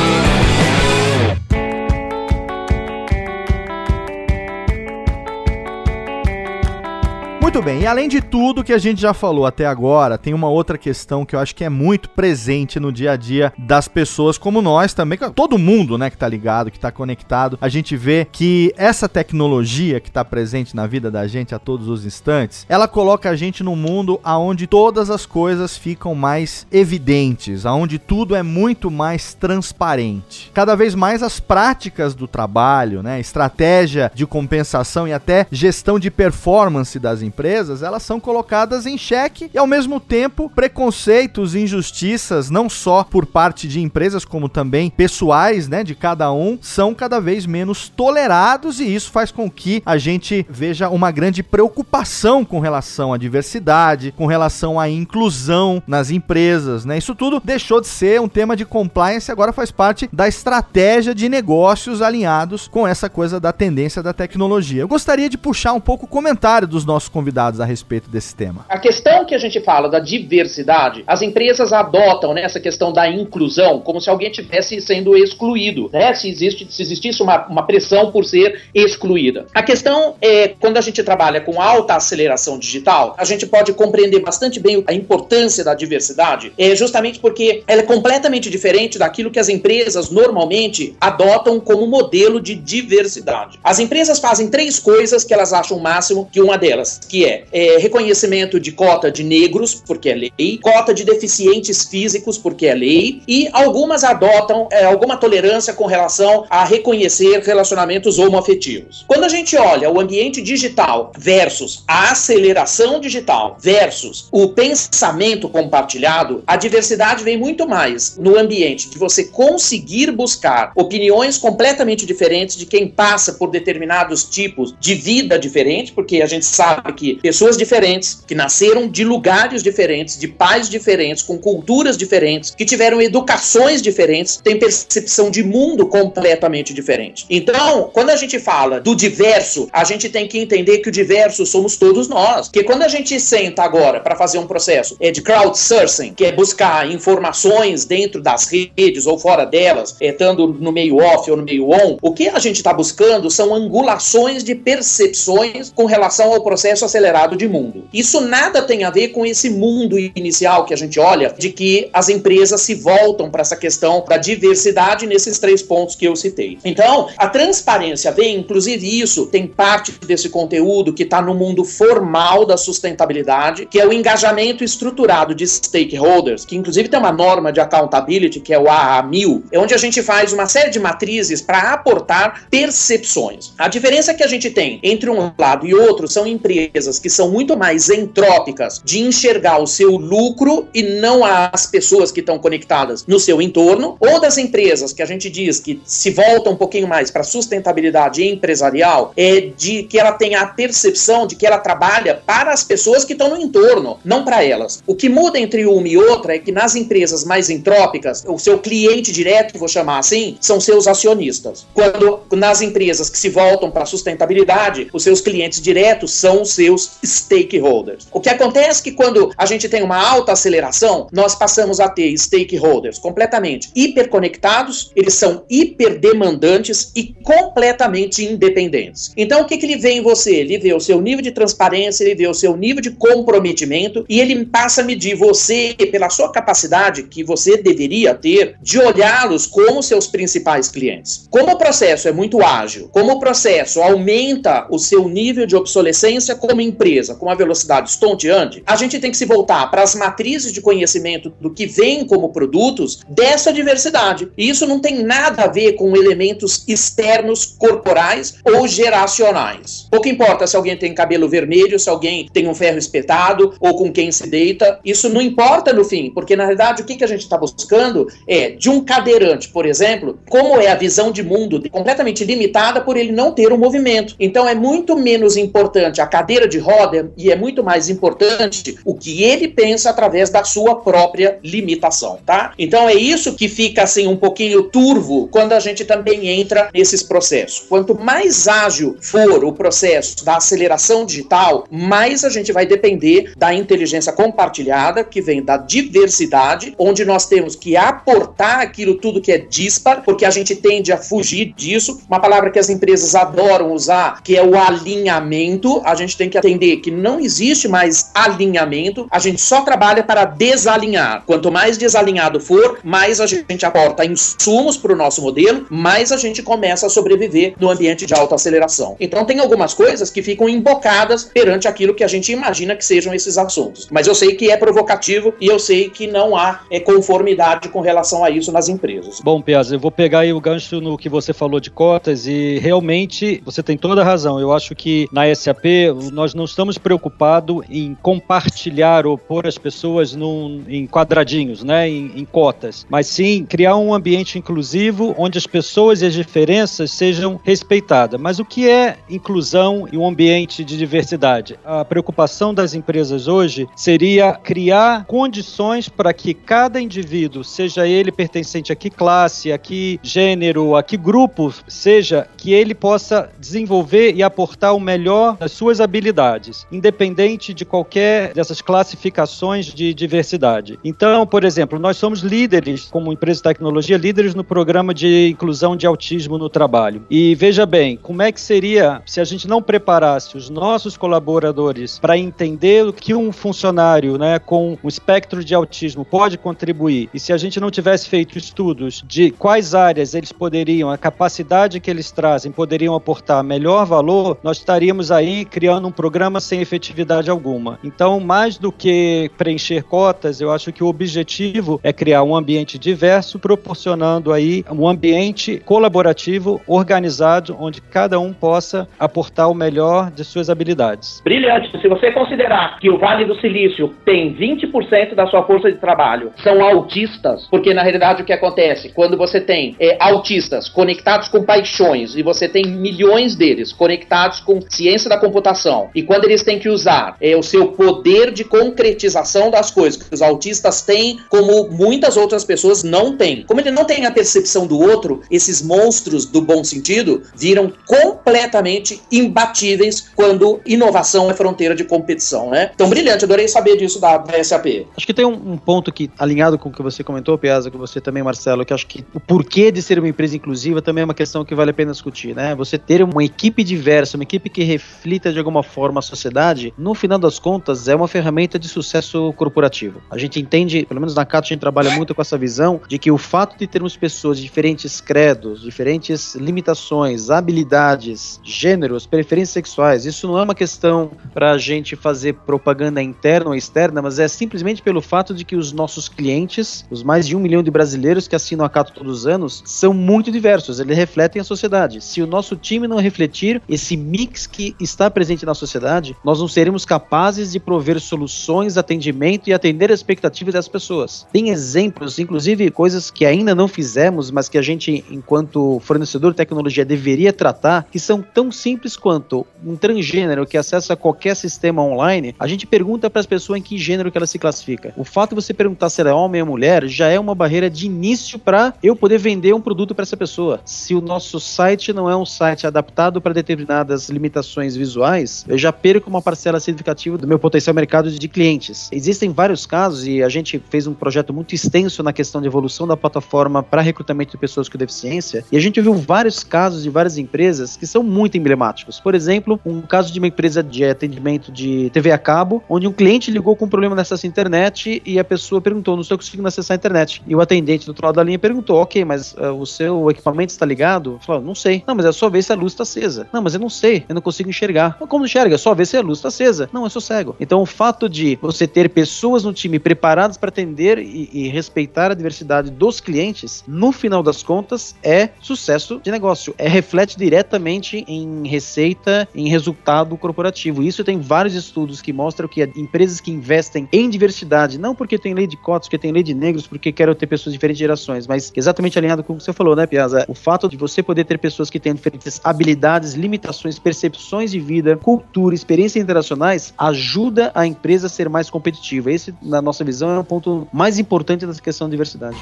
Muito 7.57 7.65
bem, 7.65 7.81
e 7.81 7.87
além 7.87 8.07
de 8.07 8.21
tudo 8.21 8.63
que 8.63 8.73
a 8.75 8.77
gente 8.77 9.01
já 9.01 9.15
falou 9.15 9.47
até 9.47 9.65
agora, 9.65 10.19
tem 10.19 10.35
uma 10.35 10.51
outra 10.51 10.77
questão 10.77 11.25
que 11.25 11.35
eu 11.35 11.41
acho 11.41 11.55
que 11.55 11.65
é 11.65 11.71
muito 11.71 12.11
presente 12.11 12.79
no 12.79 12.93
dia 12.93 13.13
a 13.13 13.17
dia 13.17 13.51
das 13.57 13.89
pessoas 13.89 14.37
como 14.37 14.61
nós 14.61 14.93
também, 14.93 15.19
todo 15.35 15.57
mundo, 15.57 15.97
né, 15.97 16.11
que 16.11 16.19
tá 16.19 16.29
ligado, 16.29 16.71
que 16.71 16.79
tá 16.79 16.93
conectado. 16.93 17.57
A 17.59 17.71
gente 17.71 17.97
vê 17.97 18.29
que 18.31 18.75
essa 18.77 19.09
tecnologia 19.09 20.01
que 20.01 20.11
tá 20.11 20.23
presente 20.23 20.77
na 20.77 20.87
vida 20.87 21.11
da 21.11 21.27
gente 21.27 21.55
a 21.55 21.59
todos 21.59 21.89
os 21.89 22.05
instantes, 22.05 22.67
ela 22.69 22.87
coloca 22.87 23.31
a 23.31 23.35
gente 23.35 23.63
num 23.63 23.75
mundo 23.75 24.21
aonde 24.23 24.67
todas 24.67 25.09
as 25.09 25.25
coisas 25.25 25.79
ficam 25.79 26.15
mais 26.15 26.67
evidentes, 26.71 27.65
aonde 27.65 27.99
tudo 27.99 28.37
é 28.37 28.43
muito 28.43 28.91
mais 28.91 29.33
transparente. 29.33 30.51
Cada 30.53 30.75
vez 30.75 30.95
mais 30.95 31.23
as 31.23 31.41
práticas 31.41 32.15
do 32.15 32.29
trabalho, 32.29 33.03
né, 33.03 33.19
estratégia 33.19 34.13
de 34.15 34.27
compensação 34.27 35.09
e 35.09 35.13
até 35.15 35.47
gestão 35.51 35.99
de 35.99 36.11
performance 36.11 36.99
das 36.99 37.23
empresas 37.23 37.46
empresas, 37.47 37.81
elas 37.81 38.03
são 38.03 38.19
colocadas 38.19 38.87
em 38.87 38.99
xeque 38.99 39.49
e 39.55 39.57
ao 39.57 39.69
mesmo 39.69 40.01
tempo 40.01 40.51
preconceitos, 40.53 41.55
injustiças, 41.55 42.51
não 42.51 42.69
só 42.69 43.05
por 43.05 43.25
parte 43.25 43.69
de 43.69 43.81
empresas 43.81 44.25
como 44.25 44.49
também 44.49 44.91
pessoais, 44.91 45.69
né, 45.69 45.85
de 45.85 45.95
cada 45.95 46.33
um, 46.33 46.59
são 46.61 46.93
cada 46.93 47.21
vez 47.21 47.47
menos 47.47 47.89
tolerados 47.89 48.81
e 48.81 48.93
isso 48.93 49.13
faz 49.13 49.31
com 49.31 49.49
que 49.49 49.81
a 49.87 49.97
gente 49.97 50.45
veja 50.51 50.89
uma 50.89 51.13
grande 51.13 51.41
preocupação 51.41 52.45
com 52.45 52.59
relação 52.59 53.13
à 53.13 53.17
diversidade, 53.17 54.13
com 54.17 54.27
relação 54.27 54.81
à 54.81 54.91
inclusão 54.91 55.81
nas 55.87 56.11
empresas, 56.11 56.85
né? 56.85 56.99
Isso 56.99 57.15
tudo 57.15 57.41
deixou 57.45 57.81
de 57.81 57.87
ser 57.87 58.21
um 58.21 58.29
tema 58.29 58.57
de 58.57 58.65
compliance, 58.65 59.31
agora 59.31 59.53
faz 59.53 59.71
parte 59.71 60.09
da 60.13 60.27
estratégia 60.27 61.15
de 61.15 61.29
negócios 61.29 62.03
alinhados 62.03 62.67
com 62.67 62.89
essa 62.89 63.09
coisa 63.09 63.39
da 63.39 63.53
tendência 63.53 64.03
da 64.03 64.13
tecnologia. 64.13 64.83
Eu 64.83 64.89
gostaria 64.89 65.29
de 65.29 65.39
puxar 65.39 65.75
um 65.75 65.81
pouco 65.81 66.07
o 66.07 66.09
comentário 66.09 66.67
dos 66.67 66.85
nossos 66.85 67.09
convidados 67.09 67.36
convidados 67.37 67.61
a 67.61 67.65
respeito 67.65 68.09
desse 68.09 68.35
tema. 68.35 68.65
A 68.69 68.79
questão 68.79 69.25
que 69.27 69.35
a 69.35 69.39
gente 69.39 69.61
fala 69.61 69.89
da 69.89 69.99
diversidade, 69.99 71.05
as 71.07 71.21
empresas 71.21 71.73
adotam 71.73 72.33
nessa 72.33 72.59
questão 72.59 72.93
da 72.93 73.09
inclusão 73.09 73.81
como 73.81 74.01
se 74.01 74.09
alguém 74.09 74.31
tivesse 74.31 74.81
sendo 74.81 75.17
excluído, 75.17 75.91
né? 75.93 76.15
Se, 76.15 76.29
existe, 76.29 76.67
se 76.71 76.83
existisse 76.83 77.23
uma, 77.23 77.47
uma 77.47 77.67
pressão 77.67 78.11
por 78.11 78.25
ser 78.25 78.63
excluída. 78.75 79.47
A 79.55 79.63
questão 79.63 80.15
é, 80.23 80.49
quando 80.49 80.79
a 80.79 80.81
gente 80.81 81.03
trabalha 81.03 81.41
com 81.41 81.61
alta 81.61 81.97
aceleração 81.97 82.59
digital, 82.59 83.15
a 83.19 83.25
gente 83.25 83.47
pode 83.47 83.73
compreender 83.75 84.21
bastante 84.21 84.59
bem 84.59 84.83
a 84.87 84.95
importância 84.95 85.63
da 85.63 85.75
diversidade, 85.75 86.53
é 86.57 86.75
justamente 86.75 87.19
porque 87.19 87.63
ela 87.67 87.83
é 87.83 87.85
completamente 87.85 88.49
diferente 88.49 88.99
daquilo 88.99 89.31
que 89.31 89.39
as 89.39 89.49
empresas 89.49 90.11
normalmente 90.11 90.97
adotam 91.01 91.61
como 91.61 91.87
modelo 91.87 92.41
de 92.41 92.55
diversidade. 92.55 93.59
As 93.63 93.79
empresas 93.79 94.19
fazem 94.19 94.49
três 94.49 94.79
coisas 94.79 95.25
que 95.25 95.35
elas 95.35 95.53
acham 95.53 95.77
o 95.77 95.83
máximo 95.83 96.29
que 96.33 96.41
uma 96.41 96.57
delas, 96.57 97.01
que 97.09 97.17
que 97.17 97.25
é, 97.27 97.45
é, 97.53 97.79
reconhecimento 97.79 98.61
de 98.61 98.73
cota 98.73 99.11
de 99.11 99.23
negros, 99.23 99.83
porque 99.87 100.11
é 100.11 100.15
lei, 100.15 100.59
cota 100.63 100.95
de 100.95 101.05
deficientes 101.05 101.85
físicos, 101.85 102.39
porque 102.39 102.67
é 102.67 102.75
lei, 102.75 103.21
e 103.27 103.49
algumas 103.53 104.05
adotam 104.05 104.69
é, 104.71 104.85
alguma 104.85 105.17
tolerância 105.17 105.73
com 105.73 105.87
relação 105.87 106.47
a 106.49 106.65
reconhecer 106.65 107.41
relacionamentos 107.41 108.19
homoafetivos. 108.19 109.05
Quando 109.07 109.25
a 109.25 109.29
gente 109.29 109.57
olha 109.57 109.91
o 109.91 110.01
ambiente 110.01 110.41
digital 110.41 111.13
versus 111.19 111.85
a 111.87 112.13
aceleração 112.13 113.01
digital 113.01 113.57
versus 113.61 114.29
o 114.31 114.49
pensamento 114.49 115.49
compartilhado, 115.49 116.43
a 116.47 116.57
diversidade 116.57 117.25
vem 117.25 117.37
muito 117.37 117.69
mais 117.69 118.17
no 118.19 118.39
ambiente 118.39 118.89
de 118.89 118.99
você 118.99 119.25
conseguir 119.25 120.11
buscar 120.11 120.73
opiniões 120.75 121.39
completamente 121.39 122.07
diferentes 122.07 122.57
de 122.57 122.67
quem 122.67 122.89
passa 122.89 123.35
por 123.35 123.51
determinados 123.51 124.25
tipos 124.25 124.75
de 124.79 124.95
vida 124.95 125.39
diferente, 125.39 125.93
porque 125.93 126.23
a 126.23 126.27
gente 126.27 126.45
sabe 126.45 126.93
que 126.93 127.16
pessoas 127.17 127.57
diferentes, 127.57 128.23
que 128.27 128.35
nasceram 128.35 128.89
de 128.89 129.05
lugares 129.05 129.63
diferentes, 129.63 130.19
de 130.19 130.29
pais 130.29 130.69
diferentes, 130.69 131.23
com 131.23 131.39
culturas 131.39 131.97
diferentes, 131.97 132.51
que 132.51 132.65
tiveram 132.65 133.01
educações 133.01 133.83
diferentes, 133.83 134.37
têm 134.37 134.59
percepção 134.59 135.31
de 135.31 135.43
mundo 135.43 135.87
completamente 135.87 136.73
diferente. 136.73 137.27
Então, 137.29 137.91
quando 137.93 138.11
a 138.11 138.17
gente 138.17 138.39
fala 138.39 138.81
do 138.81 138.95
diverso, 138.95 139.69
a 139.73 139.85
gente 139.85 140.09
tem 140.09 140.29
que 140.29 140.39
entender 140.39 140.79
que 140.79 140.89
o 140.89 140.93
diverso 140.93 141.45
somos 141.47 141.77
todos 141.77 142.09
nós. 142.09 142.49
Porque 142.49 142.65
quando 142.65 142.83
a 142.83 142.89
gente 142.89 143.19
senta 143.21 143.63
agora 143.63 144.01
para 144.01 144.17
fazer 144.17 144.39
um 144.39 144.47
processo 144.47 144.97
é 145.01 145.11
de 145.11 145.23
crowdsourcing, 145.23 146.15
que 146.15 146.25
é 146.25 146.33
buscar 146.33 146.91
informações 146.91 147.85
dentro 147.85 148.21
das 148.21 148.47
redes 148.47 149.07
ou 149.07 149.19
fora 149.19 149.45
delas, 149.45 149.97
é, 150.01 150.09
estando 150.09 150.49
no 150.49 150.73
meio 150.73 150.97
off 150.97 151.31
ou 151.31 151.37
no 151.37 151.43
meio 151.43 151.69
on, 151.71 151.97
o 152.01 152.13
que 152.13 152.29
a 152.29 152.39
gente 152.39 152.57
está 152.57 152.73
buscando 152.73 153.31
são 153.31 153.55
angulações 153.55 154.43
de 154.43 154.55
percepções 154.55 155.73
com 155.75 155.85
relação 155.85 156.33
ao 156.33 156.43
processo 156.43 156.85
acelerado 156.97 157.37
de 157.37 157.47
mundo. 157.47 157.85
Isso 157.93 158.21
nada 158.21 158.63
tem 158.63 158.85
a 158.85 158.91
ver 158.91 159.09
com 159.09 159.27
esse 159.27 159.51
mundo 159.51 159.99
inicial 159.99 160.65
que 160.65 160.73
a 160.73 160.77
gente 160.77 160.99
olha, 160.99 161.35
de 161.39 161.51
que 161.51 161.91
as 161.93 162.09
empresas 162.09 162.63
se 162.63 162.75
voltam 162.75 163.31
para 163.31 163.43
essa 163.43 163.57
questão 163.57 164.05
da 164.09 164.17
diversidade 164.17 165.07
nesses 165.07 165.39
três 165.39 165.63
pontos 165.63 165.95
que 165.95 166.07
eu 166.07 166.17
citei. 166.17 166.59
Então, 166.65 167.09
a 167.17 167.29
transparência 167.29 168.11
vem, 168.11 168.39
inclusive 168.39 169.01
isso 169.01 169.27
tem 169.27 169.47
parte 169.47 169.93
desse 170.07 170.31
conteúdo 170.31 170.93
que 170.93 171.03
está 171.03 171.21
no 171.21 171.35
mundo 171.35 171.65
formal 171.65 172.47
da 172.47 172.57
sustentabilidade, 172.57 173.67
que 173.67 173.79
é 173.79 173.87
o 173.87 173.93
engajamento 173.93 174.65
estruturado 174.65 175.35
de 175.35 175.47
stakeholders, 175.47 176.45
que 176.45 176.57
inclusive 176.57 176.89
tem 176.89 176.99
uma 176.99 177.13
norma 177.13 177.53
de 177.53 177.61
accountability, 177.61 178.41
que 178.41 178.55
é 178.55 178.59
o 178.59 178.65
AA1000, 178.65 179.45
é 179.53 179.59
onde 179.59 179.75
a 179.75 179.79
gente 179.79 180.03
faz 180.03 180.33
uma 180.33 180.47
série 180.47 180.71
de 180.71 180.81
matrizes 180.81 181.43
para 181.43 181.73
aportar 181.73 182.47
percepções. 182.51 183.53
A 183.59 183.69
diferença 183.69 184.15
que 184.15 184.23
a 184.23 184.27
gente 184.27 184.51
tem 184.51 184.81
entre 184.83 185.11
um 185.11 185.33
lado 185.39 185.67
e 185.67 185.75
outro 185.75 186.09
são 186.09 186.27
empresas 186.27 186.86
que 186.99 187.11
são 187.11 187.31
muito 187.31 187.57
mais 187.57 187.91
entrópicas 187.91 188.81
de 188.85 189.01
enxergar 189.01 189.59
o 189.59 189.67
seu 189.67 189.97
lucro 189.97 190.69
e 190.73 190.83
não 190.83 191.25
as 191.25 191.67
pessoas 191.67 192.13
que 192.13 192.21
estão 192.21 192.39
conectadas 192.39 193.05
no 193.07 193.19
seu 193.19 193.43
entorno, 193.43 193.97
ou 193.99 194.21
das 194.21 194.39
empresas 194.39 194.93
que 194.93 195.03
a 195.03 195.07
gente 195.07 195.29
diz 195.29 195.59
que 195.59 195.81
se 195.85 196.11
volta 196.11 196.51
um 196.51 196.57
pouquinho 196.57 196.87
mais 196.87 197.11
para 197.11 197.23
sustentabilidade 197.23 198.25
empresarial, 198.25 199.13
é 199.17 199.41
de 199.41 199.83
que 199.83 199.99
ela 199.99 200.13
tenha 200.13 200.41
a 200.41 200.47
percepção 200.47 201.27
de 201.27 201.35
que 201.35 201.47
ela 201.47 201.59
trabalha 201.59 202.23
para 202.27 202.53
as 202.53 202.63
pessoas 202.63 203.05
que 203.05 203.13
estão 203.13 203.31
no 203.31 203.37
entorno, 203.37 203.99
não 204.05 204.25
para 204.25 204.45
elas. 204.45 204.83
O 204.87 204.95
que 204.95 205.09
muda 205.09 205.39
entre 205.39 205.67
uma 205.67 205.89
e 205.89 205.97
outra 205.97 206.35
é 206.35 206.39
que 206.39 206.53
nas 206.53 206.75
empresas 206.75 207.25
mais 207.25 207.51
entrópicas, 207.51 208.25
o 208.27 208.39
seu 208.39 208.59
cliente 208.59 209.13
direto, 209.13 209.59
vou 209.59 209.69
chamar 209.69 209.99
assim, 209.99 210.37
são 210.41 210.61
seus 210.61 210.87
acionistas. 210.87 211.67
Quando 211.75 212.21
nas 212.33 212.61
empresas 212.61 213.09
que 213.09 213.19
se 213.19 213.29
voltam 213.29 213.71
para 213.71 213.87
sustentabilidade, 213.87 214.89
os 214.93 215.03
seus 215.03 215.21
clientes 215.21 215.61
diretos 215.61 216.13
são 216.13 216.43
os 216.43 216.51
seus 216.51 216.76
stakeholders. 217.05 218.07
O 218.13 218.21
que 218.21 218.29
acontece 218.29 218.81
é 218.81 218.85
que 218.85 218.93
quando 218.93 219.31
a 219.37 219.47
gente 219.47 219.69
tem 219.69 219.83
uma 219.83 219.97
alta 219.97 220.33
aceleração, 220.33 221.09
nós 221.13 221.35
passamos 221.35 221.81
a 221.81 221.89
ter 221.89 222.17
stakeholders 222.17 222.99
completamente 222.99 223.71
hiperconectados, 223.75 224.91
eles 224.95 225.15
são 225.15 225.45
hiperdemandantes 225.49 226.93
e 226.95 227.15
completamente 227.23 228.25
independentes. 228.25 229.13
Então, 229.17 229.43
o 229.43 229.45
que, 229.47 229.57
que 229.57 229.67
ele 229.67 229.77
vê 229.77 229.93
em 229.93 230.03
você? 230.03 230.37
Ele 230.37 230.59
vê 230.59 230.73
o 230.75 230.81
seu 230.81 231.01
nível 231.01 231.23
de 231.23 231.31
transparência, 231.31 232.05
ele 232.05 232.15
vê 232.15 232.27
o 232.27 232.35
seu 232.35 232.57
nível 232.57 232.83
de 232.83 232.91
comprometimento 232.91 234.05
e 234.09 234.21
ele 234.21 234.45
passa 234.47 234.81
a 234.81 234.85
medir 234.85 235.15
você 235.15 235.75
pela 235.91 236.11
sua 236.11 236.31
capacidade 236.31 237.05
que 237.05 237.23
você 237.23 237.57
deveria 237.57 238.15
ter 238.15 238.57
de 238.63 238.79
olhá-los 238.79 239.47
como 239.47 239.83
seus 239.83 240.07
principais 240.07 240.69
clientes. 240.69 241.27
Como 241.31 241.53
o 241.53 241.59
processo 241.59 242.09
é 242.09 242.13
muito 242.13 242.43
ágil, 242.43 242.89
como 242.93 243.13
o 243.13 243.21
processo 243.21 243.83
aumenta 243.83 244.67
o 244.71 244.79
seu 244.79 245.09
nível 245.09 245.47
de 245.47 245.57
obsolescência 245.57 246.35
como 246.35 246.61
empresa, 246.67 247.15
com 247.15 247.27
uma 247.27 247.35
velocidade 247.35 247.91
estonteante, 247.91 248.63
a 248.67 248.77
gente 248.77 248.99
tem 248.99 249.11
que 249.11 249.17
se 249.17 249.25
voltar 249.25 249.71
para 249.71 249.83
as 249.83 249.95
matrizes 249.95 250.53
de 250.53 250.61
conhecimento 250.61 251.33
do 251.41 251.51
que 251.51 251.67
vem 251.67 252.07
como 252.07 252.31
produtos 252.31 253.01
dessa 253.09 253.53
diversidade. 253.53 254.29
E 254.37 254.49
isso 254.49 254.67
não 254.67 254.81
tem 254.81 255.03
nada 255.03 255.45
a 255.45 255.49
ver 255.49 255.73
com 255.73 255.97
elementos 255.97 256.65
externos 256.69 257.47
corporais 257.47 258.39
ou 258.45 258.67
geracionais. 258.67 259.87
Pouco 259.91 260.09
importa 260.09 260.47
se 260.47 260.57
alguém 260.57 260.77
tem 260.77 260.95
cabelo 260.95 261.29
vermelho, 261.29 261.79
se 261.79 261.89
alguém 261.89 262.29
tem 262.33 262.49
um 262.49 262.55
ferro 262.55 262.79
espetado 262.79 263.55
ou 263.61 263.77
com 263.77 263.93
quem 263.93 264.11
se 264.11 264.29
deita, 264.29 264.81
isso 264.85 265.09
não 265.09 265.21
importa 265.21 265.73
no 265.73 265.85
fim, 265.85 266.11
porque 266.11 266.37
na 266.37 266.45
realidade 266.45 266.83
o 266.83 266.85
que, 266.85 266.97
que 266.97 267.05
a 267.05 267.09
gente 267.09 267.23
está 267.23 267.37
buscando 267.37 268.07
é 268.27 268.51
de 268.51 268.69
um 268.69 268.85
cadeirante, 268.85 269.49
por 269.49 269.67
exemplo, 269.67 270.19
como 270.29 270.61
é 270.61 270.69
a 270.69 270.75
visão 270.75 271.11
de 271.11 271.23
mundo 271.23 271.63
completamente 271.71 272.25
limitada 272.25 272.81
por 272.81 272.97
ele 272.97 273.13
não 273.13 273.33
ter 273.33 273.53
um 273.53 273.59
movimento. 273.59 274.15
Então 274.19 274.49
é 274.49 274.55
muito 274.55 274.97
menos 274.97 275.37
importante 275.37 276.01
a 276.01 276.07
cadeira 276.07 276.49
de 276.49 276.56
roda 276.59 277.13
e 277.17 277.31
é 277.31 277.37
muito 277.37 277.63
mais 277.63 277.89
importante 277.89 278.79
o 278.85 278.95
que 278.95 279.23
ele 279.23 279.49
pensa 279.49 279.91
através 279.91 280.31
da 280.31 280.45
sua 280.45 280.77
própria 280.77 281.39
limitação, 281.43 282.19
tá? 282.25 282.53
Então 282.59 282.89
é 282.89 282.95
isso 282.95 283.35
que 283.35 283.49
fica 283.49 283.83
assim 283.83 284.07
um 284.07 284.17
pouquinho 284.17 284.65
turvo 284.65 285.29
quando 285.29 285.53
a 285.53 285.61
gente 285.61 285.85
também 285.85 286.29
entra 286.29 286.71
nesses 286.73 287.03
processos. 287.03 287.67
Quanto 287.69 287.95
mais 287.95 288.49
ágil 288.49 288.97
for 289.01 289.45
o 289.45 289.53
processo 289.53 290.25
da 290.25 290.37
aceleração 290.37 291.05
digital, 291.05 291.67
mais 291.71 292.25
a 292.25 292.29
gente 292.29 292.53
vai 292.53 292.67
depender 292.67 293.33
da 293.37 293.53
inteligência 293.55 294.13
compartilhada 294.13 295.05
que 295.05 295.21
vem 295.21 295.43
da 295.43 295.57
diversidade, 295.57 296.75
onde 296.79 297.05
nós 297.05 297.27
temos 297.27 297.55
que 297.55 297.77
aportar 297.77 298.61
aquilo 298.61 298.95
tudo 298.97 299.21
que 299.21 299.33
é 299.33 299.39
dispar, 299.39 300.03
porque 300.03 300.25
a 300.25 300.31
gente 300.31 300.55
tende 300.55 300.93
a 300.93 300.97
fugir 300.97 301.53
disso. 301.57 302.01
Uma 302.09 302.21
palavra 302.21 302.51
que 302.51 302.59
as 302.59 302.69
empresas 302.69 303.15
adoram 303.15 303.73
usar, 303.73 304.23
que 304.23 304.37
é 304.37 304.45
o 304.45 304.57
alinhamento. 304.57 305.81
A 305.85 305.95
gente 305.95 306.17
tem 306.17 306.29
que 306.29 306.39
entender 306.47 306.77
que 306.79 306.91
não 306.91 307.21
existe 307.21 307.69
mais 307.69 308.11
alinhamento, 308.15 309.07
a 309.11 309.19
gente 309.19 309.41
só 309.41 309.63
trabalha 309.63 310.03
para 310.03 310.25
desalinhar. 310.25 311.23
Quanto 311.27 311.51
mais 311.51 311.77
desalinhado 311.77 312.41
for, 312.41 312.79
mais 312.83 313.21
a 313.21 313.27
gente 313.27 313.65
aporta 313.65 314.05
insumos 314.05 314.77
para 314.77 314.93
o 314.93 314.97
nosso 314.97 315.23
modelo, 315.23 315.67
mais 315.71 316.13
a 316.13 316.17
gente 316.17 316.43
começa 316.43 316.87
a 316.87 316.91
sobreviver 316.91 317.55
no 317.61 317.71
ambiente 317.71 318.07
de 318.07 318.15
alta 318.15 318.35
aceleração. 318.35 318.97
Então 319.01 319.25
tem 319.25 319.39
algumas 319.39 319.75
coisas 319.75 320.11
que 320.11 320.23
ficam 320.23 320.49
embocadas 320.49 321.25
perante 321.25 321.69
aquilo 321.69 321.95
que 321.95 322.05
a 322.05 322.09
gente 322.09 322.33
imagina 322.33 322.77
que 322.77 322.85
sejam 322.85 323.13
esses 323.15 323.37
assuntos. 323.37 323.89
Mas 323.91 324.07
eu 324.07 324.15
sei 324.15 324.35
que 324.35 324.51
é 324.51 324.57
provocativo 324.57 325.35
e 325.41 325.47
eu 325.47 325.59
sei 325.59 325.91
que 325.91 326.07
não 326.07 326.37
há 326.37 326.61
é, 326.71 326.81
conformidade 326.81 327.69
com 327.69 327.81
relação 327.81 328.25
a 328.25 328.31
isso 328.31 328.53
nas 328.53 328.69
empresas. 328.69 329.21
Bom, 329.23 329.41
Piazza, 329.41 329.75
eu 329.75 329.81
vou 329.81 329.91
pegar 329.91 330.21
aí 330.21 330.33
o 330.33 330.41
gancho 330.41 330.81
no 330.81 330.97
que 330.97 331.09
você 331.09 331.33
falou 331.33 331.61
de 331.61 331.71
cotas 331.71 332.27
e 332.27 332.59
realmente 332.59 333.43
você 333.45 333.63
tem 333.63 333.77
toda 333.77 334.03
a 334.03 334.05
razão. 334.05 334.39
Eu 334.41 334.53
acho 334.53 334.75
que 334.75 335.09
na 335.13 335.33
SAP 335.35 335.65
nós 336.13 336.35
não 336.37 336.45
estamos 336.45 336.79
preocupados 336.79 337.65
em 337.69 337.95
compartilhar 337.95 339.07
ou 339.07 339.17
pôr 339.17 339.47
as 339.47 339.59
pessoas 339.59 340.15
num, 340.15 340.63
em 340.69 340.87
quadradinhos, 340.87 341.65
né, 341.65 341.89
em, 341.89 342.13
em 342.15 342.25
cotas, 342.25 342.87
mas 342.89 343.07
sim 343.07 343.45
criar 343.45 343.77
um 343.77 343.95
ambiente 343.95 344.39
inclusivo 344.39 345.15
onde 345.19 345.39
as 345.39 345.47
pessoas 345.47 346.03
e 346.03 346.07
as 346.07 346.15
diferenças 346.15 346.91
sejam 346.91 347.41
respeitadas. 347.43 348.21
Mas 348.21 348.39
o 348.39 348.45
que 348.45 348.69
é 348.69 348.99
inclusão 349.09 349.89
e 349.91 349.97
um 349.97 350.07
ambiente 350.07 350.63
de 350.63 350.77
diversidade? 350.77 351.59
A 351.65 351.85
preocupação 351.85 352.53
das 352.53 352.75
empresas 352.75 353.27
hoje 353.27 353.67
seria 353.75 354.35
criar 354.35 355.05
condições 355.07 355.89
para 355.89 356.13
que 356.13 356.35
cada 356.35 356.81
indivíduo, 356.81 357.43
seja 357.43 357.87
ele 357.89 358.13
pertencente 358.13 358.73
a 358.73 358.77
que 358.77 358.91
classe, 358.91 359.51
a 359.51 359.59
que 359.59 359.99
gênero, 360.03 360.77
a 360.77 360.83
que 360.83 360.97
grupo 360.97 361.53
seja, 361.67 362.29
que 362.37 362.53
ele 362.53 362.75
possa 362.75 363.31
desenvolver 363.39 364.15
e 364.15 364.23
aportar 364.23 364.75
o 364.75 364.81
melhor 364.81 365.37
das 365.37 365.53
suas 365.53 365.81
habilidades, 365.81 366.26
independente 366.71 367.55
de 367.55 367.65
qualquer 367.65 368.33
dessas 368.33 368.61
classificações 368.61 369.67
de 369.67 369.95
diversidade. 369.95 370.79
Então, 370.85 371.27
por 371.27 371.45
exemplo, 371.45 371.79
nós 371.79 371.97
somos 371.97 372.21
líderes, 372.21 372.89
como 372.91 373.13
empresa 373.13 373.39
de 373.39 373.45
tecnologia, 373.45 373.97
líderes 373.97 374.35
no 374.35 374.45
programa 374.45 374.93
de 374.93 375.29
inclusão 375.29 375.77
de 375.77 375.87
autismo 375.87 376.39
no 376.39 376.49
trabalho. 376.49 377.05
E 377.11 377.35
veja 377.35 377.67
bem, 377.67 377.97
como 377.97 378.23
é 378.23 378.33
que 378.33 378.41
seria 378.41 379.03
se 379.07 379.21
a 379.21 379.25
gente 379.25 379.49
não 379.49 379.63
preparasse 379.63 380.37
os 380.37 380.51
nossos 380.51 380.97
colaboradores 380.97 381.99
para 381.99 382.19
entender 382.19 382.87
o 382.87 382.93
que 382.93 383.15
um 383.15 383.33
funcionário 383.33 384.19
né, 384.19 384.39
com 384.39 384.79
um 384.83 384.89
espectro 384.89 385.45
de 385.45 385.55
autismo 385.55 386.05
pode 386.05 386.39
contribuir, 386.39 387.09
e 387.13 387.21
se 387.21 387.33
a 387.33 387.37
gente 387.37 387.61
não 387.61 387.71
tivesse 387.71 388.09
feito 388.09 388.39
estudos 388.39 389.05
de 389.07 389.31
quais 389.31 389.75
áreas 389.75 390.15
eles 390.15 390.33
poderiam, 390.33 390.91
a 390.91 390.99
capacidade 390.99 391.81
que 391.81 391.91
eles 391.91 392.11
trazem, 392.11 392.53
poderiam 392.53 392.95
aportar 392.95 393.43
melhor 393.43 393.85
valor, 393.85 394.39
nós 394.43 394.59
estaríamos 394.59 395.11
aí 395.11 395.45
criando 395.45 395.89
um 395.89 395.93
programa 396.17 396.41
sem 396.41 396.63
efetividade 396.63 397.29
alguma. 397.29 397.79
Então, 397.85 398.19
mais 398.19 398.57
do 398.57 398.73
que 398.73 399.31
preencher 399.37 399.83
cotas, 399.83 400.41
eu 400.41 400.51
acho 400.51 400.73
que 400.73 400.83
o 400.83 400.87
objetivo 400.87 401.79
é 401.85 401.93
criar 401.93 402.23
um 402.23 402.35
ambiente 402.35 402.79
diverso, 402.79 403.39
proporcionando 403.39 404.33
aí 404.33 404.65
um 404.73 404.89
ambiente 404.89 405.61
colaborativo, 405.67 406.59
organizado, 406.67 407.55
onde 407.61 407.83
cada 407.83 408.19
um 408.19 408.33
possa 408.33 408.89
aportar 408.99 409.51
o 409.51 409.55
melhor 409.55 410.11
de 410.11 410.25
suas 410.25 410.49
habilidades. 410.49 411.21
Brilhante. 411.23 411.79
Se 411.83 411.87
você 411.87 412.11
considerar 412.11 412.81
que 412.81 412.89
o 412.89 412.97
Vale 412.97 413.27
do 413.27 413.39
Silício 413.39 413.95
tem 414.07 414.35
20% 414.35 415.15
da 415.15 415.27
sua 415.27 415.43
força 415.43 415.71
de 415.71 415.77
trabalho 415.77 416.33
são 416.43 416.65
autistas, 416.65 417.47
porque 417.51 417.75
na 417.75 417.83
realidade 417.83 418.23
o 418.23 418.25
que 418.25 418.33
acontece 418.33 418.91
quando 418.95 419.19
você 419.19 419.39
tem 419.39 419.77
é, 419.79 419.99
autistas 420.01 420.67
conectados 420.67 421.29
com 421.29 421.45
paixões 421.45 422.17
e 422.17 422.23
você 422.23 422.49
tem 422.49 422.65
milhões 422.65 423.37
deles 423.37 423.71
conectados 423.71 424.41
com 424.41 424.63
ciência 424.63 425.11
da 425.11 425.19
computação. 425.19 425.91
E 425.97 426.03
quando 426.03 426.25
eles 426.27 426.43
têm 426.43 426.59
que 426.59 426.69
usar 426.69 427.17
é, 427.23 427.35
o 427.35 427.43
seu 427.43 427.69
poder 427.69 428.31
de 428.31 428.45
concretização 428.45 429.51
das 429.51 429.71
coisas, 429.71 430.03
que 430.03 430.15
os 430.15 430.21
autistas 430.21 430.83
têm, 430.83 431.19
como 431.31 431.71
muitas 431.71 432.19
outras 432.19 432.45
pessoas 432.45 432.83
não 432.83 433.17
têm. 433.17 433.45
Como 433.47 433.61
ele 433.61 433.71
não 433.71 433.87
tem 433.87 434.05
a 434.05 434.11
percepção 434.11 434.67
do 434.67 434.79
outro, 434.79 435.23
esses 435.31 435.63
monstros 435.63 436.27
do 436.27 436.43
bom 436.43 436.63
sentido 436.63 437.23
viram 437.35 437.73
completamente 437.87 439.01
imbatíveis 439.11 440.11
quando 440.15 440.61
inovação 440.67 441.31
é 441.31 441.35
fronteira 441.35 441.75
de 441.75 441.85
competição, 441.85 442.51
né? 442.51 442.71
Então, 442.75 442.91
brilhante, 442.91 443.25
adorei 443.25 443.49
saber 443.49 443.79
disso 443.79 443.99
da, 443.99 444.19
da 444.19 444.45
SAP. 444.45 444.87
Acho 444.95 445.07
que 445.07 445.15
tem 445.15 445.25
um, 445.25 445.53
um, 445.53 445.57
ponto 445.57 445.91
que, 445.91 446.11
alinhado 446.19 446.59
com 446.59 446.69
o 446.69 446.73
que 446.73 446.83
você 446.83 447.03
comentou, 447.03 447.39
Piazza, 447.39 447.71
que 447.71 447.77
você 447.79 448.03
também, 448.03 448.23
Marcelo, 448.23 448.67
que 448.67 448.75
acho 448.75 448.87
que 448.87 449.03
o 449.15 449.21
porquê 449.21 449.73
de 449.73 449.81
ser 449.81 449.99
uma 449.99 450.09
empresa 450.09 450.37
inclusiva 450.37 450.83
também 450.83 451.01
é 451.01 451.05
uma 451.07 451.15
questão 451.15 451.43
que 451.43 451.55
vale 451.55 451.71
a 451.71 451.75
pena 451.75 451.93
discutir, 451.93 452.35
né? 452.35 452.55
Você 452.55 452.77
ter 452.77 453.03
uma 453.03 453.25
equipe 453.25 453.65
diversa, 453.65 454.19
uma 454.19 454.25
equipe 454.25 454.51
que 454.51 454.63
reflita 454.63 455.33
de 455.33 455.39
alguma 455.39 455.63
forma 455.63 455.86
a 455.95 456.03
sociedade, 456.03 456.73
no 456.77 456.95
final 456.95 457.19
das 457.19 457.39
contas, 457.39 457.89
é 457.89 457.95
uma 457.95 458.09
ferramenta 458.09 458.59
de 458.59 458.69
sucesso 458.69 459.33
corporativo. 459.35 460.01
A 460.11 460.19
gente 460.19 460.41
entende, 460.41 460.85
pelo 460.87 461.01
menos 461.01 461.15
na 461.15 461.25
Cato, 461.25 461.47
a 461.47 461.49
gente 461.49 461.61
trabalha 461.61 461.91
muito 461.91 462.15
com 462.15 462.23
essa 462.23 462.39
visão 462.39 462.81
de 462.89 462.99
que 462.99 463.11
o 463.11 463.19
fato 463.19 463.59
de 463.59 463.67
termos 463.67 463.97
pessoas 463.97 464.39
de 464.39 464.45
diferentes 464.45 465.01
credos, 465.01 465.63
diferentes 465.63 466.35
limitações, 466.35 467.31
habilidades, 467.31 468.41
gêneros, 468.43 469.07
preferências 469.07 469.51
sexuais, 469.51 470.07
isso 470.07 470.27
não 470.27 470.39
é 470.39 470.43
uma 470.43 470.55
questão 470.55 471.11
para 471.33 471.53
a 471.53 471.59
gente 471.59 471.97
fazer 471.97 472.35
propaganda 472.35 473.03
interna 473.03 473.51
ou 473.51 473.55
externa, 473.55 474.01
mas 474.01 474.19
é 474.19 474.29
simplesmente 474.29 474.83
pelo 474.83 475.01
fato 475.01 475.35
de 475.35 475.45
que 475.45 475.57
os 475.57 475.73
nossos 475.73 476.09
clientes, 476.09 476.85
os 476.91 477.03
mais 477.03 477.27
de 477.27 477.37
um 477.37 477.41
milhão 477.41 477.63
de 477.63 477.71
brasileiros 477.71 478.29
que 478.29 478.37
assinam 478.37 478.65
a 478.65 478.71
Cato 478.71 478.93
todos 478.93 479.19
os 479.21 479.27
anos, 479.27 479.63
são 479.65 479.93
muito 479.93 480.31
diversos, 480.31 480.81
eles 480.81 480.97
refletem 480.97 481.41
a 481.41 481.45
sociedade. 481.45 482.01
Se 482.01 482.23
o 482.23 482.27
nosso 482.27 482.57
time 482.57 482.89
não 482.89 482.99
refletir 482.99 483.61
esse 483.69 483.97
mix 483.97 484.47
que 484.47 484.75
está 484.81 485.11
presente 485.11 485.45
na 485.45 485.55
sociedade, 485.55 485.76
nós 486.25 486.41
não 486.41 486.49
seremos 486.49 486.85
capazes 486.85 487.53
de 487.53 487.61
prover 487.61 488.01
soluções, 488.01 488.77
atendimento 488.77 489.49
e 489.49 489.53
atender 489.53 489.91
as 489.93 490.01
expectativas 490.01 490.55
das 490.55 490.69
pessoas. 490.69 491.27
Tem 491.33 491.51
exemplos, 491.51 492.19
inclusive 492.19 492.71
coisas 492.71 493.11
que 493.11 493.25
ainda 493.25 493.55
não 493.55 493.69
fizemos, 493.69 494.31
mas 494.31 494.49
que 494.49 494.59
a 494.59 494.63
gente, 494.63 495.05
enquanto 495.11 495.81
fornecedor 495.81 496.33
de 496.33 496.37
tecnologia, 496.37 496.85
deveria 496.85 497.33
tratar, 497.33 497.87
que 497.91 497.99
são 497.99 498.23
tão 498.23 498.51
simples 498.51 498.97
quanto 498.97 499.47
um 499.65 499.77
transgênero 499.77 500.47
que 500.47 500.57
acessa 500.57 500.97
qualquer 500.97 501.35
sistema 501.35 501.83
online, 501.83 502.35
a 502.39 502.47
gente 502.47 502.67
pergunta 502.67 503.09
para 503.11 503.21
as 503.21 503.27
pessoas 503.27 503.59
em 503.59 503.63
que 503.63 503.79
gênero 503.79 504.11
que 504.11 504.19
ela 504.19 504.27
se 504.27 504.39
classifica. 504.39 504.93
O 504.97 505.05
fato 505.05 505.31
de 505.31 505.37
você 505.37 505.53
perguntar 505.53 505.89
se 505.89 506.01
ela 506.01 506.11
é 506.11 506.13
homem 506.13 506.41
ou 506.41 506.49
mulher 506.49 506.87
já 506.87 507.09
é 507.09 507.19
uma 507.19 507.35
barreira 507.35 507.69
de 507.69 507.87
início 507.87 508.39
para 508.39 508.75
eu 508.83 508.97
poder 508.97 509.19
vender 509.19 509.55
um 509.55 509.61
produto 509.61 509.95
para 509.95 510.03
essa 510.03 510.17
pessoa. 510.17 510.61
Se 510.65 510.95
o 510.95 511.01
nosso 511.01 511.39
site 511.41 511.93
não 511.93 512.09
é 512.11 512.17
um 512.17 512.27
site 512.27 512.67
adaptado 512.67 513.21
para 513.21 513.33
determinadas 513.33 514.09
limitações 514.09 514.77
visuais, 514.77 515.45
eu 515.49 515.59
já 515.59 515.66
perco 515.73 516.09
uma 516.09 516.23
parcela 516.23 516.61
significativa 516.61 517.19
do 517.19 517.27
meu 517.27 517.39
potencial 517.39 517.75
mercado 517.75 518.11
de 518.11 518.29
clientes. 518.29 518.89
Existem 518.93 519.31
vários 519.31 519.67
casos 519.67 520.07
e 520.07 520.23
a 520.23 520.29
gente 520.29 520.63
fez 520.71 520.87
um 520.87 520.95
projeto 520.95 521.33
muito 521.33 521.55
extenso 521.55 522.03
na 522.03 522.13
questão 522.13 522.41
de 522.41 522.47
evolução 522.47 522.87
da 522.87 522.97
plataforma 522.97 523.63
para 523.63 523.83
recrutamento 523.83 524.33
de 524.33 524.39
pessoas 524.39 524.69
com 524.69 524.79
deficiência 524.79 525.45
e 525.51 525.57
a 525.57 525.61
gente 525.61 525.81
viu 525.81 525.95
vários 525.95 526.43
casos 526.43 526.83
de 526.83 526.91
várias 526.91 527.19
empresas 527.19 527.77
que 527.77 527.87
são 527.87 528.03
muito 528.03 528.37
emblemáticos. 528.37 529.01
Por 529.01 529.15
exemplo, 529.15 529.61
um 529.65 529.83
caso 529.83 530.13
de 530.13 530.19
uma 530.19 530.29
empresa 530.29 530.63
de 530.63 530.85
atendimento 530.85 531.51
de 531.53 531.91
TV 531.91 532.11
a 532.11 532.19
cabo, 532.19 532.63
onde 532.69 532.87
um 532.87 532.93
cliente 532.93 533.31
ligou 533.31 533.55
com 533.57 533.65
um 533.65 533.69
problema 533.69 533.95
nessa 533.95 534.27
internet 534.27 535.03
e 535.05 535.19
a 535.19 535.25
pessoa 535.25 535.61
perguntou: 535.61 535.95
Não 535.95 536.03
estou 536.03 536.19
conseguindo 536.19 536.47
acessar 536.49 536.75
a 536.75 536.79
internet. 536.79 537.23
E 537.27 537.35
o 537.35 537.41
atendente 537.41 537.87
do 537.87 537.91
outro 537.91 538.07
lado 538.07 538.17
da 538.17 538.25
linha 538.25 538.39
perguntou: 538.39 538.81
Ok, 538.81 539.05
mas 539.05 539.33
uh, 539.35 539.53
o 539.53 539.67
seu 539.67 540.11
equipamento 540.11 540.53
está 540.53 540.67
ligado? 540.67 541.19
Falou: 541.21 541.43
Não 541.43 541.55
sei. 541.55 541.83
Não, 541.87 541.95
mas 541.95 542.07
é 542.07 542.13
só 542.13 542.29
ver 542.29 542.43
se 542.43 542.53
a 542.53 542.57
luz 542.57 542.73
está 542.73 542.83
acesa. 542.83 543.27
Não, 543.33 543.43
mas 543.43 543.55
eu 543.55 543.61
não 543.61 543.69
sei, 543.69 544.05
eu 544.09 544.15
não 544.15 544.23
consigo 544.23 544.49
enxergar. 544.49 544.99
Como 544.99 545.25
enxerga? 545.25 545.56
É 545.57 545.59
só 545.59 545.75
ver 545.75 545.87
se 545.87 545.97
a 545.97 546.03
luz 546.03 546.19
está 546.19 546.29
acesa. 546.29 546.69
Não, 546.71 546.85
eu 546.85 546.91
sou 546.91 547.01
cego. 547.01 547.35
Então 547.41 547.63
o 547.63 547.67
fato 547.67 548.11
de 548.11 548.39
você 548.43 548.67
ter 548.67 548.91
pessoas 548.91 549.43
no 549.43 549.55
time 549.55 549.79
preparadas 549.79 550.37
para 550.37 550.51
atender 550.51 550.99
e, 550.99 551.31
e 551.33 551.49
respeitar 551.49 552.11
a 552.11 552.15
diversidade 552.15 552.71
dos 552.71 553.01
clientes, 553.01 553.65
no 553.67 553.91
final 553.91 554.23
das 554.23 554.43
contas, 554.43 554.95
é 555.03 555.31
sucesso 555.41 555.99
de 556.03 556.11
negócio. 556.11 556.55
É 556.59 556.69
reflete 556.69 557.17
diretamente 557.17 558.05
em 558.07 558.47
receita, 558.47 559.27
em 559.35 559.49
resultado 559.49 560.15
corporativo. 560.19 560.83
Isso 560.83 561.03
tem 561.03 561.21
vários 561.21 561.55
estudos 561.55 562.03
que 562.03 562.13
mostram 562.13 562.47
que 562.47 562.63
empresas 562.77 563.19
que 563.19 563.31
investem 563.31 563.89
em 563.91 564.11
diversidade, 564.11 564.79
não 564.79 564.95
porque 564.95 565.19
tem 565.19 565.33
lei 565.33 565.47
de 565.47 565.57
cotas, 565.57 565.89
porque 565.89 565.99
tem 565.99 566.13
lei 566.13 566.23
de 566.23 566.35
negros, 566.35 566.67
porque 566.67 566.93
querem 566.93 567.15
ter 567.15 567.27
pessoas 567.27 567.53
de 567.53 567.57
diferentes 567.57 567.79
gerações, 567.79 568.27
mas 568.27 568.53
exatamente 568.55 568.99
alinhado 568.99 569.23
com 569.23 569.33
o 569.33 569.37
que 569.37 569.43
você 569.43 569.55
falou, 569.55 569.75
né, 569.75 569.87
Piazza? 569.87 570.27
O 570.29 570.35
fato 570.35 570.69
de 570.69 570.77
você 570.77 571.03
poder 571.03 571.25
ter 571.25 571.39
pessoas 571.39 571.71
que 571.71 571.81
têm 571.81 571.95
diferentes 571.95 572.41
habilidades, 572.45 573.15
limitações, 573.15 573.79
percepções 573.79 574.51
de 574.51 574.61
vida, 574.61 574.97
cultura, 574.97 575.46
experiências 575.53 576.03
internacionais, 576.03 576.73
ajuda 576.77 577.51
a 577.55 577.67
empresa 577.67 578.07
a 578.07 578.11
ser 578.11 578.29
mais 578.29 578.51
competitiva. 578.51 579.11
Esse, 579.11 579.35
na 579.43 579.61
nossa 579.61 579.85
visão, 579.85 580.11
é 580.11 580.19
um 580.19 580.25
ponto 580.25 580.67
mais 580.73 580.99
importante 580.99 581.47
dessa 581.47 581.61
questão 581.61 581.89
de 581.89 581.93
diversidade. 581.93 582.37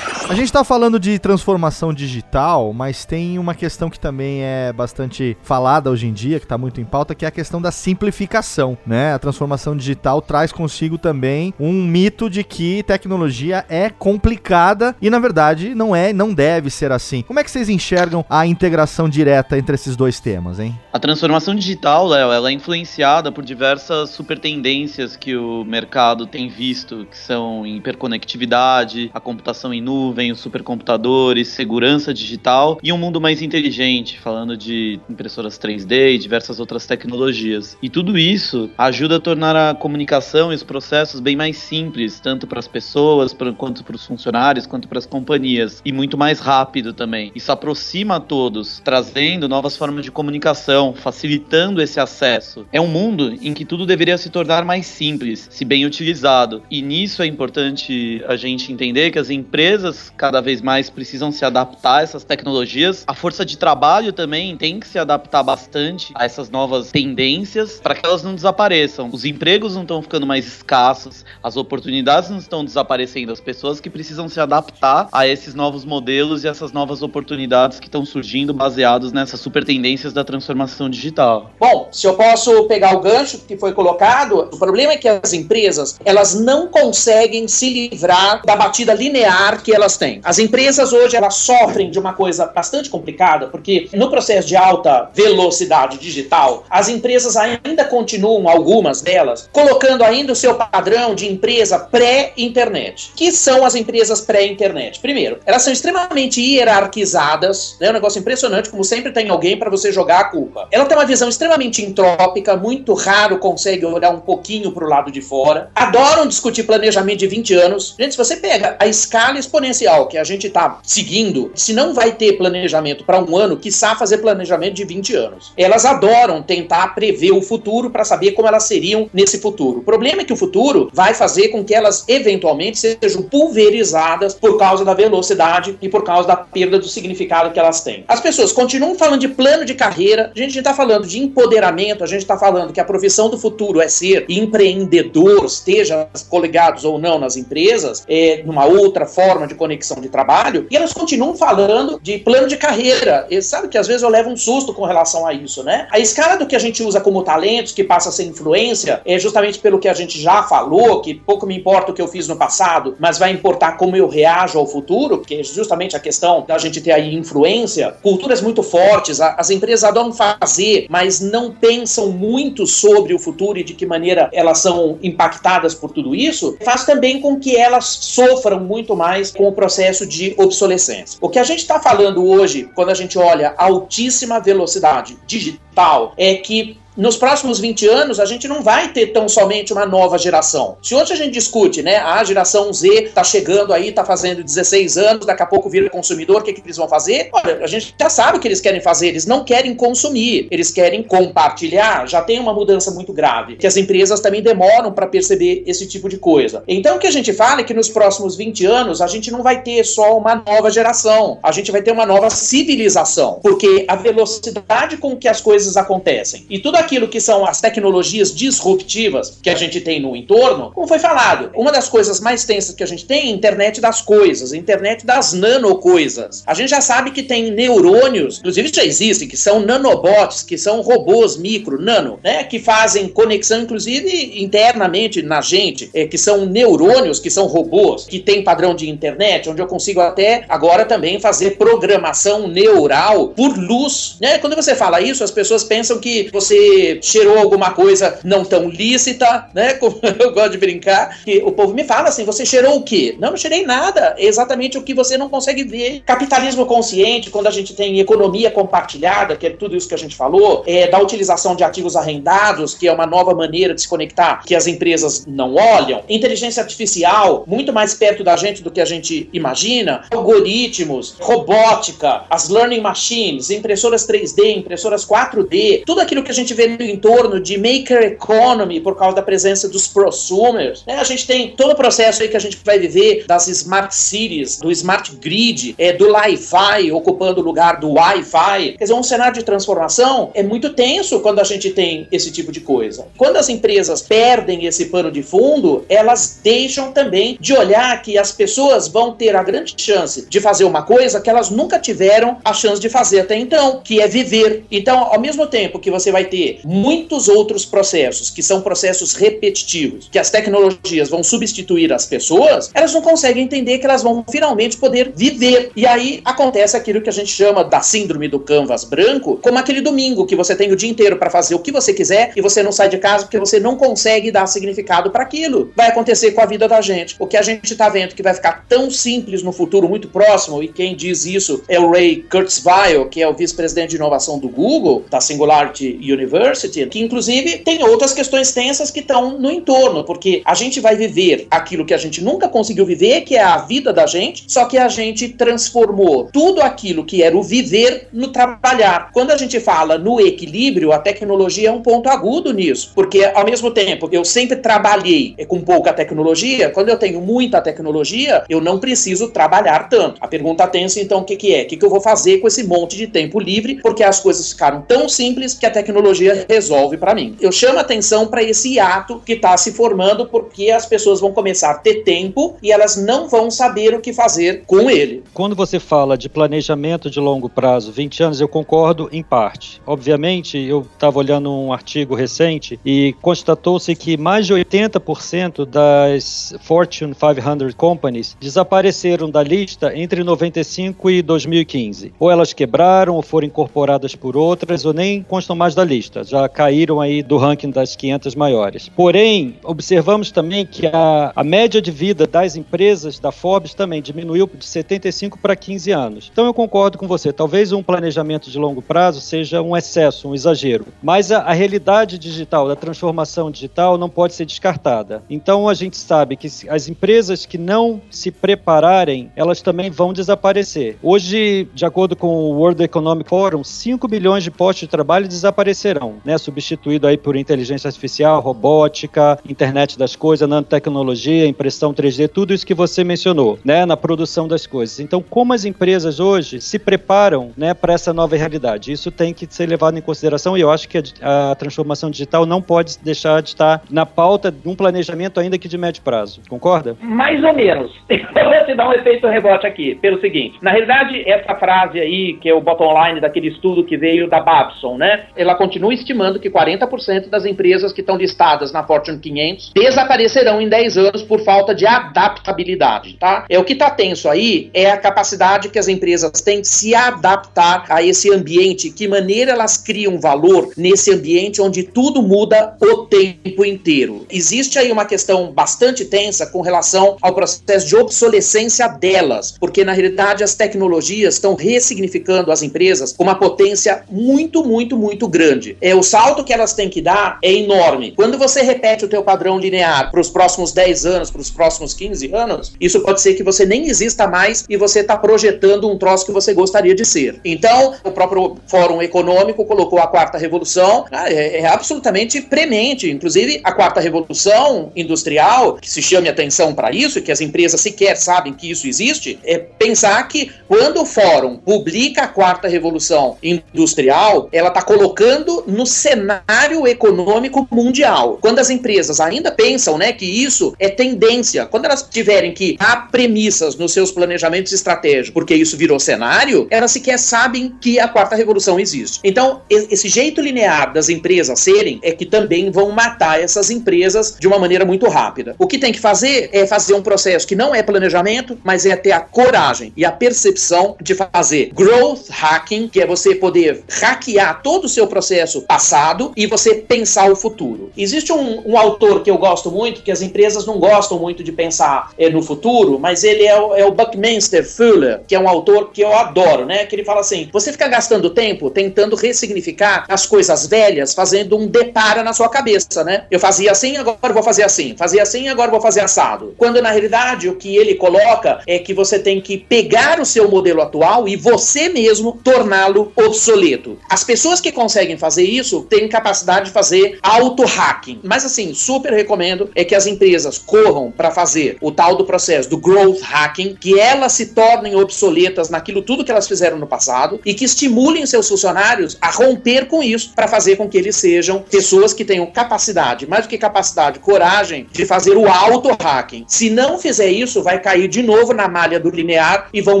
A 0.34 0.36
gente 0.36 0.46
está 0.46 0.64
falando 0.64 0.98
de 0.98 1.16
transformação 1.16 1.94
digital, 1.94 2.72
mas 2.72 3.04
tem 3.04 3.38
uma 3.38 3.54
questão 3.54 3.88
que 3.88 4.00
também 4.00 4.42
é 4.42 4.72
bastante 4.72 5.36
falada 5.44 5.88
hoje 5.88 6.08
em 6.08 6.12
dia, 6.12 6.40
que 6.40 6.44
está 6.44 6.58
muito 6.58 6.80
em 6.80 6.84
pauta, 6.84 7.14
que 7.14 7.24
é 7.24 7.28
a 7.28 7.30
questão 7.30 7.62
da 7.62 7.70
simplificação, 7.70 8.76
né? 8.84 9.14
A 9.14 9.18
transformação 9.20 9.76
digital 9.76 10.20
traz 10.20 10.50
consigo 10.50 10.98
também 10.98 11.54
um 11.56 11.72
mito 11.84 12.28
de 12.28 12.42
que 12.42 12.82
tecnologia 12.82 13.64
é 13.68 13.88
complicada 13.88 14.96
e 15.00 15.08
na 15.08 15.20
verdade 15.20 15.72
não 15.72 15.94
é, 15.94 16.12
não 16.12 16.34
deve 16.34 16.68
ser 16.68 16.90
assim. 16.90 17.22
Como 17.22 17.38
é 17.38 17.44
que 17.44 17.50
vocês 17.52 17.68
enxergam 17.68 18.24
a 18.28 18.44
integração 18.44 19.08
direta 19.08 19.56
entre 19.56 19.76
esses 19.76 19.94
dois 19.94 20.18
temas, 20.18 20.58
hein? 20.58 20.76
A 20.92 20.98
transformação 20.98 21.54
digital, 21.54 22.08
Léo, 22.08 22.32
ela 22.32 22.50
é 22.50 22.52
influenciada 22.52 23.30
por 23.30 23.44
diversas 23.44 24.10
super 24.10 24.40
tendências 24.40 25.14
que 25.14 25.36
o 25.36 25.64
mercado 25.64 26.26
tem 26.26 26.48
visto, 26.48 27.06
que 27.08 27.16
são 27.16 27.64
hiperconectividade, 27.64 29.12
a 29.14 29.20
computação 29.20 29.72
em 29.72 29.80
nuvem, 29.80 30.23
os 30.32 30.40
supercomputadores, 30.40 31.48
segurança 31.48 32.12
digital 32.12 32.78
e 32.82 32.92
um 32.92 32.98
mundo 32.98 33.20
mais 33.20 33.42
inteligente, 33.42 34.18
falando 34.18 34.56
de 34.56 35.00
impressoras 35.08 35.58
3D 35.58 36.14
e 36.14 36.18
diversas 36.18 36.60
outras 36.60 36.86
tecnologias. 36.86 37.76
E 37.82 37.88
tudo 37.88 38.18
isso 38.18 38.70
ajuda 38.76 39.16
a 39.16 39.20
tornar 39.20 39.56
a 39.56 39.74
comunicação 39.74 40.52
e 40.52 40.54
os 40.54 40.62
processos 40.62 41.20
bem 41.20 41.36
mais 41.36 41.56
simples, 41.56 42.20
tanto 42.20 42.46
para 42.46 42.58
as 42.58 42.68
pessoas, 42.68 43.34
quanto 43.56 43.84
para 43.84 43.96
os 43.96 44.06
funcionários, 44.06 44.66
quanto 44.66 44.88
para 44.88 44.98
as 44.98 45.06
companhias, 45.06 45.80
e 45.84 45.92
muito 45.92 46.16
mais 46.16 46.40
rápido 46.40 46.92
também. 46.92 47.32
Isso 47.34 47.52
aproxima 47.52 48.16
a 48.16 48.20
todos, 48.20 48.80
trazendo 48.84 49.48
novas 49.48 49.76
formas 49.76 50.04
de 50.04 50.10
comunicação, 50.10 50.94
facilitando 50.94 51.82
esse 51.82 52.00
acesso. 52.00 52.66
É 52.72 52.80
um 52.80 52.86
mundo 52.86 53.36
em 53.40 53.52
que 53.52 53.64
tudo 53.64 53.86
deveria 53.86 54.18
se 54.18 54.30
tornar 54.30 54.64
mais 54.64 54.86
simples, 54.86 55.48
se 55.50 55.64
bem 55.64 55.84
utilizado. 55.84 56.62
E 56.70 56.82
nisso 56.82 57.22
é 57.22 57.26
importante 57.26 58.22
a 58.26 58.36
gente 58.36 58.72
entender 58.72 59.10
que 59.10 59.18
as 59.18 59.30
empresas 59.30 60.03
cada 60.10 60.40
vez 60.40 60.60
mais 60.60 60.90
precisam 60.90 61.30
se 61.30 61.44
adaptar 61.44 61.98
a 61.98 62.02
essas 62.02 62.24
tecnologias. 62.24 63.04
A 63.06 63.14
força 63.14 63.44
de 63.44 63.56
trabalho 63.56 64.12
também 64.12 64.56
tem 64.56 64.80
que 64.80 64.86
se 64.86 64.98
adaptar 64.98 65.42
bastante 65.42 66.12
a 66.14 66.24
essas 66.24 66.50
novas 66.50 66.90
tendências 66.90 67.80
para 67.80 67.94
que 67.94 68.06
elas 68.06 68.22
não 68.22 68.34
desapareçam. 68.34 69.10
Os 69.12 69.24
empregos 69.24 69.74
não 69.74 69.82
estão 69.82 70.02
ficando 70.02 70.26
mais 70.26 70.46
escassos, 70.46 71.24
as 71.42 71.56
oportunidades 71.56 72.30
não 72.30 72.38
estão 72.38 72.64
desaparecendo, 72.64 73.32
as 73.32 73.40
pessoas 73.40 73.80
que 73.80 73.90
precisam 73.90 74.28
se 74.28 74.40
adaptar 74.40 75.08
a 75.12 75.26
esses 75.26 75.54
novos 75.54 75.84
modelos 75.84 76.44
e 76.44 76.48
essas 76.48 76.72
novas 76.72 77.02
oportunidades 77.02 77.78
que 77.80 77.86
estão 77.86 78.04
surgindo 78.04 78.52
baseados 78.52 79.12
nessas 79.12 79.40
super 79.40 79.64
tendências 79.64 80.12
da 80.12 80.24
transformação 80.24 80.88
digital. 80.88 81.50
Bom, 81.58 81.88
se 81.92 82.06
eu 82.06 82.14
posso 82.14 82.64
pegar 82.64 82.94
o 82.96 83.00
gancho 83.00 83.38
que 83.38 83.56
foi 83.56 83.72
colocado, 83.72 84.48
o 84.52 84.58
problema 84.58 84.92
é 84.92 84.96
que 84.96 85.08
as 85.08 85.32
empresas, 85.32 85.98
elas 86.04 86.34
não 86.34 86.68
conseguem 86.68 87.46
se 87.48 87.70
livrar 87.70 88.42
da 88.44 88.56
batida 88.56 88.94
linear 88.94 89.62
que 89.62 89.74
elas 89.74 89.93
elas 89.94 89.96
têm. 89.96 90.20
As 90.24 90.38
empresas 90.38 90.92
hoje 90.92 91.16
elas 91.16 91.36
sofrem 91.36 91.90
de 91.90 91.98
uma 91.98 92.12
coisa 92.12 92.46
bastante 92.46 92.90
complicada, 92.90 93.46
porque 93.46 93.88
no 93.94 94.10
processo 94.10 94.48
de 94.48 94.56
alta 94.56 95.08
velocidade 95.14 95.98
digital, 95.98 96.64
as 96.68 96.88
empresas 96.88 97.36
ainda 97.36 97.84
continuam, 97.84 98.48
algumas 98.48 99.00
delas, 99.00 99.48
colocando 99.52 100.02
ainda 100.02 100.32
o 100.32 100.36
seu 100.36 100.54
padrão 100.54 101.14
de 101.14 101.30
empresa 101.30 101.78
pré-internet. 101.78 103.12
Que 103.16 103.32
são 103.32 103.64
as 103.64 103.74
empresas 103.74 104.20
pré-internet? 104.20 105.00
Primeiro, 105.00 105.38
elas 105.46 105.62
são 105.62 105.72
extremamente 105.72 106.40
hierarquizadas, 106.40 107.76
né? 107.80 107.88
É 107.88 107.90
um 107.90 107.94
negócio 107.94 108.18
impressionante, 108.18 108.70
como 108.70 108.82
sempre 108.82 109.12
tem 109.12 109.28
alguém 109.28 109.56
para 109.56 109.70
você 109.70 109.92
jogar 109.92 110.20
a 110.20 110.24
culpa. 110.24 110.66
Ela 110.70 110.86
tem 110.86 110.96
uma 110.96 111.06
visão 111.06 111.28
extremamente 111.28 111.82
entrópica, 111.82 112.56
muito 112.56 112.94
raro 112.94 113.38
consegue 113.38 113.84
olhar 113.84 114.10
um 114.10 114.20
pouquinho 114.20 114.72
para 114.72 114.84
o 114.84 114.88
lado 114.88 115.12
de 115.12 115.20
fora. 115.20 115.70
Adoram 115.74 116.26
discutir 116.26 116.64
planejamento 116.64 117.18
de 117.18 117.26
20 117.26 117.54
anos. 117.54 117.94
Gente, 117.98 118.12
se 118.12 118.18
você 118.18 118.36
pega 118.36 118.76
a 118.78 118.86
escala 118.86 119.38
exponencial 119.38 119.83
social 119.84 120.06
que 120.08 120.18
a 120.18 120.24
gente 120.24 120.46
está 120.46 120.80
seguindo, 120.82 121.52
se 121.54 121.72
não 121.72 121.92
vai 121.92 122.12
ter 122.12 122.34
planejamento 122.34 123.04
para 123.04 123.22
um 123.22 123.36
ano, 123.36 123.56
quiçá 123.56 123.94
fazer 123.94 124.18
planejamento 124.18 124.74
de 124.74 124.84
20 124.84 125.14
anos. 125.14 125.52
Elas 125.56 125.84
adoram 125.84 126.42
tentar 126.42 126.94
prever 126.94 127.32
o 127.32 127.42
futuro 127.42 127.90
para 127.90 128.04
saber 128.04 128.32
como 128.32 128.48
elas 128.48 128.64
seriam 128.64 129.08
nesse 129.12 129.38
futuro. 129.38 129.80
O 129.80 129.82
problema 129.82 130.22
é 130.22 130.24
que 130.24 130.32
o 130.32 130.36
futuro 130.36 130.90
vai 130.92 131.14
fazer 131.14 131.48
com 131.48 131.62
que 131.62 131.74
elas 131.74 132.04
eventualmente 132.08 132.78
sejam 132.78 133.22
pulverizadas 133.22 134.34
por 134.34 134.58
causa 134.58 134.84
da 134.84 134.94
velocidade 134.94 135.76
e 135.80 135.88
por 135.88 136.02
causa 136.02 136.28
da 136.28 136.36
perda 136.36 136.78
do 136.78 136.88
significado 136.88 137.52
que 137.52 137.58
elas 137.58 137.82
têm. 137.82 138.04
As 138.08 138.20
pessoas 138.20 138.52
continuam 138.52 138.94
falando 138.94 139.20
de 139.20 139.28
plano 139.28 139.64
de 139.64 139.74
carreira, 139.74 140.32
a 140.34 140.38
gente 140.38 140.56
está 140.56 140.72
falando 140.72 141.06
de 141.06 141.18
empoderamento, 141.18 142.02
a 142.02 142.06
gente 142.06 142.20
está 142.20 142.38
falando 142.38 142.72
que 142.72 142.80
a 142.80 142.84
profissão 142.84 143.28
do 143.28 143.38
futuro 143.38 143.80
é 143.80 143.88
ser 143.88 144.24
empreendedor, 144.28 145.44
esteja 145.44 146.08
colegados 146.28 146.84
ou 146.84 146.98
não 146.98 147.18
nas 147.18 147.36
empresas, 147.36 148.04
é, 148.08 148.42
numa 148.44 148.64
outra 148.64 149.06
forma 149.06 149.46
de 149.46 149.54
conexão 149.54 149.73
de 150.00 150.08
trabalho, 150.08 150.66
e 150.70 150.76
elas 150.76 150.92
continuam 150.92 151.34
falando 151.36 151.98
de 152.02 152.18
plano 152.18 152.46
de 152.46 152.56
carreira. 152.56 153.26
E 153.30 153.40
sabe 153.42 153.68
que 153.68 153.78
às 153.78 153.86
vezes 153.86 154.02
eu 154.02 154.08
levo 154.08 154.30
um 154.30 154.36
susto 154.36 154.72
com 154.72 154.84
relação 154.84 155.26
a 155.26 155.32
isso, 155.32 155.62
né? 155.62 155.86
A 155.90 155.98
escala 155.98 156.36
do 156.36 156.46
que 156.46 156.56
a 156.56 156.58
gente 156.58 156.82
usa 156.82 157.00
como 157.00 157.22
talentos, 157.22 157.72
que 157.72 157.84
passa 157.84 158.08
a 158.08 158.12
ser 158.12 158.24
influência, 158.24 159.00
é 159.04 159.18
justamente 159.18 159.58
pelo 159.58 159.78
que 159.78 159.88
a 159.88 159.94
gente 159.94 160.20
já 160.20 160.42
falou, 160.42 161.00
que 161.00 161.14
pouco 161.14 161.46
me 161.46 161.56
importa 161.56 161.92
o 161.92 161.94
que 161.94 162.02
eu 162.02 162.08
fiz 162.08 162.28
no 162.28 162.36
passado, 162.36 162.96
mas 162.98 163.18
vai 163.18 163.30
importar 163.30 163.76
como 163.76 163.96
eu 163.96 164.08
reajo 164.08 164.58
ao 164.58 164.66
futuro, 164.66 165.18
porque 165.18 165.34
é 165.34 165.42
justamente 165.42 165.96
a 165.96 166.00
questão 166.00 166.44
da 166.46 166.58
gente 166.58 166.80
ter 166.80 166.92
aí 166.92 167.14
influência. 167.14 167.94
Culturas 168.02 168.40
muito 168.40 168.62
fortes, 168.62 169.20
as 169.20 169.50
empresas 169.50 169.84
adoram 169.84 170.12
fazer, 170.12 170.86
mas 170.88 171.20
não 171.20 171.50
pensam 171.50 172.10
muito 172.10 172.66
sobre 172.66 173.14
o 173.14 173.18
futuro 173.18 173.58
e 173.58 173.64
de 173.64 173.74
que 173.74 173.86
maneira 173.86 174.28
elas 174.32 174.58
são 174.58 174.98
impactadas 175.02 175.74
por 175.74 175.90
tudo 175.90 176.14
isso, 176.14 176.56
faz 176.64 176.84
também 176.84 177.20
com 177.20 177.38
que 177.38 177.56
elas 177.56 177.98
sofram 178.00 178.60
muito 178.60 178.96
mais 178.96 179.30
com 179.30 179.48
o 179.48 179.52
processo 179.64 180.06
de 180.06 180.34
obsolescência. 180.36 181.18
O 181.22 181.28
que 181.30 181.38
a 181.38 181.42
gente 181.42 181.60
está 181.60 181.80
falando 181.80 182.22
hoje, 182.22 182.68
quando 182.74 182.90
a 182.90 182.94
gente 182.94 183.18
olha 183.18 183.54
altíssima 183.56 184.38
velocidade 184.38 185.16
digital, 185.26 186.12
é 186.18 186.34
que 186.34 186.78
nos 186.96 187.16
próximos 187.16 187.58
20 187.58 187.88
anos, 187.88 188.20
a 188.20 188.24
gente 188.24 188.46
não 188.46 188.62
vai 188.62 188.92
ter 188.92 189.08
tão 189.08 189.28
somente 189.28 189.72
uma 189.72 189.84
nova 189.84 190.16
geração. 190.16 190.76
Se 190.82 190.94
hoje 190.94 191.12
a 191.12 191.16
gente 191.16 191.32
discute, 191.32 191.82
né, 191.82 191.96
a 191.96 192.22
geração 192.22 192.72
Z 192.72 192.88
está 193.04 193.24
chegando 193.24 193.72
aí, 193.72 193.88
está 193.88 194.04
fazendo 194.04 194.44
16 194.44 194.96
anos, 194.96 195.26
daqui 195.26 195.42
a 195.42 195.46
pouco 195.46 195.68
vira 195.68 195.90
consumidor, 195.90 196.40
o 196.40 196.44
que, 196.44 196.52
que 196.52 196.60
eles 196.60 196.76
vão 196.76 196.88
fazer? 196.88 197.30
Olha, 197.32 197.64
a 197.64 197.66
gente 197.66 197.94
já 197.98 198.08
sabe 198.08 198.38
o 198.38 198.40
que 198.40 198.46
eles 198.46 198.60
querem 198.60 198.80
fazer, 198.80 199.08
eles 199.08 199.26
não 199.26 199.44
querem 199.44 199.74
consumir, 199.74 200.46
eles 200.50 200.70
querem 200.70 201.02
compartilhar. 201.02 202.08
Já 202.08 202.22
tem 202.22 202.38
uma 202.38 202.52
mudança 202.52 202.90
muito 202.90 203.12
grave, 203.12 203.56
que 203.56 203.66
as 203.66 203.76
empresas 203.76 204.20
também 204.20 204.42
demoram 204.42 204.92
para 204.92 205.06
perceber 205.06 205.64
esse 205.66 205.86
tipo 205.86 206.08
de 206.08 206.18
coisa. 206.18 206.62
Então, 206.68 206.96
o 206.96 206.98
que 206.98 207.06
a 207.06 207.12
gente 207.12 207.32
fala 207.32 207.60
é 207.60 207.64
que 207.64 207.74
nos 207.74 207.88
próximos 207.88 208.36
20 208.36 208.66
anos, 208.66 209.00
a 209.00 209.06
gente 209.06 209.30
não 209.30 209.42
vai 209.42 209.62
ter 209.62 209.84
só 209.84 210.16
uma 210.16 210.36
nova 210.36 210.70
geração, 210.70 211.38
a 211.42 211.50
gente 211.50 211.72
vai 211.72 211.82
ter 211.82 211.90
uma 211.90 212.06
nova 212.06 212.30
civilização, 212.30 213.40
porque 213.42 213.84
a 213.88 213.96
velocidade 213.96 214.96
com 214.96 215.16
que 215.16 215.28
as 215.28 215.40
coisas 215.40 215.76
acontecem 215.76 216.46
e 216.48 216.58
tudo 216.58 216.83
aquilo 216.84 217.08
que 217.08 217.20
são 217.20 217.44
as 217.44 217.60
tecnologias 217.60 218.34
disruptivas 218.34 219.38
que 219.42 219.50
a 219.50 219.54
gente 219.54 219.80
tem 219.80 220.00
no 220.00 220.14
entorno, 220.14 220.70
como 220.72 220.86
foi 220.86 220.98
falado, 220.98 221.50
uma 221.54 221.72
das 221.72 221.88
coisas 221.88 222.20
mais 222.20 222.44
tensas 222.44 222.74
que 222.74 222.82
a 222.82 222.86
gente 222.86 223.04
tem 223.06 223.28
é 223.28 223.32
a 223.32 223.34
internet 223.34 223.80
das 223.80 224.00
coisas, 224.00 224.52
a 224.52 224.56
internet 224.56 225.04
das 225.04 225.32
nanocoisas. 225.32 226.42
A 226.46 226.54
gente 226.54 226.70
já 226.70 226.80
sabe 226.80 227.10
que 227.10 227.22
tem 227.22 227.50
neurônios, 227.50 228.38
inclusive 228.38 228.70
já 228.72 228.84
existem, 228.84 229.26
que 229.26 229.36
são 229.36 229.60
nanobots, 229.60 230.42
que 230.42 230.58
são 230.58 230.80
robôs 230.80 231.36
micro, 231.36 231.80
nano, 231.80 232.18
né, 232.22 232.44
que 232.44 232.58
fazem 232.58 233.08
conexão, 233.08 233.62
inclusive 233.62 234.42
internamente 234.42 235.22
na 235.22 235.40
gente, 235.40 235.90
é, 235.94 236.06
que 236.06 236.18
são 236.18 236.46
neurônios, 236.46 237.18
que 237.18 237.30
são 237.30 237.46
robôs, 237.46 238.04
que 238.04 238.18
tem 238.18 238.44
padrão 238.44 238.74
de 238.74 238.88
internet, 238.88 239.48
onde 239.48 239.62
eu 239.62 239.66
consigo 239.66 240.00
até 240.00 240.44
agora 240.48 240.84
também 240.84 241.18
fazer 241.20 241.52
programação 241.52 242.46
neural 242.46 243.28
por 243.28 243.56
luz. 243.56 244.16
Né? 244.20 244.38
Quando 244.38 244.56
você 244.56 244.74
fala 244.74 245.00
isso, 245.00 245.24
as 245.24 245.30
pessoas 245.30 245.64
pensam 245.64 245.98
que 245.98 246.28
você 246.32 246.73
cheirou 247.02 247.38
alguma 247.38 247.72
coisa 247.72 248.18
não 248.24 248.44
tão 248.44 248.68
lícita, 248.68 249.48
né? 249.54 249.74
Como 249.84 249.98
eu 250.02 250.32
gosto 250.32 250.52
de 250.52 250.58
brincar, 250.58 251.22
que 251.24 251.42
o 251.44 251.52
povo 251.52 251.74
me 251.74 251.84
fala 251.84 252.08
assim: 252.08 252.24
você 252.24 252.44
cheirou 252.44 252.76
o 252.76 252.82
quê? 252.82 253.16
Não, 253.18 253.30
não 253.30 253.36
cheirei 253.36 253.64
nada. 253.64 254.14
É 254.18 254.26
exatamente 254.26 254.78
o 254.78 254.82
que 254.82 254.94
você 254.94 255.16
não 255.18 255.28
consegue 255.28 255.64
ver. 255.64 256.02
Capitalismo 256.06 256.66
consciente, 256.66 257.30
quando 257.30 257.46
a 257.46 257.50
gente 257.50 257.74
tem 257.74 257.98
economia 257.98 258.50
compartilhada, 258.50 259.36
que 259.36 259.46
é 259.46 259.50
tudo 259.50 259.76
isso 259.76 259.88
que 259.88 259.94
a 259.94 259.98
gente 259.98 260.16
falou, 260.16 260.62
é 260.66 260.86
da 260.86 261.00
utilização 261.00 261.56
de 261.56 261.64
ativos 261.64 261.96
arrendados, 261.96 262.74
que 262.74 262.88
é 262.88 262.92
uma 262.92 263.06
nova 263.06 263.34
maneira 263.34 263.74
de 263.74 263.82
se 263.82 263.88
conectar, 263.88 264.42
que 264.44 264.54
as 264.54 264.66
empresas 264.66 265.24
não 265.26 265.54
olham. 265.54 266.02
Inteligência 266.08 266.62
artificial, 266.62 267.44
muito 267.46 267.72
mais 267.72 267.94
perto 267.94 268.22
da 268.22 268.36
gente 268.36 268.62
do 268.62 268.70
que 268.70 268.80
a 268.80 268.84
gente 268.84 269.28
imagina. 269.32 270.04
Algoritmos, 270.10 271.16
robótica, 271.20 272.24
as 272.30 272.48
learning 272.48 272.80
machines, 272.80 273.50
impressoras 273.50 274.06
3D, 274.06 274.56
impressoras 274.56 275.04
4D, 275.06 275.82
tudo 275.84 276.00
aquilo 276.00 276.22
que 276.22 276.30
a 276.30 276.34
gente 276.34 276.54
vê 276.54 276.63
no 276.68 276.84
entorno 276.84 277.40
de 277.40 277.56
maker 277.56 278.02
economy 278.02 278.80
por 278.80 278.96
causa 278.96 279.16
da 279.16 279.22
presença 279.22 279.68
dos 279.68 279.86
prosumers. 279.86 280.84
Né? 280.86 280.94
A 280.94 281.04
gente 281.04 281.26
tem 281.26 281.50
todo 281.50 281.72
o 281.72 281.76
processo 281.76 282.22
aí 282.22 282.28
que 282.28 282.36
a 282.36 282.40
gente 282.40 282.58
vai 282.64 282.78
viver 282.78 283.24
das 283.26 283.48
smart 283.48 283.94
cities, 283.94 284.58
do 284.58 284.70
smart 284.70 285.14
grid, 285.16 285.74
é, 285.78 285.92
do 285.92 286.06
Li-Fi 286.06 286.92
ocupando 286.92 287.40
o 287.40 287.44
lugar 287.44 287.80
do 287.80 287.92
Wi-Fi. 287.92 288.76
Quer 288.78 288.84
dizer, 288.84 288.94
um 288.94 289.02
cenário 289.02 289.34
de 289.34 289.42
transformação 289.42 290.30
é 290.34 290.42
muito 290.42 290.70
tenso 290.70 291.20
quando 291.20 291.40
a 291.40 291.44
gente 291.44 291.70
tem 291.70 292.06
esse 292.10 292.30
tipo 292.30 292.50
de 292.50 292.60
coisa. 292.60 293.06
Quando 293.16 293.36
as 293.36 293.48
empresas 293.48 294.02
perdem 294.02 294.66
esse 294.66 294.86
pano 294.86 295.10
de 295.10 295.22
fundo, 295.22 295.84
elas 295.88 296.40
deixam 296.42 296.92
também 296.92 297.36
de 297.40 297.52
olhar 297.52 298.00
que 298.02 298.18
as 298.18 298.32
pessoas 298.32 298.88
vão 298.88 299.12
ter 299.12 299.36
a 299.36 299.42
grande 299.42 299.74
chance 299.76 300.26
de 300.28 300.40
fazer 300.40 300.64
uma 300.64 300.82
coisa 300.82 301.20
que 301.20 301.30
elas 301.30 301.50
nunca 301.50 301.78
tiveram 301.78 302.38
a 302.44 302.52
chance 302.52 302.80
de 302.80 302.88
fazer 302.88 303.20
até 303.20 303.36
então, 303.36 303.80
que 303.82 304.00
é 304.00 304.08
viver. 304.08 304.64
Então, 304.70 305.04
ao 305.04 305.20
mesmo 305.20 305.46
tempo 305.46 305.78
que 305.78 305.90
você 305.90 306.10
vai 306.10 306.24
ter 306.24 306.53
muitos 306.64 307.28
outros 307.28 307.64
processos, 307.64 308.30
que 308.30 308.42
são 308.42 308.60
processos 308.60 309.14
repetitivos, 309.14 310.08
que 310.10 310.18
as 310.18 310.30
tecnologias 310.30 311.08
vão 311.08 311.22
substituir 311.22 311.92
as 311.92 312.06
pessoas, 312.06 312.70
elas 312.74 312.92
não 312.92 313.02
conseguem 313.02 313.44
entender 313.44 313.78
que 313.78 313.86
elas 313.86 314.02
vão 314.02 314.24
finalmente 314.30 314.76
poder 314.76 315.12
viver. 315.14 315.70
E 315.74 315.86
aí 315.86 316.20
acontece 316.24 316.76
aquilo 316.76 317.00
que 317.00 317.08
a 317.08 317.12
gente 317.12 317.30
chama 317.30 317.64
da 317.64 317.80
síndrome 317.80 318.28
do 318.28 318.38
canvas 318.38 318.84
branco, 318.84 319.38
como 319.42 319.58
aquele 319.58 319.80
domingo 319.80 320.26
que 320.26 320.36
você 320.36 320.54
tem 320.54 320.70
o 320.72 320.76
dia 320.76 320.90
inteiro 320.90 321.16
para 321.16 321.30
fazer 321.30 321.54
o 321.54 321.58
que 321.58 321.72
você 321.72 321.92
quiser 321.92 322.32
e 322.36 322.40
você 322.40 322.62
não 322.62 322.72
sai 322.72 322.88
de 322.88 322.98
casa 322.98 323.24
porque 323.24 323.38
você 323.38 323.58
não 323.58 323.76
consegue 323.76 324.30
dar 324.30 324.46
significado 324.46 325.10
para 325.10 325.22
aquilo. 325.22 325.72
Vai 325.76 325.88
acontecer 325.88 326.32
com 326.32 326.40
a 326.40 326.46
vida 326.46 326.68
da 326.68 326.80
gente. 326.80 327.16
O 327.18 327.26
que 327.26 327.36
a 327.36 327.42
gente 327.42 327.72
está 327.72 327.88
vendo 327.88 328.14
que 328.14 328.22
vai 328.22 328.34
ficar 328.34 328.64
tão 328.68 328.90
simples 328.90 329.42
no 329.42 329.52
futuro 329.52 329.88
muito 329.88 330.08
próximo, 330.08 330.62
e 330.62 330.68
quem 330.68 330.94
diz 330.94 331.24
isso 331.24 331.62
é 331.68 331.78
o 331.78 331.90
Ray 331.90 332.24
Kurzweil, 332.30 333.06
que 333.08 333.22
é 333.22 333.28
o 333.28 333.34
vice-presidente 333.34 333.90
de 333.90 333.96
inovação 333.96 334.38
do 334.38 334.48
Google, 334.48 335.04
da 335.10 335.20
Singularity 335.20 335.98
University 336.00 336.43
University, 336.44 336.86
que 336.86 337.00
inclusive 337.00 337.58
tem 337.58 337.82
outras 337.82 338.12
questões 338.12 338.52
tensas 338.52 338.90
que 338.90 339.00
estão 339.00 339.38
no 339.38 339.50
entorno, 339.50 340.04
porque 340.04 340.42
a 340.44 340.54
gente 340.54 340.80
vai 340.80 340.96
viver 340.96 341.46
aquilo 341.50 341.84
que 341.84 341.94
a 341.94 341.98
gente 341.98 342.22
nunca 342.22 342.48
conseguiu 342.48 342.84
viver, 342.84 343.22
que 343.22 343.36
é 343.36 343.42
a 343.42 343.58
vida 343.58 343.92
da 343.92 344.06
gente, 344.06 344.44
só 344.46 344.66
que 344.66 344.76
a 344.76 344.88
gente 344.88 345.28
transformou 345.28 346.28
tudo 346.32 346.60
aquilo 346.60 347.04
que 347.04 347.22
era 347.22 347.36
o 347.36 347.42
viver 347.42 348.08
no 348.12 348.28
trabalhar. 348.28 349.10
Quando 349.12 349.30
a 349.30 349.36
gente 349.36 349.58
fala 349.58 349.98
no 349.98 350.20
equilíbrio, 350.20 350.92
a 350.92 350.98
tecnologia 350.98 351.68
é 351.68 351.72
um 351.72 351.82
ponto 351.82 352.08
agudo 352.08 352.52
nisso, 352.52 352.92
porque 352.94 353.24
ao 353.34 353.44
mesmo 353.44 353.70
tempo 353.70 354.08
eu 354.12 354.24
sempre 354.24 354.56
trabalhei 354.56 355.34
com 355.48 355.60
pouca 355.60 355.92
tecnologia, 355.92 356.70
quando 356.70 356.88
eu 356.88 356.98
tenho 356.98 357.20
muita 357.20 357.60
tecnologia, 357.60 358.44
eu 358.48 358.60
não 358.60 358.78
preciso 358.78 359.28
trabalhar 359.28 359.88
tanto. 359.88 360.18
A 360.20 360.28
pergunta 360.28 360.66
tensa 360.66 361.00
então 361.00 361.20
o 361.20 361.24
que, 361.24 361.36
que 361.36 361.54
é? 361.54 361.62
O 361.62 361.66
que, 361.66 361.76
que 361.76 361.84
eu 361.84 361.90
vou 361.90 362.00
fazer 362.00 362.38
com 362.38 362.48
esse 362.48 362.64
monte 362.64 362.96
de 362.96 363.06
tempo 363.06 363.40
livre? 363.40 363.76
Porque 363.76 364.02
as 364.02 364.20
coisas 364.20 364.50
ficaram 364.50 364.82
tão 364.82 365.08
simples 365.08 365.54
que 365.54 365.66
a 365.66 365.70
tecnologia 365.70 366.33
resolve 366.48 366.96
para 366.96 367.14
mim. 367.14 367.36
Eu 367.40 367.52
chamo 367.52 367.78
atenção 367.78 368.26
para 368.26 368.42
esse 368.42 368.78
ato 368.78 369.20
que 369.24 369.34
está 369.34 369.56
se 369.56 369.72
formando 369.72 370.26
porque 370.26 370.70
as 370.70 370.86
pessoas 370.86 371.20
vão 371.20 371.32
começar 371.32 371.70
a 371.70 371.78
ter 371.78 372.02
tempo 372.02 372.56
e 372.62 372.72
elas 372.72 372.96
não 372.96 373.28
vão 373.28 373.50
saber 373.50 373.94
o 373.94 374.00
que 374.00 374.12
fazer 374.12 374.62
com 374.66 374.90
ele. 374.90 375.22
Quando 375.32 375.54
você 375.54 375.78
fala 375.78 376.16
de 376.16 376.28
planejamento 376.28 377.10
de 377.10 377.20
longo 377.20 377.48
prazo, 377.48 377.92
20 377.92 378.22
anos, 378.22 378.40
eu 378.40 378.48
concordo 378.48 379.08
em 379.12 379.22
parte. 379.22 379.80
Obviamente, 379.86 380.58
eu 380.58 380.86
estava 380.92 381.18
olhando 381.18 381.52
um 381.52 381.72
artigo 381.72 382.14
recente 382.14 382.78
e 382.84 383.14
constatou-se 383.20 383.94
que 383.94 384.16
mais 384.16 384.46
de 384.46 384.54
80% 384.54 385.64
das 385.64 386.54
Fortune 386.60 387.14
500 387.14 387.74
companies 387.74 388.36
desapareceram 388.40 389.30
da 389.30 389.42
lista 389.42 389.92
entre 389.96 390.22
95 390.22 391.10
e 391.10 391.22
2015. 391.22 392.12
Ou 392.18 392.30
elas 392.30 392.52
quebraram, 392.52 393.14
ou 393.14 393.22
foram 393.22 393.46
incorporadas 393.46 394.14
por 394.14 394.36
outras, 394.36 394.84
ou 394.84 394.92
nem 394.92 395.22
constam 395.22 395.56
mais 395.56 395.74
da 395.74 395.84
lista. 395.84 396.13
Robusta, 396.14 396.24
já 396.24 396.48
caíram 396.48 397.00
aí 397.00 397.22
do 397.22 397.36
ranking 397.36 397.70
das 397.70 397.96
500 397.96 398.34
maiores. 398.34 398.88
Porém, 398.88 399.56
observamos 399.64 400.30
também 400.30 400.64
que 400.64 400.86
a, 400.86 401.32
a 401.34 401.42
média 401.42 401.82
de 401.82 401.90
vida 401.90 402.26
das 402.26 402.54
empresas 402.54 403.18
da 403.18 403.32
Forbes 403.32 403.74
também 403.74 404.00
diminuiu 404.00 404.48
de 404.54 404.64
75 404.64 405.38
para 405.38 405.56
15 405.56 405.90
anos. 405.90 406.30
Então 406.32 406.46
eu 406.46 406.54
concordo 406.54 406.98
com 406.98 407.08
você, 407.08 407.32
talvez 407.32 407.72
um 407.72 407.82
planejamento 407.82 408.50
de 408.50 408.58
longo 408.58 408.80
prazo 408.80 409.20
seja 409.20 409.60
um 409.60 409.76
excesso, 409.76 410.28
um 410.28 410.34
exagero, 410.34 410.86
mas 411.02 411.32
a, 411.32 411.38
a 411.38 411.52
realidade 411.52 412.18
digital, 412.18 412.68
da 412.68 412.76
transformação 412.76 413.50
digital 413.50 413.98
não 413.98 414.08
pode 414.08 414.34
ser 414.34 414.44
descartada. 414.44 415.22
Então 415.28 415.68
a 415.68 415.74
gente 415.74 415.96
sabe 415.96 416.36
que 416.36 416.48
as 416.68 416.88
empresas 416.88 417.46
que 417.46 417.58
não 417.58 418.00
se 418.10 418.30
prepararem, 418.30 419.30
elas 419.34 419.62
também 419.62 419.90
vão 419.90 420.12
desaparecer. 420.12 420.98
Hoje, 421.02 421.68
de 421.74 421.84
acordo 421.84 422.14
com 422.14 422.28
o 422.28 422.58
World 422.58 422.82
Economic 422.82 423.28
Forum, 423.28 423.64
5 423.64 424.06
bilhões 424.06 424.44
de 424.44 424.50
postos 424.50 424.80
de 424.80 424.88
trabalho 424.88 425.26
desaparecerão, 425.26 426.03
né, 426.24 426.38
substituído 426.38 427.06
aí 427.06 427.16
por 427.16 427.36
inteligência 427.36 427.88
artificial, 427.88 428.40
robótica, 428.40 429.38
internet 429.48 429.98
das 429.98 430.16
coisas, 430.16 430.48
nanotecnologia, 430.48 431.46
impressão 431.46 431.92
3D, 431.92 432.28
tudo 432.28 432.52
isso 432.52 432.66
que 432.66 432.74
você 432.74 433.04
mencionou, 433.04 433.58
né, 433.64 433.86
na 433.86 433.96
produção 433.96 434.46
das 434.48 434.66
coisas. 434.66 435.00
Então, 435.00 435.22
como 435.22 435.52
as 435.52 435.64
empresas 435.64 436.20
hoje 436.20 436.60
se 436.60 436.78
preparam, 436.78 437.52
né, 437.56 437.74
para 437.74 437.92
essa 437.94 438.12
nova 438.12 438.36
realidade? 438.36 438.92
Isso 438.92 439.10
tem 439.10 439.32
que 439.32 439.46
ser 439.48 439.68
levado 439.68 439.96
em 439.96 440.02
consideração 440.02 440.56
e 440.56 440.60
eu 440.60 440.70
acho 440.70 440.88
que 440.88 440.98
a, 441.20 441.52
a 441.52 441.54
transformação 441.54 442.10
digital 442.10 442.44
não 442.46 442.60
pode 442.60 442.98
deixar 443.02 443.40
de 443.42 443.50
estar 443.50 443.82
na 443.90 444.04
pauta 444.04 444.50
de 444.50 444.68
um 444.68 444.74
planejamento 444.74 445.40
ainda 445.40 445.58
que 445.58 445.68
de 445.68 445.78
médio 445.78 446.02
prazo. 446.02 446.40
Concorda? 446.48 446.96
Mais 447.00 447.42
ou 447.42 447.52
menos. 447.52 447.92
Eu 448.10 448.50
vou 448.50 448.64
te 448.66 448.74
dar 448.74 448.88
um 448.88 448.92
efeito 448.92 449.26
rebote 449.26 449.66
aqui, 449.66 449.94
pelo 449.96 450.20
seguinte. 450.20 450.58
Na 450.60 450.70
realidade, 450.70 451.22
essa 451.28 451.54
frase 451.54 452.00
aí, 452.00 452.34
que 452.34 452.48
é 452.48 452.54
o 452.54 452.60
bottom 452.60 452.92
line 453.04 453.20
daquele 453.20 453.48
estudo 453.48 453.84
que 453.84 453.96
veio 453.96 454.28
da 454.28 454.40
Babson, 454.40 454.96
né? 454.96 455.26
Ela 455.36 455.54
continua 455.54 455.93
estimando 455.94 456.38
que 456.38 456.50
40% 456.50 457.28
das 457.28 457.44
empresas 457.44 457.92
que 457.92 458.00
estão 458.00 458.16
listadas 458.16 458.72
na 458.72 458.84
Fortune 458.84 459.18
500 459.18 459.72
desaparecerão 459.74 460.60
em 460.60 460.68
10 460.68 460.96
anos 460.98 461.22
por 461.22 461.40
falta 461.44 461.74
de 461.74 461.86
adaptabilidade, 461.86 463.16
tá? 463.18 463.44
É 463.48 463.58
o 463.58 463.64
que 463.64 463.72
está 463.72 463.90
tenso 463.90 464.28
aí 464.28 464.70
é 464.72 464.90
a 464.90 464.96
capacidade 464.96 465.68
que 465.68 465.78
as 465.78 465.88
empresas 465.88 466.40
têm 466.40 466.60
de 466.60 466.68
se 466.68 466.94
adaptar 466.94 467.86
a 467.88 468.02
esse 468.02 468.32
ambiente, 468.32 468.90
que 468.90 469.08
maneira 469.08 469.52
elas 469.52 469.76
criam 469.76 470.18
valor 470.20 470.70
nesse 470.76 471.12
ambiente 471.12 471.60
onde 471.60 471.82
tudo 471.82 472.22
muda 472.22 472.76
o 472.80 473.06
tempo 473.06 473.64
inteiro. 473.64 474.26
Existe 474.30 474.78
aí 474.78 474.90
uma 474.90 475.04
questão 475.04 475.52
bastante 475.52 476.04
tensa 476.04 476.46
com 476.46 476.60
relação 476.60 477.16
ao 477.20 477.34
processo 477.34 477.86
de 477.86 477.96
obsolescência 477.96 478.88
delas, 478.88 479.56
porque 479.58 479.84
na 479.84 479.92
realidade 479.92 480.42
as 480.42 480.54
tecnologias 480.54 481.34
estão 481.34 481.54
ressignificando 481.54 482.50
as 482.50 482.62
empresas 482.62 483.12
com 483.12 483.22
uma 483.22 483.34
potência 483.34 484.02
muito, 484.10 484.64
muito, 484.64 484.96
muito 484.96 485.28
grande. 485.28 485.76
É 485.84 485.94
o 485.94 486.02
salto 486.02 486.42
que 486.42 486.50
elas 486.50 486.72
têm 486.72 486.88
que 486.88 487.02
dar 487.02 487.38
é 487.42 487.52
enorme. 487.52 488.12
Quando 488.12 488.38
você 488.38 488.62
repete 488.62 489.04
o 489.04 489.08
teu 489.08 489.22
padrão 489.22 489.58
linear 489.58 490.10
para 490.10 490.18
os 490.18 490.30
próximos 490.30 490.72
10 490.72 491.04
anos, 491.04 491.30
para 491.30 491.42
os 491.42 491.50
próximos 491.50 491.92
15 491.92 492.34
anos, 492.34 492.72
isso 492.80 493.00
pode 493.00 493.20
ser 493.20 493.34
que 493.34 493.42
você 493.42 493.66
nem 493.66 493.86
exista 493.86 494.26
mais 494.26 494.64
e 494.66 494.78
você 494.78 495.00
está 495.00 495.14
projetando 495.14 495.86
um 495.90 495.98
troço 495.98 496.24
que 496.24 496.32
você 496.32 496.54
gostaria 496.54 496.94
de 496.94 497.04
ser. 497.04 497.38
Então, 497.44 497.92
o 498.02 498.10
próprio 498.10 498.56
Fórum 498.66 499.02
Econômico 499.02 499.62
colocou 499.66 499.98
a 499.98 500.06
quarta 500.06 500.38
revolução, 500.38 501.04
ah, 501.12 501.30
é, 501.30 501.60
é 501.60 501.66
absolutamente 501.66 502.40
premente. 502.40 503.10
Inclusive, 503.10 503.60
a 503.62 503.70
quarta 503.70 504.00
revolução 504.00 504.90
industrial, 504.96 505.74
que 505.74 505.90
se 505.90 506.00
chame 506.00 506.30
atenção 506.30 506.74
para 506.74 506.92
isso, 506.92 507.20
que 507.20 507.30
as 507.30 507.42
empresas 507.42 507.82
sequer 507.82 508.16
sabem 508.16 508.54
que 508.54 508.70
isso 508.70 508.86
existe, 508.86 509.38
é 509.44 509.58
pensar 509.58 510.26
que 510.28 510.50
quando 510.66 511.02
o 511.02 511.04
Fórum 511.04 511.58
publica 511.58 512.22
a 512.22 512.28
quarta 512.28 512.68
revolução 512.68 513.36
industrial, 513.42 514.48
ela 514.50 514.68
está 514.68 514.80
colocando 514.80 515.73
no 515.74 515.84
cenário 515.86 516.86
econômico 516.86 517.66
mundial. 517.70 518.38
Quando 518.40 518.58
as 518.58 518.70
empresas 518.70 519.20
ainda 519.20 519.50
pensam 519.50 519.98
né, 519.98 520.12
que 520.12 520.24
isso 520.24 520.74
é 520.78 520.88
tendência, 520.88 521.66
quando 521.66 521.84
elas 521.84 522.02
tiverem 522.02 522.52
que 522.52 522.76
dar 522.76 523.10
premissas 523.10 523.76
nos 523.76 523.92
seus 523.92 524.10
planejamentos 524.10 524.72
estratégicos, 524.72 525.30
porque 525.30 525.54
isso 525.54 525.76
virou 525.76 525.98
cenário, 525.98 526.66
elas 526.70 526.92
sequer 526.92 527.18
sabem 527.18 527.74
que 527.80 527.98
a 527.98 528.08
quarta 528.08 528.36
revolução 528.36 528.78
existe. 528.78 529.20
Então, 529.24 529.62
esse 529.68 530.08
jeito 530.08 530.40
linear 530.40 530.92
das 530.92 531.08
empresas 531.08 531.60
serem 531.60 531.98
é 532.02 532.12
que 532.12 532.24
também 532.24 532.70
vão 532.70 532.90
matar 532.90 533.40
essas 533.40 533.70
empresas 533.70 534.36
de 534.38 534.46
uma 534.46 534.58
maneira 534.58 534.84
muito 534.84 535.08
rápida. 535.08 535.54
O 535.58 535.66
que 535.66 535.78
tem 535.78 535.92
que 535.92 536.00
fazer 536.00 536.50
é 536.52 536.66
fazer 536.66 536.94
um 536.94 537.02
processo 537.02 537.46
que 537.46 537.56
não 537.56 537.74
é 537.74 537.82
planejamento, 537.82 538.58
mas 538.62 538.86
é 538.86 538.96
ter 538.96 539.12
a 539.12 539.20
coragem 539.20 539.92
e 539.96 540.04
a 540.04 540.12
percepção 540.12 540.96
de 541.00 541.14
fazer 541.14 541.70
growth 541.74 542.28
hacking, 542.30 542.88
que 542.88 543.00
é 543.00 543.06
você 543.06 543.34
poder 543.34 543.82
hackear 543.88 544.62
todo 544.62 544.84
o 544.84 544.88
seu 544.88 545.06
processo 545.06 545.63
passado 545.64 546.32
e 546.36 546.46
você 546.46 546.74
pensar 546.74 547.30
o 547.30 547.36
futuro. 547.36 547.90
Existe 547.96 548.32
um, 548.32 548.62
um 548.66 548.78
autor 548.78 549.22
que 549.22 549.30
eu 549.30 549.38
gosto 549.38 549.70
muito, 549.70 550.02
que 550.02 550.12
as 550.12 550.22
empresas 550.22 550.66
não 550.66 550.78
gostam 550.78 551.18
muito 551.18 551.42
de 551.42 551.52
pensar 551.52 552.10
é, 552.18 552.30
no 552.30 552.42
futuro, 552.42 552.98
mas 552.98 553.24
ele 553.24 553.44
é 553.44 553.58
o, 553.58 553.74
é 553.74 553.84
o 553.84 553.92
Buckminster 553.92 554.64
Fuller, 554.64 555.20
que 555.26 555.34
é 555.34 555.40
um 555.40 555.48
autor 555.48 555.90
que 555.92 556.00
eu 556.00 556.12
adoro, 556.14 556.64
né? 556.64 556.86
Que 556.86 556.96
ele 556.96 557.04
fala 557.04 557.20
assim: 557.20 557.48
você 557.52 557.72
fica 557.72 557.88
gastando 557.88 558.30
tempo 558.30 558.70
tentando 558.70 559.16
ressignificar 559.16 560.04
as 560.08 560.26
coisas 560.26 560.66
velhas, 560.66 561.14
fazendo 561.14 561.56
um 561.56 561.66
depara 561.66 562.22
na 562.22 562.32
sua 562.32 562.48
cabeça, 562.48 563.04
né? 563.04 563.24
Eu 563.30 563.40
fazia 563.40 563.72
assim, 563.72 563.96
agora 563.96 564.32
vou 564.32 564.42
fazer 564.42 564.62
assim. 564.62 564.94
Fazia 564.96 565.22
assim, 565.22 565.48
agora 565.48 565.70
vou 565.70 565.80
fazer 565.80 566.00
assado. 566.00 566.54
Quando 566.58 566.80
na 566.82 566.90
realidade 566.90 567.48
o 567.48 567.56
que 567.56 567.76
ele 567.76 567.94
coloca 567.94 568.60
é 568.66 568.78
que 568.78 568.92
você 568.92 569.18
tem 569.18 569.40
que 569.40 569.58
pegar 569.58 570.20
o 570.20 570.26
seu 570.26 570.50
modelo 570.50 570.82
atual 570.82 571.28
e 571.28 571.36
você 571.36 571.88
mesmo 571.88 572.38
torná-lo 572.42 573.12
obsoleto. 573.16 573.98
As 574.08 574.24
pessoas 574.24 574.60
que 574.60 574.72
conseguem 574.72 575.16
fazer 575.16 575.44
isso 575.56 575.82
têm 575.82 576.08
capacidade 576.08 576.66
de 576.66 576.72
fazer 576.72 577.18
auto-hacking. 577.22 578.20
Mas 578.22 578.44
assim, 578.44 578.74
super 578.74 579.12
recomendo 579.12 579.70
é 579.74 579.84
que 579.84 579.94
as 579.94 580.06
empresas 580.06 580.58
corram 580.58 581.10
para 581.10 581.30
fazer 581.30 581.76
o 581.80 581.90
tal 581.90 582.16
do 582.16 582.24
processo 582.24 582.68
do 582.68 582.78
growth 582.78 583.20
hacking, 583.20 583.76
que 583.80 583.98
elas 583.98 584.32
se 584.32 584.46
tornem 584.46 584.94
obsoletas 584.96 585.70
naquilo 585.70 586.02
tudo 586.02 586.24
que 586.24 586.30
elas 586.30 586.48
fizeram 586.48 586.78
no 586.78 586.86
passado 586.86 587.40
e 587.44 587.54
que 587.54 587.64
estimulem 587.64 588.26
seus 588.26 588.48
funcionários 588.48 589.16
a 589.20 589.30
romper 589.30 589.86
com 589.86 590.02
isso 590.02 590.32
para 590.34 590.48
fazer 590.48 590.76
com 590.76 590.88
que 590.88 590.98
eles 590.98 591.16
sejam 591.16 591.60
pessoas 591.60 592.12
que 592.12 592.24
tenham 592.24 592.46
capacidade, 592.46 593.26
mais 593.26 593.44
do 593.44 593.48
que 593.48 593.58
capacidade, 593.58 594.18
coragem 594.18 594.86
de 594.92 595.04
fazer 595.06 595.36
o 595.36 595.48
auto-hacking. 595.48 596.44
Se 596.48 596.70
não 596.70 596.98
fizer 596.98 597.30
isso, 597.30 597.62
vai 597.62 597.80
cair 597.80 598.08
de 598.08 598.22
novo 598.22 598.52
na 598.52 598.68
malha 598.68 598.98
do 599.00 599.10
linear 599.10 599.68
e 599.72 599.80
vão 599.80 600.00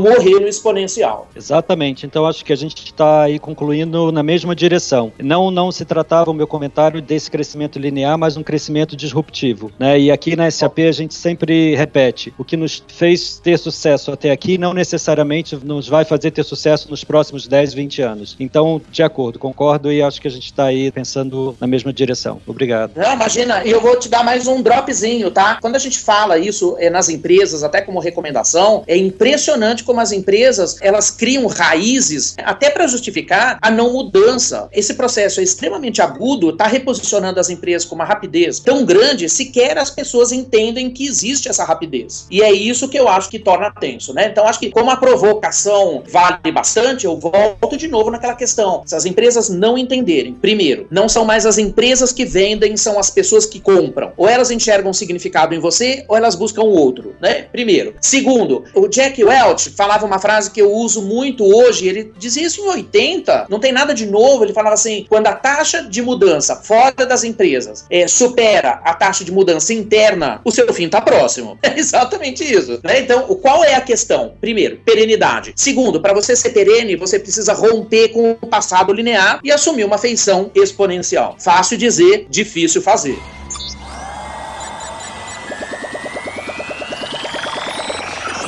morrer 0.00 0.40
no 0.40 0.48
exponencial. 0.48 1.28
Exatamente. 1.34 2.06
Então 2.06 2.26
acho 2.26 2.44
que 2.44 2.52
a 2.52 2.56
gente 2.56 2.84
está 2.84 3.22
aí 3.22 3.38
concluindo 3.38 4.12
na 4.12 4.22
mesma 4.22 4.54
direção. 4.54 5.12
Não, 5.18 5.43
não 5.50 5.70
se 5.70 5.84
tratava 5.84 6.30
o 6.30 6.34
meu 6.34 6.46
comentário 6.46 7.00
desse 7.00 7.30
crescimento 7.30 7.78
linear, 7.78 8.18
mas 8.18 8.36
um 8.36 8.42
crescimento 8.42 8.96
disruptivo. 8.96 9.70
Né? 9.78 10.00
E 10.00 10.10
aqui 10.10 10.36
na 10.36 10.50
SAP 10.50 10.80
a 10.80 10.92
gente 10.92 11.14
sempre 11.14 11.74
repete: 11.74 12.32
o 12.38 12.44
que 12.44 12.56
nos 12.56 12.82
fez 12.88 13.38
ter 13.38 13.58
sucesso 13.58 14.12
até 14.12 14.30
aqui 14.30 14.58
não 14.58 14.72
necessariamente 14.72 15.56
nos 15.56 15.88
vai 15.88 16.04
fazer 16.04 16.30
ter 16.30 16.44
sucesso 16.44 16.90
nos 16.90 17.04
próximos 17.04 17.46
10, 17.46 17.74
20 17.74 18.02
anos. 18.02 18.36
Então, 18.38 18.80
de 18.90 19.02
acordo, 19.02 19.38
concordo 19.38 19.92
e 19.92 20.02
acho 20.02 20.20
que 20.20 20.28
a 20.28 20.30
gente 20.30 20.46
está 20.46 20.66
aí 20.66 20.90
pensando 20.90 21.56
na 21.60 21.66
mesma 21.66 21.92
direção. 21.92 22.40
Obrigado. 22.46 22.92
Não, 22.96 23.14
imagina, 23.14 23.64
eu 23.64 23.80
vou 23.80 23.98
te 23.98 24.08
dar 24.08 24.24
mais 24.24 24.46
um 24.46 24.62
dropzinho, 24.62 25.30
tá? 25.30 25.58
Quando 25.60 25.76
a 25.76 25.78
gente 25.78 25.98
fala 25.98 26.38
isso 26.38 26.76
é, 26.78 26.90
nas 26.90 27.08
empresas, 27.08 27.62
até 27.62 27.80
como 27.80 28.00
recomendação, 28.00 28.84
é 28.86 28.96
impressionante 28.96 29.84
como 29.84 30.00
as 30.00 30.12
empresas 30.12 30.76
elas 30.80 31.10
criam 31.10 31.46
raízes 31.46 32.34
até 32.38 32.70
para 32.70 32.86
justificar 32.86 33.58
a 33.60 33.70
não 33.70 33.92
mudança. 33.92 34.68
Esse 34.72 34.94
processo 34.94 35.23
é 35.24 35.42
extremamente 35.42 36.00
agudo, 36.00 36.50
está 36.50 36.66
reposicionando 36.66 37.40
as 37.40 37.50
empresas 37.50 37.86
com 37.86 37.94
uma 37.94 38.04
rapidez 38.04 38.58
tão 38.58 38.84
grande, 38.84 39.28
sequer 39.28 39.78
as 39.78 39.90
pessoas 39.90 40.32
entendem 40.32 40.90
que 40.90 41.06
existe 41.06 41.48
essa 41.48 41.64
rapidez. 41.64 42.26
E 42.30 42.42
é 42.42 42.52
isso 42.52 42.88
que 42.88 42.98
eu 42.98 43.08
acho 43.08 43.30
que 43.30 43.38
torna 43.38 43.70
tenso, 43.70 44.12
né? 44.12 44.28
Então 44.28 44.46
acho 44.46 44.60
que 44.60 44.70
como 44.70 44.90
a 44.90 44.96
provocação 44.96 46.02
vale 46.10 46.52
bastante, 46.52 47.06
eu 47.06 47.16
volto 47.16 47.76
de 47.76 47.88
novo 47.88 48.10
naquela 48.10 48.34
questão. 48.34 48.82
Se 48.86 48.94
as 48.94 49.04
empresas 49.04 49.48
não 49.48 49.76
entenderem, 49.78 50.34
primeiro, 50.34 50.86
não 50.90 51.08
são 51.08 51.24
mais 51.24 51.46
as 51.46 51.58
empresas 51.58 52.12
que 52.12 52.24
vendem, 52.24 52.76
são 52.76 52.98
as 52.98 53.10
pessoas 53.10 53.46
que 53.46 53.60
compram. 53.60 54.12
Ou 54.16 54.28
elas 54.28 54.50
enxergam 54.50 54.90
um 54.90 54.94
significado 54.94 55.54
em 55.54 55.58
você, 55.58 56.04
ou 56.08 56.16
elas 56.16 56.34
buscam 56.34 56.62
outro, 56.62 57.14
né? 57.20 57.42
Primeiro. 57.52 57.94
Segundo, 58.00 58.64
o 58.74 58.88
Jack 58.88 59.22
Welch 59.22 59.70
falava 59.70 60.06
uma 60.06 60.18
frase 60.18 60.50
que 60.50 60.60
eu 60.60 60.72
uso 60.72 61.02
muito 61.02 61.44
hoje, 61.44 61.88
ele 61.88 62.12
dizia 62.18 62.46
isso 62.46 62.60
em 62.62 62.68
80, 62.68 63.46
não 63.48 63.58
tem 63.58 63.72
nada 63.72 63.94
de 63.94 64.06
novo, 64.06 64.44
ele 64.44 64.52
falava 64.52 64.74
assim, 64.74 65.06
quando 65.14 65.28
a 65.28 65.32
taxa 65.32 65.80
de 65.80 66.02
mudança 66.02 66.56
fora 66.56 67.06
das 67.06 67.22
empresas 67.22 67.86
é, 67.88 68.08
supera 68.08 68.80
a 68.84 68.92
taxa 68.94 69.24
de 69.24 69.30
mudança 69.30 69.72
interna, 69.72 70.40
o 70.44 70.50
seu 70.50 70.74
fim 70.74 70.86
está 70.86 71.00
próximo. 71.00 71.56
É 71.64 71.78
exatamente 71.78 72.44
isso. 72.44 72.80
Né? 72.82 73.00
Então, 73.00 73.26
qual 73.36 73.64
é 73.64 73.74
a 73.74 73.80
questão? 73.80 74.34
Primeiro, 74.40 74.78
perenidade. 74.84 75.52
Segundo, 75.56 76.00
para 76.00 76.12
você 76.12 76.34
ser 76.34 76.50
perene, 76.50 76.96
você 76.96 77.18
precisa 77.18 77.52
romper 77.52 78.08
com 78.08 78.32
o 78.32 78.46
passado 78.46 78.92
linear 78.92 79.40
e 79.42 79.52
assumir 79.52 79.84
uma 79.84 79.98
feição 79.98 80.50
exponencial. 80.54 81.36
Fácil 81.38 81.78
dizer, 81.78 82.26
difícil 82.28 82.82
fazer. 82.82 83.18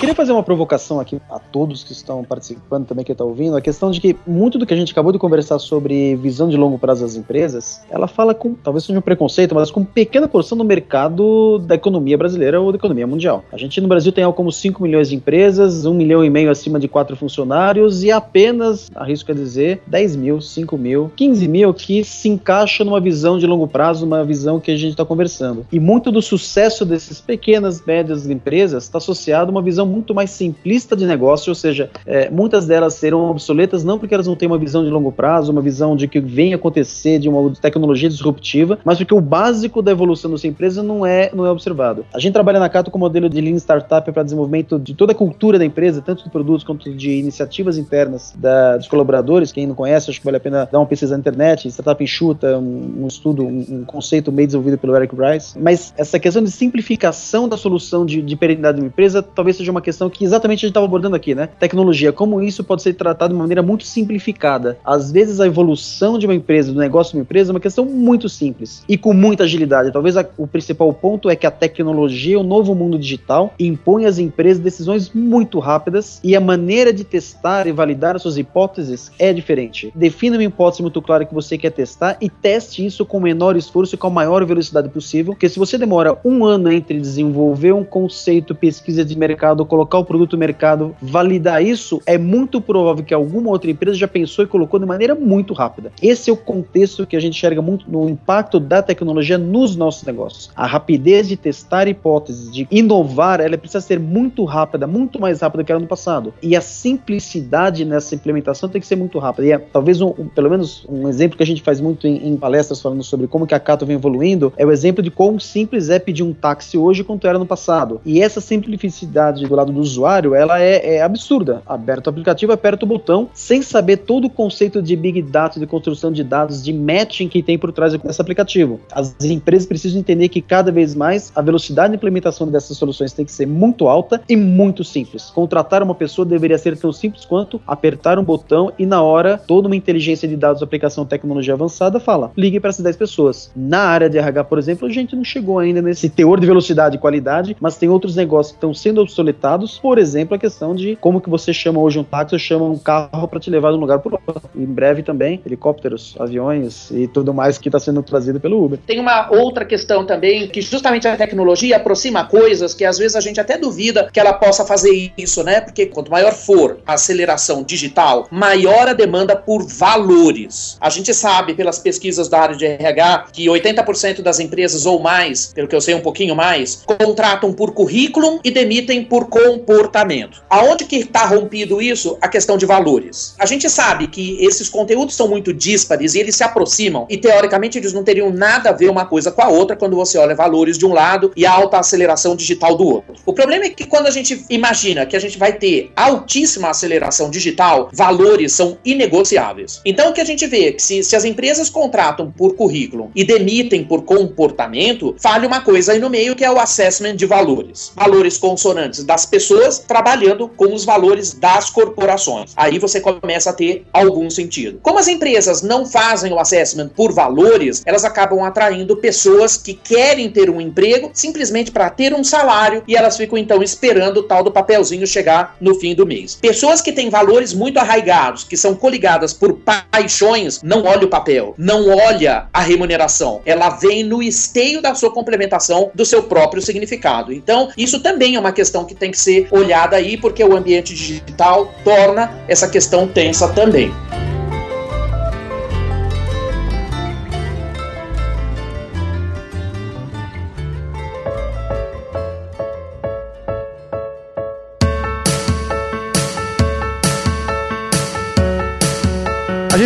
Queria 0.07 0.14
fazer 0.14 0.30
uma 0.30 0.42
provocação 0.44 1.00
aqui 1.00 1.20
a 1.28 1.40
todos 1.40 1.82
que 1.82 1.90
estão 1.90 2.22
participando 2.22 2.86
também, 2.86 3.04
que 3.04 3.11
estão 3.11 3.26
ouvindo, 3.26 3.57
a 3.57 3.61
questão 3.61 3.90
de 3.90 4.00
que 4.00 4.16
muito 4.24 4.57
do 4.57 4.64
que 4.64 4.72
a 4.72 4.76
gente 4.76 4.92
acabou 4.92 5.11
de 5.11 5.18
conversar 5.18 5.59
sobre 5.59 6.14
visão 6.14 6.48
de 6.48 6.57
longo 6.57 6.78
prazo 6.78 7.02
das 7.02 7.16
empresas, 7.16 7.84
ela 7.90 8.07
fala 8.07 8.32
com, 8.32 8.54
talvez 8.54 8.84
seja 8.84 8.96
um 8.96 9.02
preconceito, 9.02 9.52
mas 9.52 9.68
com 9.68 9.84
pequena 9.84 10.28
porção 10.28 10.57
do 10.57 10.64
mercado 10.64 11.59
da 11.59 11.74
economia 11.74 12.16
brasileira 12.16 12.61
ou 12.61 12.70
da 12.70 12.78
economia 12.78 13.04
mundial. 13.04 13.44
A 13.50 13.57
gente 13.57 13.80
no 13.80 13.88
Brasil 13.88 14.12
tem 14.12 14.22
algo 14.22 14.36
como 14.36 14.52
5 14.52 14.80
milhões 14.80 15.09
de 15.09 15.16
empresas, 15.16 15.84
1 15.84 15.92
milhão 15.92 16.24
e 16.24 16.30
meio 16.30 16.52
acima 16.52 16.78
de 16.78 16.86
4 16.86 17.16
funcionários 17.16 18.04
e 18.04 18.12
apenas, 18.12 18.88
arrisco 18.94 19.32
a 19.32 19.34
dizer, 19.34 19.82
10 19.88 20.14
mil, 20.14 20.40
5 20.40 20.78
mil, 20.78 21.11
15 21.16 21.48
mil 21.48 21.74
que 21.74 22.04
se 22.04 22.28
encaixa 22.28 22.84
numa 22.84 23.00
visão 23.00 23.40
de 23.40 23.46
longo 23.46 23.66
prazo, 23.66 24.07
uma 24.07 24.24
visão 24.24 24.61
que 24.61 24.70
a 24.70 24.76
gente 24.76 24.92
está 24.92 25.04
conversando. 25.04 25.66
E 25.72 25.80
muito 25.80 26.12
do 26.12 26.22
sucesso 26.22 26.84
dessas 26.84 27.20
pequenas, 27.20 27.84
médias 27.84 28.30
empresas 28.30 28.84
está 28.84 28.98
associado 28.98 29.50
a 29.50 29.50
uma 29.50 29.62
visão 29.62 29.95
muito 29.97 30.14
mais 30.14 30.30
simplista 30.30 30.97
de 30.97 31.07
negócio, 31.07 31.51
ou 31.51 31.55
seja, 31.55 31.90
é, 32.07 32.30
muitas 32.30 32.66
delas 32.66 32.94
serão 32.94 33.30
obsoletas 33.30 33.82
não 33.82 33.99
porque 33.99 34.14
elas 34.14 34.26
não 34.26 34.36
têm 34.36 34.47
uma 34.47 34.59
visão 34.59 34.84
de 34.84 34.90
longo 34.90 35.11
prazo, 35.11 35.53
uma 35.53 35.62
visão 35.62 35.97
de 35.97 36.07
que 36.07 36.20
vem 36.20 36.55
acontecer 36.55 37.18
de 37.18 37.28
uma 37.28 37.51
tecnologia 37.55 38.09
disruptiva, 38.09 38.78
mas 38.84 38.99
porque 38.99 39.14
o 39.14 39.20
básico 39.20 39.82
da 39.82 39.90
evolução 39.90 40.30
da 40.30 40.38
sua 40.38 40.49
empresa 40.49 40.82
não 40.82 41.05
é, 41.05 41.30
não 41.34 41.44
é 41.47 41.51
observado. 41.51 42.05
A 42.12 42.18
gente 42.18 42.32
trabalha 42.32 42.61
na 42.61 42.68
Cato 42.68 42.90
com 42.90 42.99
o 42.99 43.01
modelo 43.01 43.28
de 43.28 43.40
Lean 43.40 43.57
Startup 43.57 44.11
para 44.12 44.22
desenvolvimento 44.22 44.78
de 44.78 44.94
toda 44.94 45.12
a 45.12 45.14
cultura 45.14 45.59
da 45.59 45.64
empresa, 45.64 46.03
tanto 46.03 46.24
de 46.24 46.30
produtos 46.30 46.64
quanto 46.64 46.92
de 46.92 47.11
iniciativas 47.12 47.78
internas 47.78 48.34
da, 48.36 48.76
dos 48.76 48.88
colaboradores. 48.88 49.53
Quem 49.53 49.66
não 49.66 49.74
conhece, 49.74 50.11
acho 50.11 50.20
que 50.20 50.24
vale 50.24 50.36
a 50.36 50.40
pena 50.40 50.68
dar 50.70 50.78
uma 50.78 50.86
pesquisa 50.86 51.14
na 51.14 51.20
internet. 51.20 51.68
Startup 51.68 52.03
enxuta, 52.03 52.59
um, 52.59 53.05
um 53.05 53.07
estudo, 53.07 53.44
um, 53.44 53.66
um, 53.68 53.84
conceito 53.84 54.30
meio 54.30 54.47
desenvolvido 54.47 54.78
pelo 54.78 54.97
Eric 54.97 55.14
Rice. 55.14 55.59
Mas 55.59 55.94
essa 55.97 56.18
questão 56.18 56.42
de 56.42 56.51
simplificação 56.51 57.49
da 57.49 57.57
solução 57.57 58.05
de, 58.05 58.22
de 58.22 58.36
perenidade 58.36 58.76
de 58.76 58.82
uma 58.82 58.88
empresa 58.88 59.22
talvez 59.22 59.57
seja 59.57 59.70
uma 59.70 59.80
questão 59.87 60.11
que 60.11 60.24
exatamente 60.24 60.59
a 60.59 60.62
gente 60.62 60.70
estava 60.70 60.84
abordando 60.84 61.14
aqui, 61.14 61.32
né? 61.32 61.49
Tecnologia, 61.61 62.12
como 62.12 62.43
isso 62.43 62.64
pode 62.64 62.82
ser 62.82 62.95
tratado 62.95 63.30
de 63.30 63.34
uma 63.37 63.45
maneira 63.45 63.62
muito 63.62 63.84
simplificada. 63.84 64.78
Às 64.84 65.12
vezes 65.12 65.39
a 65.39 65.47
evolução 65.47 66.18
de 66.18 66.26
uma 66.26 66.34
empresa, 66.34 66.72
do 66.72 66.80
negócio 66.80 67.12
de 67.12 67.18
uma 67.18 67.22
empresa, 67.22 67.53
é 67.53 67.55
uma 67.55 67.61
questão 67.61 67.84
muito 67.84 68.28
simples 68.28 68.82
e 68.89 68.99
com 68.99 69.12
muita 69.12 69.45
agilidade. 69.45 69.93
Talvez 69.93 70.16
a, 70.16 70.26
o 70.37 70.47
principal 70.47 70.93
ponto 70.93 71.30
é 71.30 71.37
que 71.37 71.47
a 71.47 71.53
tecnologia, 71.53 72.39
o 72.39 72.43
novo 72.43 72.74
mundo 72.74 72.99
digital, 72.99 73.55
impõe 73.61 74.07
às 74.07 74.18
empresas 74.18 74.61
decisões 74.61 75.12
muito 75.14 75.61
rápidas 75.61 76.20
e 76.24 76.34
a 76.34 76.41
maneira 76.41 76.93
de 76.93 77.05
testar 77.05 77.68
e 77.68 77.72
validar 77.72 78.16
as 78.16 78.22
suas 78.22 78.37
hipóteses 78.37 79.12
é 79.20 79.32
diferente. 79.32 79.93
Defina 79.95 80.37
uma 80.37 80.43
hipótese 80.43 80.82
muito 80.82 81.01
clara 81.01 81.24
que 81.24 81.34
você 81.34 81.57
quer 81.57 81.70
testar 81.70 82.16
e 82.20 82.28
teste 82.28 82.84
isso 82.84 83.07
com 83.07 83.18
o 83.18 83.20
menor 83.20 83.57
esforço 83.57 83.95
e 83.95 83.99
com 83.99 84.09
a 84.09 84.11
maior 84.11 84.45
velocidade 84.45 84.89
possível, 84.89 85.32
porque 85.32 85.49
se 85.49 85.61
você 85.61 85.78
demora 85.78 86.18
um 86.24 86.45
ano 86.45 86.72
entre 86.72 86.99
desenvolver 86.99 87.72
um 87.72 87.84
conceito, 87.84 88.53
pesquisa 88.53 89.05
de 89.05 89.16
mercado, 89.16 89.64
colocar 89.76 89.98
o 89.98 90.04
produto 90.06 90.32
no 90.32 90.38
mercado, 90.38 90.96
validar 91.02 91.62
isso, 91.62 92.00
é 92.06 92.16
muito 92.16 92.62
provável 92.62 93.04
que 93.04 93.12
alguma 93.12 93.50
outra 93.50 93.70
empresa 93.70 93.98
já 93.98 94.08
pensou 94.08 94.42
e 94.42 94.48
colocou 94.48 94.80
de 94.80 94.86
maneira 94.86 95.14
muito 95.14 95.52
rápida. 95.52 95.92
Esse 96.00 96.30
é 96.30 96.32
o 96.32 96.36
contexto 96.36 97.06
que 97.06 97.14
a 97.14 97.20
gente 97.20 97.36
enxerga 97.36 97.60
muito 97.60 97.90
no 97.90 98.08
impacto 98.08 98.58
da 98.58 98.80
tecnologia 98.80 99.36
nos 99.36 99.76
nossos 99.76 100.04
negócios. 100.04 100.50
A 100.56 100.66
rapidez 100.66 101.28
de 101.28 101.36
testar 101.36 101.86
hipóteses, 101.88 102.50
de 102.50 102.66
inovar, 102.70 103.38
ela 103.40 103.58
precisa 103.58 103.82
ser 103.82 104.00
muito 104.00 104.44
rápida, 104.44 104.86
muito 104.86 105.20
mais 105.20 105.42
rápida 105.42 105.62
que 105.62 105.70
era 105.70 105.78
no 105.78 105.86
passado. 105.86 106.32
E 106.42 106.56
a 106.56 106.62
simplicidade 106.62 107.84
nessa 107.84 108.14
implementação 108.14 108.70
tem 108.70 108.80
que 108.80 108.86
ser 108.86 108.96
muito 108.96 109.18
rápida. 109.18 109.46
E 109.46 109.52
é, 109.52 109.58
talvez, 109.58 110.00
um, 110.00 110.14
um, 110.18 110.28
pelo 110.28 110.48
menos, 110.48 110.86
um 110.88 111.06
exemplo 111.06 111.36
que 111.36 111.42
a 111.42 111.46
gente 111.46 111.60
faz 111.60 111.82
muito 111.82 112.06
em, 112.06 112.28
em, 112.28 112.36
palestras 112.38 112.80
falando 112.80 113.04
sobre 113.04 113.26
como 113.26 113.46
que 113.46 113.54
a 113.54 113.60
Cato 113.60 113.84
vem 113.84 113.96
evoluindo 113.96 114.54
é 114.56 114.64
o 114.64 114.72
exemplo 114.72 115.02
de 115.02 115.10
quão 115.10 115.38
simples 115.38 115.90
é 115.90 115.98
pedir 115.98 116.22
um 116.22 116.32
táxi 116.32 116.78
hoje 116.78 117.04
quanto 117.04 117.26
era 117.26 117.38
no 117.38 117.44
passado. 117.44 118.00
E 118.06 118.22
essa 118.22 118.40
simplicidade 118.40 119.42
do 119.42 119.48
lado 119.57 119.72
do 119.72 119.80
usuário, 119.80 120.34
ela 120.34 120.61
é, 120.61 120.96
é 120.96 121.02
absurda. 121.02 121.62
Aberta 121.66 122.09
o 122.09 122.11
aplicativo, 122.11 122.52
aperta 122.52 122.84
o 122.84 122.88
botão, 122.88 123.28
sem 123.32 123.62
saber 123.62 123.98
todo 123.98 124.26
o 124.26 124.30
conceito 124.30 124.82
de 124.82 124.94
Big 124.96 125.22
Data, 125.22 125.59
de 125.59 125.66
construção 125.66 126.12
de 126.12 126.22
dados, 126.22 126.62
de 126.62 126.72
matching 126.72 127.28
que 127.28 127.42
tem 127.42 127.59
por 127.59 127.72
trás 127.72 127.92
desse 127.94 128.20
aplicativo. 128.20 128.80
As 128.92 129.14
empresas 129.24 129.66
precisam 129.66 130.00
entender 130.00 130.28
que 130.28 130.40
cada 130.40 130.70
vez 130.70 130.94
mais 130.94 131.32
a 131.34 131.42
velocidade 131.42 131.90
de 131.90 131.96
implementação 131.96 132.46
dessas 132.48 132.76
soluções 132.76 133.12
tem 133.12 133.24
que 133.24 133.32
ser 133.32 133.46
muito 133.46 133.88
alta 133.88 134.20
e 134.28 134.36
muito 134.36 134.84
simples. 134.84 135.30
Contratar 135.30 135.82
uma 135.82 135.94
pessoa 135.94 136.24
deveria 136.24 136.59
ser 136.59 136.76
tão 136.76 136.92
simples 136.92 137.24
quanto 137.24 137.61
apertar 137.66 138.18
um 138.18 138.24
botão 138.24 138.72
e 138.78 138.86
na 138.86 139.02
hora 139.02 139.38
toda 139.38 139.66
uma 139.66 139.76
inteligência 139.76 140.28
de 140.28 140.36
dados, 140.36 140.62
aplicação 140.62 141.04
tecnologia 141.04 141.54
avançada 141.54 141.98
fala, 141.98 142.32
ligue 142.36 142.61
para 142.61 142.70
essas 142.70 142.84
10 142.84 142.96
pessoas. 142.96 143.50
Na 143.54 143.80
área 143.80 144.11
de 144.11 144.18
RH, 144.18 144.44
por 144.44 144.59
exemplo, 144.59 144.86
a 144.86 144.90
gente 144.90 145.16
não 145.16 145.24
chegou 145.24 145.59
ainda 145.59 145.80
nesse 145.80 146.09
teor 146.09 146.40
de 146.40 146.46
velocidade 146.46 146.96
e 146.96 146.98
qualidade, 146.98 147.57
mas 147.61 147.76
tem 147.76 147.88
outros 147.88 148.16
negócios 148.16 148.52
que 148.52 148.59
estão 148.59 148.74
sendo 148.74 149.00
obsoletados, 149.00 149.45
por 149.80 149.99
exemplo, 149.99 150.34
a 150.34 150.38
questão 150.38 150.74
de 150.74 150.97
como 150.97 151.20
que 151.20 151.30
você 151.30 151.53
chama 151.53 151.80
hoje 151.80 151.99
um 151.99 152.05
táxi 152.05 152.38
chama 152.38 152.64
um 152.64 152.78
carro 152.78 153.28
para 153.28 153.40
te 153.40 153.51
levar 153.51 153.70
de 153.70 153.76
um 153.76 153.80
lugar 153.80 153.99
para 153.99 154.18
outro. 154.26 154.51
Em 154.55 154.64
breve 154.64 155.03
também, 155.03 155.40
helicópteros, 155.44 156.16
aviões 156.18 156.90
e 156.90 157.07
tudo 157.07 157.32
mais 157.32 157.59
que 157.59 157.68
está 157.68 157.78
sendo 157.78 158.03
trazido 158.03 158.40
pelo 158.40 158.64
Uber. 158.64 158.78
Tem 158.86 159.01
uma 159.01 159.30
outra 159.30 159.64
questão 159.64 160.05
também, 160.05 160.49
que 160.49 160.61
justamente 160.61 161.07
a 161.07 161.16
tecnologia 161.16 161.76
aproxima 161.76 162.24
coisas 162.24 162.74
que 162.74 162.84
às 162.84 162.99
vezes 162.99 163.16
a 163.16 163.20
gente 163.20 163.40
até 163.40 163.57
duvida 163.59 164.09
que 164.12 164.20
ela 164.20 164.32
possa 164.32 164.64
fazer 164.64 165.12
isso, 165.16 165.42
né? 165.42 165.61
Porque 165.61 165.86
quanto 165.86 166.11
maior 166.11 166.32
for 166.32 166.78
a 166.86 166.94
aceleração 166.94 167.62
digital, 167.62 168.26
maior 168.30 168.88
a 168.88 168.92
demanda 168.92 169.36
por 169.36 169.66
valores. 169.66 170.76
A 170.80 170.90
gente 170.90 171.12
sabe 171.14 171.55
pelas 171.55 171.78
pesquisas 171.78 172.28
da 172.28 172.40
área 172.40 172.57
de 172.57 172.64
RH 172.64 173.26
que 173.32 173.47
80% 173.47 174.22
das 174.22 174.40
empresas 174.40 174.86
ou 174.86 175.01
mais, 175.01 175.53
pelo 175.53 175.68
que 175.68 175.76
eu 175.76 175.80
sei 175.80 175.94
um 175.94 176.01
pouquinho 176.01 176.34
mais, 176.34 176.82
contratam 176.86 177.53
por 177.53 177.72
currículo 177.72 178.40
e 178.42 178.51
demitem 178.51 179.05
por 179.05 179.28
comportamento. 179.37 180.43
Aonde 180.49 180.87
que 180.87 180.97
está 180.97 181.26
rompido 181.26 181.82
isso? 181.82 182.16
A 182.22 182.28
questão 182.28 182.57
de 182.57 182.64
valores. 182.64 183.34
A 183.39 183.45
gente 183.45 183.68
sabe 183.68 184.07
que 184.07 184.43
esses 184.43 184.68
conteúdos 184.68 185.14
são 185.14 185.28
muito 185.28 185.53
díspares 185.53 186.14
e 186.14 186.20
eles 186.20 186.37
se 186.37 186.43
aproximam 186.43 187.07
e 187.11 187.18
teoricamente 187.18 187.76
eles 187.76 187.93
não 187.93 188.03
teriam 188.03 188.30
nada 188.30 188.70
a 188.70 188.72
ver 188.72 188.89
uma 188.89 189.05
coisa 189.05 189.30
com 189.30 189.43
a 189.43 189.49
outra 189.49 189.76
quando 189.76 189.95
você 189.95 190.16
olha 190.16 190.34
valores 190.34 190.78
de 190.78 190.87
um 190.87 190.93
lado 190.95 191.32
e 191.37 191.45
a 191.45 191.53
alta 191.53 191.78
aceleração 191.78 192.34
digital 192.34 192.76
do 192.76 192.87
outro. 192.87 193.14
O 193.26 193.32
problema 193.32 193.66
é 193.66 193.68
que 193.68 193.87
quando 193.87 194.07
a 194.07 194.11
gente 194.11 194.45
imagina 194.49 195.05
que 195.05 195.16
a 195.16 195.20
gente 195.20 195.39
vai 195.39 195.53
ter 195.53 195.93
altíssima 195.95 196.70
aceleração 196.70 197.28
digital, 197.28 197.91
valores 197.93 198.53
são 198.53 198.78
inegociáveis. 198.84 199.82
Então 199.84 200.11
o 200.11 200.12
que 200.14 200.20
a 200.20 200.24
gente 200.24 200.47
vê 200.47 200.68
é 200.68 200.72
que 200.72 200.82
se, 200.82 201.03
se 201.03 201.14
as 201.14 201.24
empresas 201.24 201.68
contratam 201.68 202.30
por 202.30 202.55
currículo 202.55 203.11
e 203.14 203.22
demitem 203.22 203.84
por 203.84 204.05
comportamento, 204.05 205.14
fale 205.18 205.47
uma 205.47 205.61
coisa 205.61 205.93
aí 205.93 205.99
no 205.99 206.09
meio 206.09 206.34
que 206.34 206.45
é 206.45 206.51
o 206.51 206.59
assessment 206.59 207.16
de 207.16 207.26
valores. 207.26 207.93
Valores 207.95 208.39
consonantes 208.39 209.05
das 209.05 209.25
pessoas 209.26 209.78
trabalhando 209.78 210.48
com 210.48 210.72
os 210.72 210.84
valores 210.84 211.32
das 211.32 211.70
corporações. 211.70 212.52
Aí 212.56 212.78
você 212.78 213.00
começa 213.00 213.50
a 213.50 213.52
ter 213.52 213.84
algum 213.92 214.30
sentido. 214.30 214.80
Como 214.82 214.98
as 214.98 215.08
empresas 215.08 215.62
não 215.62 215.86
fazem 215.86 216.32
o 216.32 216.38
assessment 216.38 216.88
por 216.88 217.12
valores, 217.12 217.82
elas 217.84 218.04
acabam 218.04 218.42
atraindo 218.44 218.96
pessoas 218.96 219.56
que 219.56 219.74
querem 219.74 220.30
ter 220.30 220.50
um 220.50 220.60
emprego 220.60 221.10
simplesmente 221.12 221.70
para 221.70 221.90
ter 221.90 222.14
um 222.14 222.24
salário 222.24 222.82
e 222.86 222.96
elas 222.96 223.16
ficam 223.16 223.38
então 223.38 223.62
esperando 223.62 224.18
o 224.18 224.22
tal 224.22 224.42
do 224.42 224.52
papelzinho 224.52 225.06
chegar 225.06 225.56
no 225.60 225.74
fim 225.74 225.94
do 225.94 226.06
mês. 226.06 226.36
Pessoas 226.40 226.80
que 226.80 226.92
têm 226.92 227.10
valores 227.10 227.52
muito 227.52 227.78
arraigados, 227.78 228.44
que 228.44 228.56
são 228.56 228.74
coligadas 228.74 229.32
por 229.32 229.54
paixões, 229.54 230.62
não 230.62 230.84
olha 230.84 231.06
o 231.06 231.10
papel, 231.10 231.54
não 231.58 231.88
olha 231.88 232.48
a 232.52 232.60
remuneração. 232.60 233.40
Ela 233.44 233.70
vem 233.70 234.02
no 234.02 234.22
esteio 234.22 234.80
da 234.80 234.94
sua 234.94 235.10
complementação 235.10 235.90
do 235.94 236.04
seu 236.04 236.22
próprio 236.22 236.62
significado. 236.62 237.32
Então, 237.32 237.70
isso 237.76 238.00
também 238.00 238.36
é 238.36 238.40
uma 238.40 238.52
questão 238.52 238.84
que 238.84 238.94
tem 238.94 239.10
que 239.10 239.15
ser 239.18 239.48
olhada 239.50 239.96
aí, 239.96 240.16
porque 240.16 240.44
o 240.44 240.56
ambiente 240.56 240.94
digital 240.94 241.74
torna 241.84 242.32
essa 242.48 242.68
questão 242.68 243.06
tensa 243.06 243.48
também. 243.48 243.92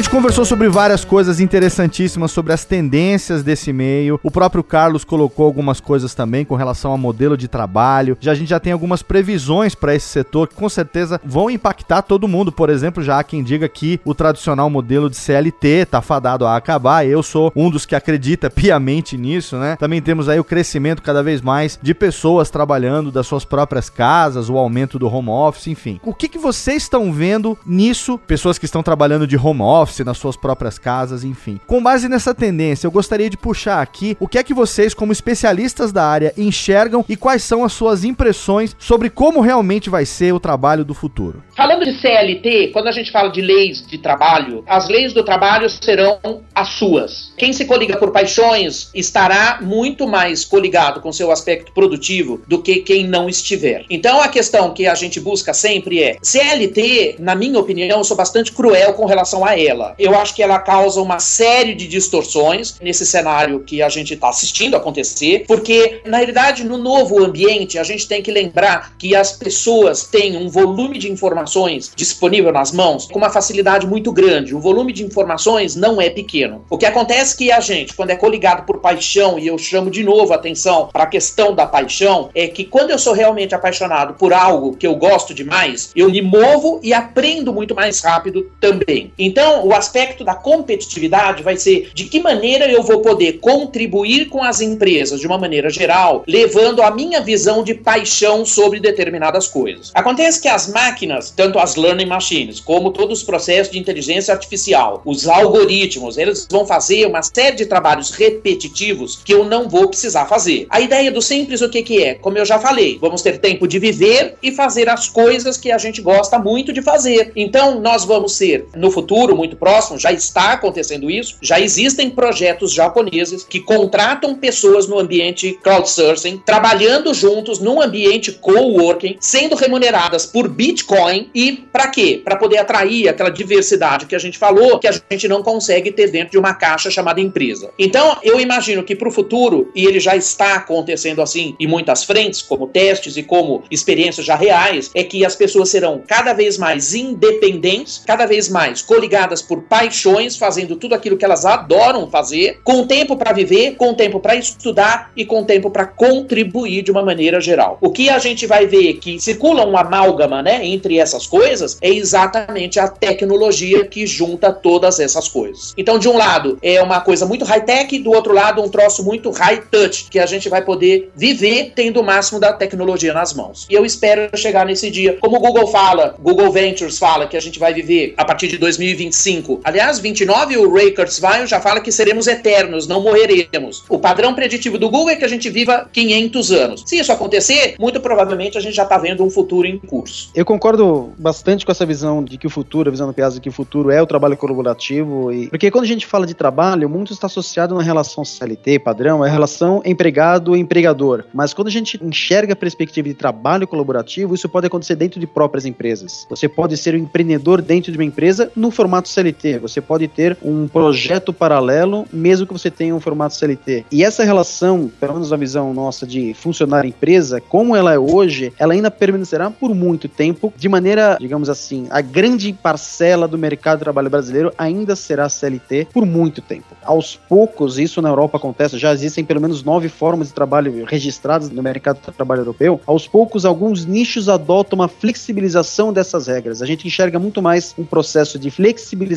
Gente 0.00 0.08
conversou 0.08 0.46
sobre 0.46 0.66
várias 0.66 1.04
coisas 1.04 1.40
interessantíssimas 1.40 2.32
sobre 2.32 2.54
as 2.54 2.64
tendências 2.64 3.42
desse 3.42 3.70
meio. 3.70 4.18
O 4.22 4.30
próprio 4.30 4.64
Carlos 4.64 5.04
colocou 5.04 5.44
algumas 5.44 5.78
coisas 5.78 6.14
também 6.14 6.42
com 6.42 6.54
relação 6.54 6.92
ao 6.92 6.96
modelo 6.96 7.36
de 7.36 7.46
trabalho. 7.46 8.16
Já 8.18 8.32
a 8.32 8.34
gente 8.34 8.48
já 8.48 8.58
tem 8.58 8.72
algumas 8.72 9.02
previsões 9.02 9.74
para 9.74 9.94
esse 9.94 10.06
setor 10.06 10.48
que 10.48 10.54
com 10.54 10.70
certeza 10.70 11.20
vão 11.22 11.50
impactar 11.50 12.00
todo 12.00 12.26
mundo. 12.26 12.50
Por 12.50 12.70
exemplo, 12.70 13.02
já 13.02 13.18
há 13.18 13.24
quem 13.24 13.42
diga 13.42 13.68
que 13.68 14.00
o 14.02 14.14
tradicional 14.14 14.70
modelo 14.70 15.10
de 15.10 15.16
CLT 15.16 15.84
tá 15.90 16.00
fadado 16.00 16.46
a 16.46 16.56
acabar. 16.56 17.06
Eu 17.06 17.22
sou 17.22 17.52
um 17.54 17.68
dos 17.68 17.84
que 17.84 17.94
acredita 17.94 18.48
piamente 18.50 19.18
nisso, 19.18 19.58
né? 19.58 19.76
Também 19.76 20.00
temos 20.00 20.30
aí 20.30 20.40
o 20.40 20.44
crescimento 20.44 21.02
cada 21.02 21.22
vez 21.22 21.42
mais 21.42 21.78
de 21.82 21.92
pessoas 21.92 22.48
trabalhando 22.48 23.12
das 23.12 23.26
suas 23.26 23.44
próprias 23.44 23.90
casas, 23.90 24.48
o 24.48 24.56
aumento 24.56 24.98
do 24.98 25.14
home 25.14 25.28
office, 25.28 25.66
enfim. 25.66 26.00
O 26.02 26.14
que, 26.14 26.26
que 26.26 26.38
vocês 26.38 26.84
estão 26.84 27.12
vendo 27.12 27.58
nisso? 27.66 28.16
Pessoas 28.16 28.56
que 28.56 28.64
estão 28.64 28.82
trabalhando 28.82 29.26
de 29.26 29.36
home 29.36 29.60
office 29.60 29.89
office 29.90 30.04
nas 30.04 30.16
suas 30.16 30.36
próprias 30.36 30.78
casas, 30.78 31.24
enfim. 31.24 31.60
Com 31.66 31.82
base 31.82 32.08
nessa 32.08 32.32
tendência, 32.32 32.86
eu 32.86 32.90
gostaria 32.90 33.28
de 33.28 33.36
puxar 33.36 33.82
aqui 33.82 34.16
o 34.20 34.28
que 34.28 34.38
é 34.38 34.42
que 34.42 34.54
vocês, 34.54 34.94
como 34.94 35.12
especialistas 35.12 35.92
da 35.92 36.04
área, 36.04 36.32
enxergam 36.38 37.04
e 37.08 37.16
quais 37.16 37.42
são 37.42 37.64
as 37.64 37.72
suas 37.72 38.04
impressões 38.04 38.74
sobre 38.78 39.10
como 39.10 39.40
realmente 39.40 39.90
vai 39.90 40.06
ser 40.06 40.32
o 40.32 40.40
trabalho 40.40 40.84
do 40.84 40.94
futuro. 40.94 41.42
Falando 41.56 41.84
de 41.84 42.00
CLT, 42.00 42.68
quando 42.72 42.86
a 42.86 42.92
gente 42.92 43.10
fala 43.10 43.30
de 43.30 43.40
leis 43.40 43.84
de 43.86 43.98
trabalho, 43.98 44.64
as 44.66 44.88
leis 44.88 45.12
do 45.12 45.24
trabalho 45.24 45.68
serão 45.68 46.20
as 46.54 46.68
suas. 46.70 47.32
Quem 47.36 47.52
se 47.52 47.64
coliga 47.64 47.96
por 47.96 48.12
paixões 48.12 48.90
estará 48.94 49.58
muito 49.60 50.06
mais 50.06 50.44
coligado 50.44 51.00
com 51.00 51.12
seu 51.12 51.30
aspecto 51.30 51.72
produtivo 51.72 52.40
do 52.46 52.62
que 52.62 52.76
quem 52.76 53.06
não 53.06 53.28
estiver. 53.28 53.84
Então 53.90 54.20
a 54.20 54.28
questão 54.28 54.72
que 54.72 54.86
a 54.86 54.94
gente 54.94 55.18
busca 55.18 55.52
sempre 55.52 56.02
é: 56.02 56.16
CLT, 56.22 57.16
na 57.18 57.34
minha 57.34 57.58
opinião, 57.58 57.98
eu 57.98 58.04
sou 58.04 58.16
bastante 58.16 58.52
cruel 58.52 58.94
com 58.94 59.06
relação 59.06 59.44
a 59.44 59.58
ela. 59.58 59.69
Eu 59.98 60.16
acho 60.16 60.34
que 60.34 60.42
ela 60.42 60.58
causa 60.58 61.00
uma 61.00 61.18
série 61.18 61.74
de 61.74 61.86
distorções 61.86 62.76
nesse 62.80 63.06
cenário 63.06 63.60
que 63.60 63.82
a 63.82 63.88
gente 63.88 64.14
está 64.14 64.28
assistindo 64.28 64.76
acontecer, 64.76 65.44
porque 65.46 66.00
na 66.04 66.18
realidade 66.18 66.64
no 66.64 66.78
novo 66.78 67.22
ambiente 67.22 67.78
a 67.78 67.82
gente 67.82 68.06
tem 68.06 68.22
que 68.22 68.30
lembrar 68.30 68.94
que 68.98 69.14
as 69.14 69.32
pessoas 69.32 70.04
têm 70.04 70.36
um 70.36 70.48
volume 70.48 70.98
de 70.98 71.10
informações 71.10 71.90
disponível 71.94 72.52
nas 72.52 72.72
mãos 72.72 73.06
com 73.06 73.18
uma 73.18 73.30
facilidade 73.30 73.86
muito 73.86 74.12
grande. 74.12 74.54
O 74.54 74.60
volume 74.60 74.92
de 74.92 75.04
informações 75.04 75.76
não 75.76 76.00
é 76.00 76.10
pequeno. 76.10 76.64
O 76.68 76.78
que 76.78 76.86
acontece 76.86 77.34
é 77.34 77.38
que 77.38 77.52
a 77.52 77.60
gente, 77.60 77.94
quando 77.94 78.10
é 78.10 78.16
coligado 78.16 78.64
por 78.64 78.78
paixão, 78.78 79.38
e 79.38 79.46
eu 79.46 79.58
chamo 79.58 79.90
de 79.90 80.02
novo 80.02 80.32
a 80.32 80.36
atenção 80.36 80.88
para 80.92 81.04
a 81.04 81.06
questão 81.06 81.54
da 81.54 81.66
paixão, 81.66 82.30
é 82.34 82.46
que 82.48 82.64
quando 82.64 82.90
eu 82.90 82.98
sou 82.98 83.12
realmente 83.12 83.54
apaixonado 83.54 84.14
por 84.14 84.32
algo 84.32 84.76
que 84.76 84.86
eu 84.86 84.94
gosto 84.94 85.34
demais, 85.34 85.90
eu 85.94 86.10
me 86.10 86.22
movo 86.22 86.80
e 86.82 86.92
aprendo 86.92 87.52
muito 87.52 87.74
mais 87.74 88.00
rápido 88.00 88.50
também. 88.60 89.12
Então, 89.18 89.59
o 89.64 89.74
aspecto 89.74 90.24
da 90.24 90.34
competitividade 90.34 91.42
vai 91.42 91.56
ser 91.56 91.90
de 91.94 92.04
que 92.04 92.20
maneira 92.20 92.70
eu 92.70 92.82
vou 92.82 93.00
poder 93.00 93.34
contribuir 93.34 94.28
com 94.28 94.42
as 94.42 94.60
empresas 94.60 95.20
de 95.20 95.26
uma 95.26 95.38
maneira 95.38 95.70
geral, 95.70 96.24
levando 96.26 96.82
a 96.82 96.90
minha 96.90 97.20
visão 97.20 97.62
de 97.62 97.74
paixão 97.74 98.44
sobre 98.44 98.80
determinadas 98.80 99.46
coisas. 99.46 99.90
Acontece 99.94 100.40
que 100.40 100.48
as 100.48 100.68
máquinas, 100.68 101.30
tanto 101.30 101.58
as 101.58 101.76
learning 101.76 102.06
machines, 102.06 102.60
como 102.60 102.90
todos 102.90 103.20
os 103.20 103.24
processos 103.24 103.72
de 103.72 103.78
inteligência 103.78 104.32
artificial, 104.32 105.02
os 105.04 105.26
algoritmos, 105.26 106.18
eles 106.18 106.46
vão 106.50 106.66
fazer 106.66 107.06
uma 107.06 107.22
série 107.22 107.56
de 107.56 107.66
trabalhos 107.66 108.10
repetitivos 108.10 109.20
que 109.24 109.34
eu 109.34 109.44
não 109.44 109.68
vou 109.68 109.88
precisar 109.88 110.26
fazer. 110.26 110.66
A 110.70 110.80
ideia 110.80 111.10
do 111.10 111.22
simples 111.22 111.60
o 111.60 111.68
que 111.68 111.82
que 111.82 112.02
é? 112.02 112.14
Como 112.14 112.38
eu 112.38 112.44
já 112.44 112.58
falei, 112.58 112.98
vamos 113.00 113.22
ter 113.22 113.38
tempo 113.38 113.66
de 113.66 113.78
viver 113.78 114.34
e 114.42 114.52
fazer 114.52 114.88
as 114.88 115.08
coisas 115.08 115.56
que 115.56 115.70
a 115.70 115.78
gente 115.78 116.00
gosta 116.00 116.38
muito 116.38 116.72
de 116.72 116.82
fazer. 116.82 117.32
Então, 117.34 117.80
nós 117.80 118.04
vamos 118.04 118.34
ser 118.34 118.66
no 118.74 118.90
futuro 118.90 119.36
muito 119.36 119.49
próximo, 119.56 119.98
já 119.98 120.12
está 120.12 120.52
acontecendo 120.52 121.10
isso, 121.10 121.36
já 121.40 121.60
existem 121.60 122.10
projetos 122.10 122.72
japoneses 122.72 123.44
que 123.44 123.60
contratam 123.60 124.34
pessoas 124.34 124.86
no 124.86 124.98
ambiente 124.98 125.58
crowdsourcing, 125.62 126.42
trabalhando 126.44 127.12
juntos 127.14 127.58
num 127.58 127.80
ambiente 127.80 128.32
coworking, 128.32 129.16
sendo 129.20 129.54
remuneradas 129.54 130.26
por 130.26 130.48
Bitcoin 130.48 131.30
e 131.34 131.52
para 131.52 131.88
quê? 131.88 132.20
Para 132.22 132.36
poder 132.36 132.58
atrair 132.58 133.08
aquela 133.08 133.30
diversidade 133.30 134.06
que 134.06 134.14
a 134.14 134.18
gente 134.18 134.38
falou, 134.38 134.78
que 134.78 134.88
a 134.88 134.92
gente 135.10 135.28
não 135.28 135.42
consegue 135.42 135.90
ter 135.90 136.10
dentro 136.10 136.32
de 136.32 136.38
uma 136.38 136.54
caixa 136.54 136.90
chamada 136.90 137.20
empresa. 137.20 137.70
Então, 137.78 138.16
eu 138.22 138.40
imagino 138.40 138.82
que 138.82 138.96
para 138.96 139.08
o 139.08 139.12
futuro, 139.12 139.70
e 139.74 139.84
ele 139.84 140.00
já 140.00 140.16
está 140.16 140.54
acontecendo 140.54 141.22
assim 141.22 141.54
em 141.58 141.66
muitas 141.66 142.04
frentes, 142.04 142.42
como 142.42 142.66
testes 142.66 143.16
e 143.16 143.22
como 143.22 143.62
experiências 143.70 144.26
já 144.26 144.34
reais, 144.34 144.90
é 144.94 145.02
que 145.02 145.24
as 145.24 145.36
pessoas 145.36 145.68
serão 145.68 146.02
cada 146.06 146.32
vez 146.32 146.58
mais 146.58 146.94
independentes, 146.94 148.02
cada 148.06 148.26
vez 148.26 148.48
mais 148.48 148.82
coligadas 148.82 149.39
por 149.42 149.62
paixões, 149.62 150.36
fazendo 150.36 150.76
tudo 150.76 150.94
aquilo 150.94 151.16
que 151.16 151.24
elas 151.24 151.44
adoram 151.44 152.10
fazer, 152.10 152.60
com 152.64 152.86
tempo 152.86 153.16
para 153.16 153.32
viver, 153.32 153.76
com 153.76 153.94
tempo 153.94 154.20
para 154.20 154.34
estudar 154.34 155.10
e 155.16 155.24
com 155.24 155.44
tempo 155.44 155.70
para 155.70 155.86
contribuir 155.86 156.82
de 156.82 156.90
uma 156.90 157.02
maneira 157.02 157.40
geral. 157.40 157.78
O 157.80 157.90
que 157.90 158.08
a 158.08 158.18
gente 158.18 158.46
vai 158.46 158.66
ver 158.66 158.94
que 158.94 159.20
circula 159.20 159.66
um 159.66 159.76
amálgama, 159.76 160.42
né, 160.42 160.66
entre 160.66 160.98
essas 160.98 161.26
coisas 161.26 161.78
é 161.80 161.90
exatamente 161.90 162.78
a 162.78 162.88
tecnologia 162.88 163.84
que 163.86 164.06
junta 164.06 164.52
todas 164.52 164.98
essas 165.00 165.28
coisas. 165.28 165.74
Então, 165.76 165.98
de 165.98 166.08
um 166.08 166.16
lado, 166.16 166.58
é 166.62 166.82
uma 166.82 167.00
coisa 167.00 167.26
muito 167.26 167.44
high-tech, 167.44 167.98
do 167.98 168.10
outro 168.12 168.34
lado, 168.34 168.62
um 168.62 168.68
troço 168.68 169.04
muito 169.04 169.30
high-touch, 169.30 170.08
que 170.10 170.18
a 170.18 170.26
gente 170.26 170.48
vai 170.48 170.62
poder 170.62 171.10
viver 171.14 171.72
tendo 171.74 172.00
o 172.00 172.04
máximo 172.04 172.40
da 172.40 172.52
tecnologia 172.52 173.12
nas 173.12 173.32
mãos. 173.32 173.66
E 173.68 173.74
eu 173.74 173.84
espero 173.84 174.36
chegar 174.36 174.66
nesse 174.66 174.90
dia. 174.90 175.16
Como 175.20 175.36
o 175.36 175.40
Google 175.40 175.66
fala, 175.68 176.14
Google 176.20 176.50
Ventures 176.50 176.98
fala 176.98 177.26
que 177.26 177.36
a 177.36 177.40
gente 177.40 177.58
vai 177.58 177.72
viver 177.72 178.14
a 178.16 178.24
partir 178.24 178.48
de 178.48 178.58
2025. 178.58 179.29
Aliás, 179.64 179.98
29, 179.98 180.56
o 180.56 180.72
Ray 180.72 180.92
Kurzweil 180.92 181.46
já 181.46 181.60
fala 181.60 181.80
que 181.80 181.92
seremos 181.92 182.26
eternos, 182.26 182.86
não 182.86 183.02
morreremos. 183.02 183.84
O 183.88 183.98
padrão 183.98 184.34
preditivo 184.34 184.78
do 184.78 184.88
Google 184.90 185.10
é 185.10 185.16
que 185.16 185.24
a 185.24 185.28
gente 185.28 185.48
viva 185.48 185.88
500 185.92 186.52
anos. 186.52 186.82
Se 186.86 186.98
isso 186.98 187.12
acontecer, 187.12 187.74
muito 187.78 188.00
provavelmente 188.00 188.58
a 188.58 188.60
gente 188.60 188.74
já 188.74 188.82
está 188.82 188.98
vendo 188.98 189.24
um 189.24 189.30
futuro 189.30 189.66
em 189.66 189.78
curso. 189.78 190.30
Eu 190.34 190.44
concordo 190.44 191.12
bastante 191.18 191.64
com 191.64 191.72
essa 191.72 191.86
visão 191.86 192.22
de 192.24 192.36
que 192.36 192.46
o 192.46 192.50
futuro, 192.50 192.88
a 192.88 192.90
visão 192.90 193.06
do 193.06 193.14
Piazza 193.14 193.40
que 193.40 193.48
o 193.48 193.52
futuro 193.52 193.90
é 193.90 194.02
o 194.02 194.06
trabalho 194.06 194.36
colaborativo. 194.36 195.32
E... 195.32 195.48
Porque 195.48 195.70
quando 195.70 195.84
a 195.84 195.88
gente 195.88 196.06
fala 196.06 196.26
de 196.26 196.34
trabalho, 196.34 196.88
muito 196.88 197.12
está 197.12 197.26
associado 197.26 197.74
na 197.74 197.82
relação 197.82 198.24
CLT, 198.24 198.80
padrão, 198.80 199.24
é 199.24 199.28
a 199.28 199.32
relação 199.32 199.82
empregado-empregador. 199.84 201.24
Mas 201.32 201.54
quando 201.54 201.68
a 201.68 201.70
gente 201.70 201.98
enxerga 202.02 202.52
a 202.52 202.56
perspectiva 202.56 203.08
de 203.08 203.14
trabalho 203.14 203.66
colaborativo, 203.66 204.34
isso 204.34 204.48
pode 204.48 204.66
acontecer 204.66 204.96
dentro 204.96 205.20
de 205.20 205.26
próprias 205.26 205.66
empresas. 205.66 206.26
Você 206.28 206.48
pode 206.48 206.76
ser 206.76 206.94
um 206.94 206.98
empreendedor 206.98 207.62
dentro 207.62 207.92
de 207.92 207.98
uma 207.98 208.04
empresa 208.04 208.50
no 208.56 208.70
formato 208.70 209.08
CLT. 209.08 209.19
Você 209.60 209.80
pode 209.80 210.08
ter 210.08 210.36
um 210.42 210.66
projeto 210.66 211.32
paralelo, 211.32 212.06
mesmo 212.12 212.46
que 212.46 212.52
você 212.52 212.70
tenha 212.70 212.94
um 212.94 213.00
formato 213.00 213.34
CLT. 213.34 213.84
E 213.90 214.04
essa 214.04 214.24
relação, 214.24 214.90
pelo 214.98 215.14
menos 215.14 215.30
na 215.30 215.36
visão 215.36 215.72
nossa 215.74 216.06
de 216.06 216.34
funcionar 216.34 216.84
empresa, 216.86 217.40
como 217.40 217.76
ela 217.76 217.92
é 217.92 217.98
hoje, 217.98 218.52
ela 218.58 218.72
ainda 218.72 218.90
permanecerá 218.90 219.50
por 219.50 219.74
muito 219.74 220.08
tempo, 220.08 220.52
de 220.56 220.68
maneira, 220.68 221.16
digamos 221.20 221.48
assim, 221.48 221.86
a 221.90 222.00
grande 222.00 222.52
parcela 222.52 223.28
do 223.28 223.38
mercado 223.38 223.78
de 223.78 223.84
trabalho 223.84 224.10
brasileiro 224.10 224.52
ainda 224.56 224.96
será 224.96 225.28
CLT 225.28 225.88
por 225.92 226.06
muito 226.06 226.40
tempo. 226.40 226.76
Aos 226.82 227.16
poucos, 227.16 227.78
isso 227.78 228.00
na 228.00 228.08
Europa 228.08 228.38
acontece, 228.38 228.78
já 228.78 228.92
existem 228.92 229.24
pelo 229.24 229.40
menos 229.40 229.62
nove 229.62 229.88
formas 229.88 230.28
de 230.28 230.34
trabalho 230.34 230.84
registradas 230.84 231.50
no 231.50 231.62
mercado 231.62 232.00
de 232.00 232.12
trabalho 232.12 232.40
europeu. 232.40 232.80
Aos 232.86 233.06
poucos, 233.06 233.44
alguns 233.44 233.84
nichos 233.84 234.28
adotam 234.28 234.78
uma 234.78 234.88
flexibilização 234.88 235.92
dessas 235.92 236.26
regras. 236.26 236.62
A 236.62 236.66
gente 236.66 236.86
enxerga 236.86 237.18
muito 237.18 237.42
mais 237.42 237.74
um 237.78 237.84
processo 237.84 238.38
de 238.38 238.50
flexibilização 238.50 239.09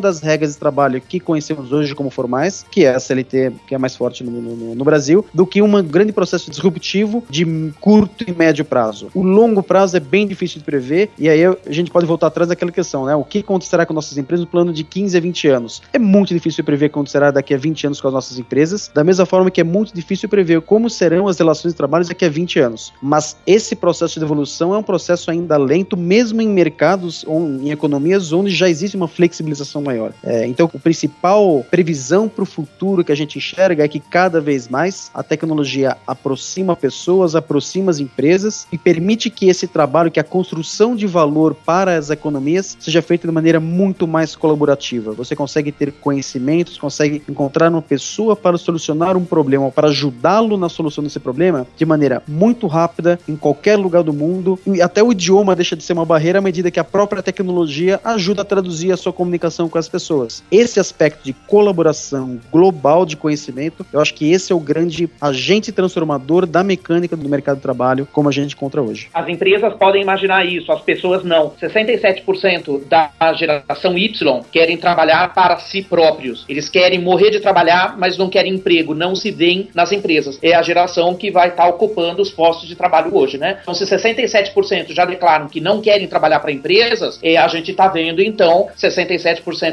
das 0.00 0.20
regras 0.20 0.52
de 0.52 0.58
trabalho 0.58 1.00
que 1.00 1.20
conhecemos 1.20 1.72
hoje 1.72 1.94
como 1.94 2.10
formais, 2.10 2.64
que 2.70 2.84
é 2.84 2.94
a 2.94 3.00
CLT, 3.00 3.52
que 3.66 3.74
é 3.74 3.78
mais 3.78 3.94
forte 3.96 4.24
no, 4.24 4.30
no, 4.30 4.74
no 4.74 4.84
Brasil, 4.84 5.24
do 5.32 5.46
que 5.46 5.62
um 5.62 5.82
grande 5.82 6.12
processo 6.12 6.50
disruptivo 6.50 7.24
de 7.28 7.46
curto 7.80 8.24
e 8.26 8.32
médio 8.32 8.64
prazo. 8.64 9.08
O 9.14 9.22
longo 9.22 9.62
prazo 9.62 9.96
é 9.96 10.00
bem 10.00 10.26
difícil 10.26 10.58
de 10.58 10.64
prever, 10.64 11.10
e 11.18 11.28
aí 11.28 11.44
a 11.44 11.56
gente 11.68 11.90
pode 11.90 12.06
voltar 12.06 12.28
atrás 12.28 12.48
daquela 12.48 12.72
questão, 12.72 13.06
né? 13.06 13.14
O 13.14 13.24
que 13.24 13.38
acontecerá 13.38 13.86
com 13.86 13.94
nossas 13.94 14.18
empresas 14.18 14.44
no 14.44 14.50
plano 14.50 14.72
de 14.72 14.84
15 14.84 15.16
a 15.16 15.20
20 15.20 15.48
anos? 15.48 15.82
É 15.92 15.98
muito 15.98 16.32
difícil 16.32 16.64
prever 16.64 16.86
o 16.86 16.88
que 16.88 16.94
acontecerá 16.94 17.30
daqui 17.30 17.54
a 17.54 17.58
20 17.58 17.86
anos 17.86 18.00
com 18.00 18.08
as 18.08 18.14
nossas 18.14 18.38
empresas, 18.38 18.90
da 18.94 19.04
mesma 19.04 19.26
forma 19.26 19.50
que 19.50 19.60
é 19.60 19.64
muito 19.64 19.94
difícil 19.94 20.28
prever 20.28 20.60
como 20.62 20.88
serão 20.88 21.28
as 21.28 21.38
relações 21.38 21.72
de 21.72 21.76
trabalho 21.76 22.06
daqui 22.06 22.24
a 22.24 22.28
20 22.28 22.58
anos. 22.60 22.92
Mas 23.00 23.36
esse 23.46 23.76
processo 23.76 24.18
de 24.18 24.24
evolução 24.24 24.74
é 24.74 24.78
um 24.78 24.82
processo 24.82 25.30
ainda 25.30 25.56
lento, 25.56 25.96
mesmo 25.96 26.40
em 26.40 26.48
mercados 26.48 27.24
ou 27.26 27.40
em 27.40 27.70
economias 27.70 28.32
onde 28.32 28.50
já 28.50 28.68
existe 28.68 28.96
uma 28.96 29.08
flexibilização 29.36 29.82
maior. 29.82 30.12
É, 30.22 30.46
então, 30.46 30.70
a 30.72 30.78
principal 30.78 31.64
previsão 31.70 32.28
para 32.28 32.42
o 32.42 32.46
futuro 32.46 33.04
que 33.04 33.12
a 33.12 33.14
gente 33.14 33.38
enxerga 33.38 33.84
é 33.84 33.88
que 33.88 34.00
cada 34.00 34.40
vez 34.40 34.68
mais 34.68 35.10
a 35.12 35.22
tecnologia 35.22 35.96
aproxima 36.06 36.74
pessoas, 36.74 37.34
aproxima 37.34 37.90
as 37.90 37.98
empresas 37.98 38.66
e 38.72 38.78
permite 38.78 39.28
que 39.30 39.48
esse 39.48 39.66
trabalho, 39.66 40.10
que 40.10 40.20
a 40.20 40.24
construção 40.24 40.96
de 40.96 41.06
valor 41.06 41.54
para 41.54 41.96
as 41.96 42.10
economias 42.10 42.76
seja 42.80 43.02
feita 43.02 43.26
de 43.26 43.32
maneira 43.32 43.60
muito 43.60 44.06
mais 44.06 44.34
colaborativa. 44.34 45.12
Você 45.12 45.36
consegue 45.36 45.70
ter 45.70 45.92
conhecimentos, 45.92 46.78
consegue 46.78 47.22
encontrar 47.28 47.70
uma 47.70 47.82
pessoa 47.82 48.34
para 48.34 48.56
solucionar 48.58 49.16
um 49.16 49.24
problema, 49.24 49.70
para 49.70 49.88
ajudá-lo 49.88 50.56
na 50.56 50.68
solução 50.68 51.02
desse 51.02 51.20
problema 51.20 51.66
de 51.76 51.84
maneira 51.84 52.22
muito 52.26 52.66
rápida, 52.66 53.18
em 53.28 53.36
qualquer 53.36 53.76
lugar 53.76 54.02
do 54.02 54.12
mundo. 54.12 54.58
E 54.66 54.80
até 54.80 55.02
o 55.02 55.12
idioma 55.12 55.56
deixa 55.56 55.76
de 55.76 55.82
ser 55.82 55.92
uma 55.92 56.04
barreira 56.04 56.38
à 56.38 56.42
medida 56.42 56.70
que 56.70 56.80
a 56.80 56.84
própria 56.84 57.22
tecnologia 57.22 58.00
ajuda 58.04 58.42
a 58.42 58.44
traduzir 58.44 58.92
a 58.92 58.96
sua 58.96 59.12
comunicação 59.16 59.68
com 59.68 59.78
as 59.78 59.88
pessoas. 59.88 60.44
Esse 60.50 60.78
aspecto 60.78 61.24
de 61.24 61.32
colaboração 61.32 62.38
global 62.52 63.04
de 63.06 63.16
conhecimento, 63.16 63.84
eu 63.92 64.00
acho 64.00 64.14
que 64.14 64.30
esse 64.30 64.52
é 64.52 64.54
o 64.54 64.60
grande 64.60 65.08
agente 65.20 65.72
transformador 65.72 66.46
da 66.46 66.62
mecânica 66.62 67.16
do 67.16 67.28
mercado 67.28 67.56
de 67.56 67.62
trabalho 67.62 68.06
como 68.12 68.28
a 68.28 68.32
gente 68.32 68.54
encontra 68.54 68.82
hoje. 68.82 69.08
As 69.14 69.28
empresas 69.28 69.74
podem 69.74 70.02
imaginar 70.02 70.44
isso, 70.44 70.70
as 70.70 70.82
pessoas 70.82 71.24
não. 71.24 71.50
67% 71.60 72.82
da 72.86 73.10
geração 73.34 73.96
Y 73.96 74.42
querem 74.52 74.76
trabalhar 74.76 75.32
para 75.34 75.58
si 75.58 75.82
próprios. 75.82 76.44
Eles 76.48 76.68
querem 76.68 77.00
morrer 77.00 77.30
de 77.30 77.40
trabalhar, 77.40 77.96
mas 77.98 78.18
não 78.18 78.28
querem 78.28 78.54
emprego, 78.54 78.94
não 78.94 79.14
se 79.16 79.30
veem 79.30 79.68
nas 79.74 79.92
empresas. 79.92 80.38
É 80.42 80.54
a 80.54 80.62
geração 80.62 81.14
que 81.14 81.30
vai 81.30 81.48
estar 81.48 81.66
ocupando 81.68 82.20
os 82.22 82.30
postos 82.30 82.68
de 82.68 82.76
trabalho 82.76 83.14
hoje, 83.16 83.38
né? 83.38 83.58
Então, 83.62 83.74
se 83.74 83.84
67% 83.84 84.92
já 84.92 85.04
declaram 85.04 85.48
que 85.48 85.60
não 85.60 85.80
querem 85.80 86.06
trabalhar 86.06 86.40
para 86.40 86.52
empresas, 86.52 87.18
é, 87.22 87.36
a 87.36 87.48
gente 87.48 87.70
está 87.70 87.88
vendo 87.88 88.20
então 88.20 88.68
67% 88.76 89.05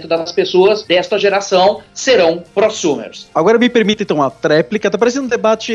das 0.07 0.31
pessoas 0.31 0.83
desta 0.83 1.17
geração 1.17 1.81
serão 1.93 2.43
prosumers. 2.53 3.27
Agora 3.33 3.57
me 3.57 3.69
permita 3.69 4.03
então 4.03 4.17
uma 4.17 4.29
tréplica, 4.29 4.89
tá 4.89 4.97
parecendo 4.97 5.25
um 5.25 5.29
debate, 5.29 5.73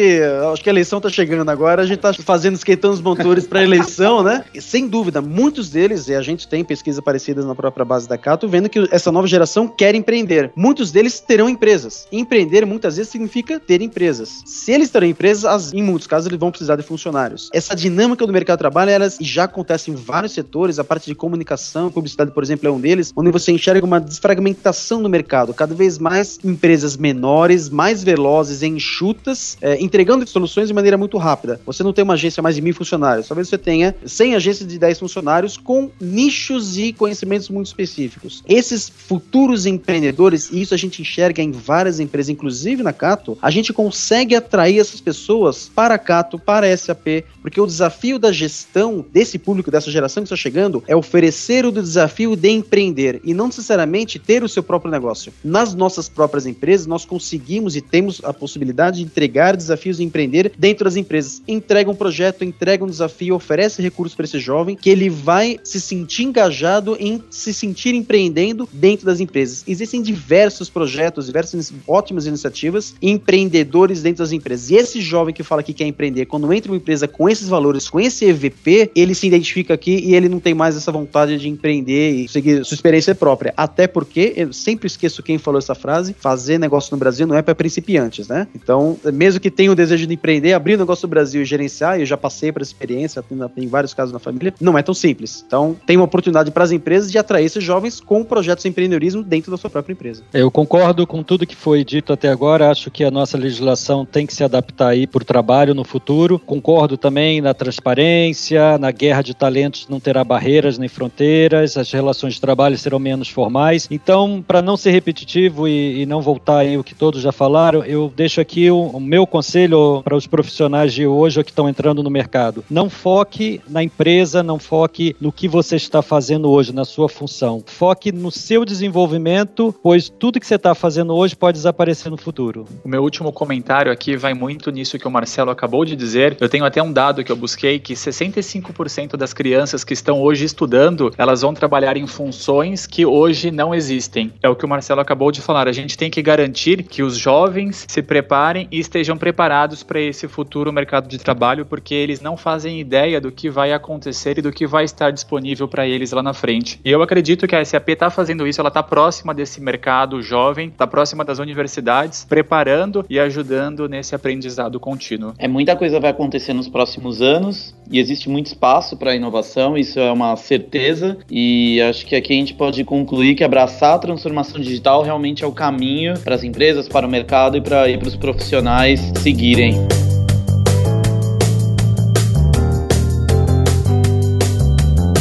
acho 0.53 0.63
que 0.63 0.69
a 0.69 0.73
eleição 0.73 1.01
tá 1.01 1.09
chegando 1.09 1.49
agora, 1.51 1.83
a 1.83 1.87
gente 1.87 1.99
tá 1.99 2.13
fazendo, 2.13 2.55
esquentando 2.55 2.95
os 2.95 3.01
motores 3.01 3.47
para 3.47 3.63
eleição, 3.63 4.23
né? 4.23 4.45
E, 4.55 4.61
sem 4.61 4.89
dúvida, 4.89 5.21
muitos 5.21 5.71
deles, 5.71 6.09
e 6.09 6.15
a 6.15 6.23
gente 6.23 6.47
tem 6.47 6.65
pesquisas 6.65 7.03
parecidas 7.03 7.45
na 7.45 7.55
própria 7.55 7.85
base 7.85 8.09
da 8.09 8.19
Cato, 8.19 8.49
vendo 8.49 8.69
que 8.69 8.89
essa 8.91 9.11
nova 9.13 9.27
geração 9.27 9.69
quer 9.69 9.95
empreender. 9.95 10.51
Muitos 10.55 10.91
deles 10.91 11.21
terão 11.21 11.49
empresas. 11.49 12.07
Empreender 12.13 12.65
muitas 12.67 12.97
vezes 12.97 13.11
significa 13.11 13.59
ter 13.61 13.81
empresas. 13.81 14.43
Se 14.45 14.73
eles 14.73 14.91
terão 14.91 15.07
empresas, 15.07 15.73
em 15.73 15.83
muitos 15.83 16.07
casos 16.07 16.27
eles 16.27 16.39
vão 16.39 16.51
precisar 16.51 16.77
de 16.77 16.83
funcionários. 16.83 17.51
Essa 17.53 17.75
dinâmica 17.75 18.27
do 18.27 18.33
mercado 18.33 18.57
de 18.57 18.61
trabalho, 18.61 18.91
elas 18.91 19.19
já 19.21 19.45
acontece 19.45 19.91
em 19.91 19.95
vários 19.95 20.33
setores, 20.33 20.79
a 20.79 20.85
parte 20.85 21.07
de 21.07 21.15
comunicação, 21.15 21.91
publicidade, 21.91 22.31
por 22.31 22.43
exemplo, 22.43 22.69
é 22.69 22.71
um 22.71 22.81
deles, 22.81 23.13
onde 23.17 23.31
você 23.31 23.48
enxerga 23.53 23.85
uma 23.85 24.01
desfragmentação 24.01 25.03
do 25.03 25.09
mercado, 25.09 25.55
cada 25.55 25.75
vez 25.75 25.99
mais 25.99 26.39
empresas 26.45 26.97
menores, 26.97 27.69
mais 27.69 28.03
velozes, 28.03 28.63
enxutas, 28.63 29.57
é, 29.61 29.81
entregando 29.83 30.27
soluções 30.27 30.69
de 30.69 30.75
maneira 30.75 30.97
muito 30.97 31.17
rápida. 31.19 31.61
Você 31.67 31.83
não 31.83 31.93
tem 31.93 32.05
uma 32.05 32.15
agência 32.15 32.43
mais 32.43 32.57
de 32.57 32.63
mil 32.63 32.75
funcionários, 32.75 33.29
talvez 33.29 33.49
você 33.49 33.59
tenha 33.59 33.95
100 34.05 34.35
agências 34.35 34.69
de 34.69 34.79
10 34.79 34.99
funcionários 34.99 35.57
com 35.57 35.91
nichos 36.01 36.79
e 36.79 36.93
conhecimentos 36.93 37.49
muito 37.49 37.67
específicos. 37.67 38.43
Esses 38.49 38.89
futuros 38.89 39.67
empreendedores, 39.67 40.51
e 40.51 40.61
isso 40.61 40.75
a 40.75 40.77
gente 40.77 41.03
enxerga 41.03 41.43
em 41.43 41.51
várias 41.51 42.01
empresas, 42.01 42.31
inclusive 42.31 42.83
na 42.83 42.93
Cato, 42.93 43.39
a 43.41 43.51
gente 43.51 43.73
consegue 43.73 44.35
atrair 44.35 44.79
essas 44.79 45.01
pessoas 45.01 45.71
para 45.75 45.95
a 45.95 45.99
Cato, 45.99 46.39
para 46.39 46.67
a 46.67 46.77
SAP, 46.77 47.25
porque 47.41 47.61
o 47.61 47.67
desafio 47.67 48.19
da 48.19 48.33
gestão 48.33 49.05
desse 49.13 49.39
público, 49.39 49.71
dessa 49.71 49.91
geração 49.91 50.23
que 50.23 50.27
está 50.27 50.37
chegando, 50.37 50.83
é 50.87 50.95
oferecer 50.95 51.65
o 51.65 51.73
desafio 51.73 52.37
de 52.37 52.51
empreender 52.51 53.21
e 53.25 53.35
não 53.39 53.47
necessariamente 53.47 54.19
ter 54.19 54.43
o 54.43 54.49
seu 54.49 54.65
próprio 54.65 54.91
negócio. 54.91 55.33
Nas 55.45 55.73
nossas 55.73 56.09
próprias 56.09 56.45
empresas, 56.45 56.89
nós 56.89 57.05
conseguimos 57.05 57.77
e 57.77 57.81
temos 57.81 58.21
a 58.25 58.35
possibilidade 58.35 58.99
de 58.99 59.05
entregar 59.05 59.57
desafios 59.57 59.99
de 59.99 60.03
empreender 60.03 60.51
dentro 60.59 60.85
das 60.85 60.97
empresas. 60.97 61.41
Entrega 61.47 61.89
um 61.89 61.95
projeto, 61.95 62.45
entrega 62.45 62.85
um 62.85 62.89
desafio, 62.89 63.37
oferece 63.37 63.81
recursos 63.81 64.17
para 64.17 64.25
esse 64.25 64.41
jovem 64.41 64.75
que 64.75 64.91
ele 64.91 65.09
vai 65.09 65.61
se 65.63 65.81
sentir 65.81 66.25
engajado 66.25 66.97
em 66.99 67.23
se 67.31 67.55
sentir 67.55 67.95
empreendendo 67.95 68.69
dentro 68.73 69.07
das 69.07 69.21
empresas. 69.21 69.63
Existem 69.69 70.03
diversos 70.03 70.69
projetos, 70.69 71.27
diversas 71.27 71.73
ótimas 71.87 72.27
iniciativas, 72.27 72.97
empreendedores 73.01 74.03
dentro 74.03 74.25
das 74.25 74.33
empresas. 74.33 74.69
E 74.71 74.75
esse 74.75 75.01
jovem 75.01 75.33
que 75.33 75.45
fala 75.45 75.63
que 75.63 75.73
quer 75.73 75.87
empreender, 75.87 76.27
quando 76.27 76.53
entra 76.53 76.73
uma 76.73 76.77
empresa 76.77 77.07
com 77.07 77.29
esses 77.29 77.49
valores, 77.49 77.89
com 77.89 78.01
esse 78.01 78.25
EVP, 78.25 78.91
ele 78.97 79.15
se 79.15 79.29
identifica 79.29 79.75
aqui 79.75 79.95
e 80.05 80.17
ele 80.17 80.29
não 80.29 80.41
tem 80.41 80.55
mais 80.55 80.77
essa 80.77 80.91
vontade 80.91 81.39
de 81.39 81.49
empreender 81.49 82.11
e 82.11 82.29
seguir 82.29 82.65
sua 82.65 82.75
experiência 82.75 83.15
própria. 83.15 83.28
Até 83.57 83.87
porque, 83.87 84.33
eu 84.37 84.53
sempre 84.53 84.87
esqueço 84.87 85.23
quem 85.23 85.39
falou 85.39 85.59
essa 85.59 85.75
frase, 85.75 86.15
fazer 86.19 86.59
negócio 86.59 86.93
no 86.93 86.99
Brasil 86.99 87.27
não 87.27 87.37
é 87.37 87.43
para 87.43 87.55
principiantes, 87.55 88.29
né? 88.29 88.47
Então, 88.55 88.97
mesmo 89.13 89.41
que 89.41 89.51
tenha 89.51 89.71
o 89.71 89.75
desejo 89.75 90.07
de 90.07 90.15
empreender, 90.15 90.53
abrir 90.53 90.77
um 90.77 90.79
negócio 90.79 91.07
no 91.07 91.11
Brasil 91.11 91.43
e 91.43 91.45
gerenciar, 91.45 91.99
eu 91.99 92.07
já 92.07 92.17
passei 92.17 92.53
por 92.53 92.63
essa 92.63 92.71
experiência, 92.71 93.25
tem 93.55 93.67
vários 93.67 93.93
casos 93.93 94.13
na 94.13 94.19
família, 94.19 94.55
não 94.61 94.79
é 94.79 94.83
tão 94.83 94.95
simples. 94.95 95.45
Então, 95.47 95.77
tem 95.87 95.97
uma 95.97 96.05
oportunidade 96.05 96.51
para 96.51 96.65
as 96.65 96.73
empresas 96.73 97.11
de 97.11 97.19
atrair 97.19 97.45
esses 97.45 97.63
jovens 97.65 98.01
com 98.01 98.23
projetos 98.25 98.63
de 98.63 98.69
empreendedorismo 98.69 99.23
dentro 99.23 99.51
da 99.51 99.57
sua 99.57 99.69
própria 99.69 99.93
empresa. 99.93 100.23
Eu 100.33 100.51
concordo 100.51 101.07
com 101.07 101.23
tudo 101.23 101.47
que 101.47 101.57
foi 101.57 101.85
dito 101.85 102.13
até 102.13 102.29
agora, 102.29 102.71
acho 102.71 102.91
que 102.91 103.03
a 103.03 103.11
nossa 103.11 103.37
legislação 103.37 104.05
tem 104.05 104.27
que 104.27 104.35
se 104.35 104.45
adaptar 104.45 104.89
aí 104.89 105.07
por 105.07 105.25
trabalho 105.25 105.75
no 105.75 105.85
futuro. 105.85 106.39
Concordo 106.39 106.97
também 106.97 107.41
na 107.41 107.53
transparência, 107.53 108.79
na 108.79 108.91
guerra 108.91 109.23
de 109.23 109.35
talentos 109.35 109.89
não 109.89 109.99
terá 109.99 110.23
barreiras 110.23 110.79
nem 110.79 110.89
fronteiras, 110.89 111.77
as 111.77 111.91
relações 111.91 112.35
de 112.35 112.41
trabalho 112.41 112.79
serão 112.79 112.99
menos 112.99 113.18
formais. 113.27 113.89
Então, 113.91 114.45
para 114.47 114.63
não 114.63 114.77
ser 114.77 114.91
repetitivo 114.93 115.67
e, 115.67 116.03
e, 116.03 116.07
não 116.07 116.21
voltar 116.21 116.65
em 116.65 116.77
o 116.77 116.85
que 116.85 116.95
todos 116.95 117.21
já 117.21 117.33
falaram, 117.33 117.83
eu 117.83 118.13
deixo 118.15 118.41
aqui 118.41 118.71
o, 118.71 118.81
o 118.81 119.01
meu 119.01 119.27
conselho 119.27 120.03
para 120.05 120.15
os 120.15 120.27
profissionais 120.27 120.93
de 120.93 121.07
hoje 121.07 121.43
que 121.43 121.51
estão 121.51 121.69
entrando 121.69 122.03
no 122.03 122.11
mercado. 122.11 122.65
Não 122.71 122.91
foque 122.91 123.61
na 123.69 123.83
empresa, 123.83 124.43
não 124.43 124.59
foque 124.59 125.17
no 125.21 125.33
que 125.33 125.49
você 125.49 125.77
está 125.77 126.03
fazendo 126.03 126.51
hoje, 126.51 126.73
na 126.73 126.85
sua 126.85 127.09
função. 127.09 127.63
Foque 127.67 128.13
no 128.13 128.31
seu 128.31 128.65
desenvolvimento, 128.65 129.75
pois 129.83 130.09
tudo 130.09 130.39
que 130.39 130.47
você 130.47 130.57
está 130.57 130.75
fazendo 130.75 131.15
hoje 131.15 131.35
pode 131.35 131.57
desaparecer 131.57 132.11
no 132.11 132.17
futuro. 132.17 132.67
O 132.85 132.89
meu 132.89 133.03
último 133.03 133.33
comentário 133.33 133.91
aqui 133.91 134.17
vai 134.17 134.35
muito 134.35 134.71
nisso 134.71 134.99
que 134.99 135.09
o 135.09 135.11
Marcelo 135.11 135.51
acabou 135.51 135.85
de 135.85 135.97
dizer. 135.97 136.37
Eu 136.41 136.49
tenho 136.49 136.65
até 136.65 136.83
um 136.83 136.93
dado 136.93 137.25
que 137.25 137.33
eu 137.33 137.37
busquei 137.37 137.79
que 137.79 137.95
65% 137.95 139.17
das 139.17 139.33
crianças 139.33 139.85
que 139.85 139.93
estão 139.93 140.21
hoje 140.21 140.45
estudando, 140.45 141.13
elas 141.17 141.43
vão 141.43 141.55
trabalhar 141.55 141.97
em 141.97 142.07
funções 142.07 142.87
que 142.87 143.07
hoje 143.09 143.51
não 143.51 143.75
existem. 143.75 144.33
É 144.43 144.49
o 144.49 144.57
que 144.57 144.65
o 144.65 144.69
Marcelo 144.69 145.01
acabou 145.01 145.33
de 145.33 145.41
falar. 145.41 145.69
A 145.69 145.73
gente 145.73 145.97
tem 145.97 146.11
que 146.11 146.23
garantir 146.23 146.83
que 146.83 147.03
os 147.03 147.17
jovens 147.17 147.85
se 147.89 148.03
preparem 148.03 148.69
e 148.71 148.79
estejam 148.79 149.17
preparados 149.17 149.83
para 149.83 150.01
esse 150.01 150.29
futuro 150.29 150.73
mercado 150.73 151.09
de 151.09 151.19
trabalho, 151.19 151.67
porque 151.67 151.95
eles 151.95 152.21
não 152.21 152.37
fazem 152.37 152.81
ideia 152.81 153.21
do 153.21 153.33
que 153.33 153.51
vai 153.51 153.73
acontecer 153.73 154.39
e 154.39 154.43
do 154.43 154.53
que 154.53 154.67
vai 154.67 154.85
estar 154.85 155.11
disponível 155.11 155.69
para 155.69 155.87
eles 155.87 156.13
lá 156.13 156.23
na 156.23 156.35
frente. 156.35 156.81
E 156.85 156.91
eu 156.91 157.03
acredito 157.03 157.47
que 157.47 157.57
a 157.57 157.65
SAP 157.65 157.89
está 157.91 158.11
fazendo 158.11 158.47
isso, 158.47 158.61
ela 158.61 158.69
está 158.69 158.83
próxima 158.83 159.35
desse 159.35 159.61
mercado 159.61 160.21
jovem, 160.23 160.69
está 160.69 160.87
próxima 160.87 161.25
das 161.25 161.39
universidades, 161.39 162.25
preparando 162.25 163.05
e 163.09 163.19
ajudando 163.19 163.89
nesse 163.89 164.15
aprendizado 164.15 164.79
contínuo. 164.79 165.35
É 165.39 165.49
muita 165.49 165.77
coisa 165.77 166.01
vai 166.01 166.11
acontecer 166.11 166.53
nos 166.53 166.69
próximos 166.69 167.23
anos 167.23 167.75
e 167.91 167.99
existe 167.99 168.29
muito 168.29 168.47
espaço 168.47 168.97
para 168.97 169.15
inovação, 169.15 169.77
isso 169.77 169.99
é 169.99 170.11
uma 170.13 170.37
certeza. 170.37 171.19
E 171.31 171.81
acho 171.83 172.07
que 172.07 172.15
aqui 172.15 172.33
a 172.33 172.37
gente 172.37 172.55
pode 172.55 172.85
concluir 172.85 173.35
que 173.35 173.45
abraçar 173.45 173.95
a 173.95 173.99
transformação 173.99 174.61
digital 174.61 175.03
realmente 175.03 175.45
é 175.45 175.47
o 175.47 175.53
caminho 175.53 176.19
para 176.21 176.35
as 176.35 176.45
empresas, 176.45 176.89
para 176.89 177.07
o 177.07 177.11
mercado 177.11 177.57
e 177.57 177.61
para 177.61 177.87
os 178.07 178.17
profissionais 178.17 179.13
seguirem. 179.23 179.75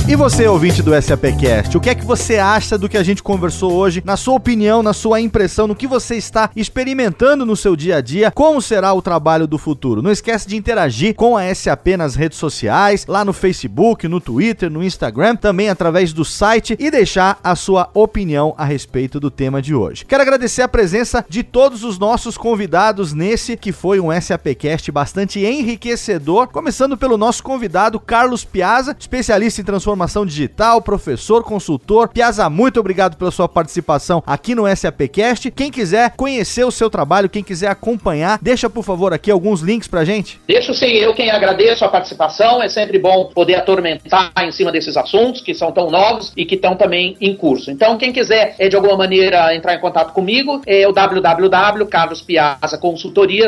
E 0.09 0.15
você, 0.15 0.47
ouvinte 0.47 0.81
do 0.81 0.93
SAPcast, 1.01 1.75
o 1.75 1.81
que 1.81 1.89
é 1.89 1.95
que 1.95 2.05
você 2.05 2.37
acha 2.37 2.77
do 2.77 2.87
que 2.87 2.97
a 2.97 3.03
gente 3.03 3.21
conversou 3.21 3.73
hoje? 3.73 4.01
Na 4.05 4.15
sua 4.15 4.35
opinião, 4.35 4.81
na 4.81 4.93
sua 4.93 5.19
impressão, 5.19 5.67
no 5.67 5.75
que 5.75 5.85
você 5.85 6.15
está 6.15 6.49
experimentando 6.55 7.45
no 7.45 7.57
seu 7.57 7.75
dia 7.75 7.97
a 7.97 8.01
dia? 8.01 8.31
Como 8.31 8.61
será 8.61 8.93
o 8.93 9.01
trabalho 9.01 9.45
do 9.45 9.57
futuro? 9.57 10.01
Não 10.01 10.09
esquece 10.09 10.47
de 10.47 10.55
interagir 10.55 11.13
com 11.13 11.35
a 11.35 11.53
SAP 11.53 11.87
nas 11.97 12.15
redes 12.15 12.37
sociais, 12.37 13.05
lá 13.05 13.25
no 13.25 13.33
Facebook, 13.33 14.07
no 14.07 14.21
Twitter, 14.21 14.71
no 14.71 14.81
Instagram, 14.81 15.35
também 15.35 15.67
através 15.67 16.13
do 16.13 16.23
site 16.23 16.77
e 16.79 16.89
deixar 16.89 17.37
a 17.43 17.53
sua 17.53 17.89
opinião 17.93 18.55
a 18.57 18.63
respeito 18.63 19.19
do 19.19 19.29
tema 19.29 19.61
de 19.61 19.75
hoje. 19.75 20.05
Quero 20.05 20.23
agradecer 20.23 20.61
a 20.61 20.69
presença 20.69 21.25
de 21.27 21.43
todos 21.43 21.83
os 21.83 21.99
nossos 21.99 22.37
convidados 22.37 23.11
nesse 23.11 23.57
que 23.57 23.73
foi 23.73 23.99
um 23.99 24.07
SAPcast 24.21 24.89
bastante 24.89 25.41
enriquecedor, 25.41 26.47
começando 26.47 26.95
pelo 26.95 27.17
nosso 27.17 27.43
convidado 27.43 27.99
Carlos 27.99 28.45
Piazza, 28.45 28.95
especialista 28.97 29.59
em 29.59 29.65
transformação 29.65 29.96
transformação 29.97 30.25
digital, 30.25 30.81
professor, 30.81 31.43
consultor. 31.43 32.09
Piazza, 32.09 32.49
muito 32.49 32.79
obrigado 32.79 33.17
pela 33.17 33.31
sua 33.31 33.49
participação 33.49 34.23
aqui 34.25 34.53
no 34.53 34.63
SAPcast. 34.73 35.49
Quem 35.51 35.71
quiser 35.71 36.13
conhecer 36.15 36.63
o 36.63 36.71
seu 36.71 36.89
trabalho, 36.89 37.29
quem 37.29 37.43
quiser 37.43 37.69
acompanhar, 37.69 38.37
deixa 38.41 38.69
por 38.69 38.83
favor 38.83 39.13
aqui 39.13 39.31
alguns 39.31 39.61
links 39.61 39.87
pra 39.87 40.05
gente. 40.05 40.39
Deixa 40.47 40.73
sim, 40.73 40.85
eu 40.85 41.13
quem 41.13 41.31
agradeço 41.31 41.83
a 41.83 41.89
participação. 41.89 42.61
É 42.61 42.69
sempre 42.69 42.99
bom 42.99 43.31
poder 43.33 43.55
atormentar 43.55 44.31
em 44.39 44.51
cima 44.51 44.71
desses 44.71 44.95
assuntos 44.95 45.41
que 45.41 45.53
são 45.53 45.71
tão 45.71 45.89
novos 45.89 46.31
e 46.37 46.45
que 46.45 46.55
estão 46.55 46.75
também 46.75 47.17
em 47.19 47.35
curso. 47.35 47.71
Então, 47.71 47.97
quem 47.97 48.13
quiser 48.13 48.55
é, 48.59 48.69
de 48.69 48.75
alguma 48.75 48.95
maneira 48.95 49.55
entrar 49.55 49.73
em 49.73 49.79
contato 49.79 50.13
comigo, 50.13 50.61
é 50.67 50.87
o 50.87 50.93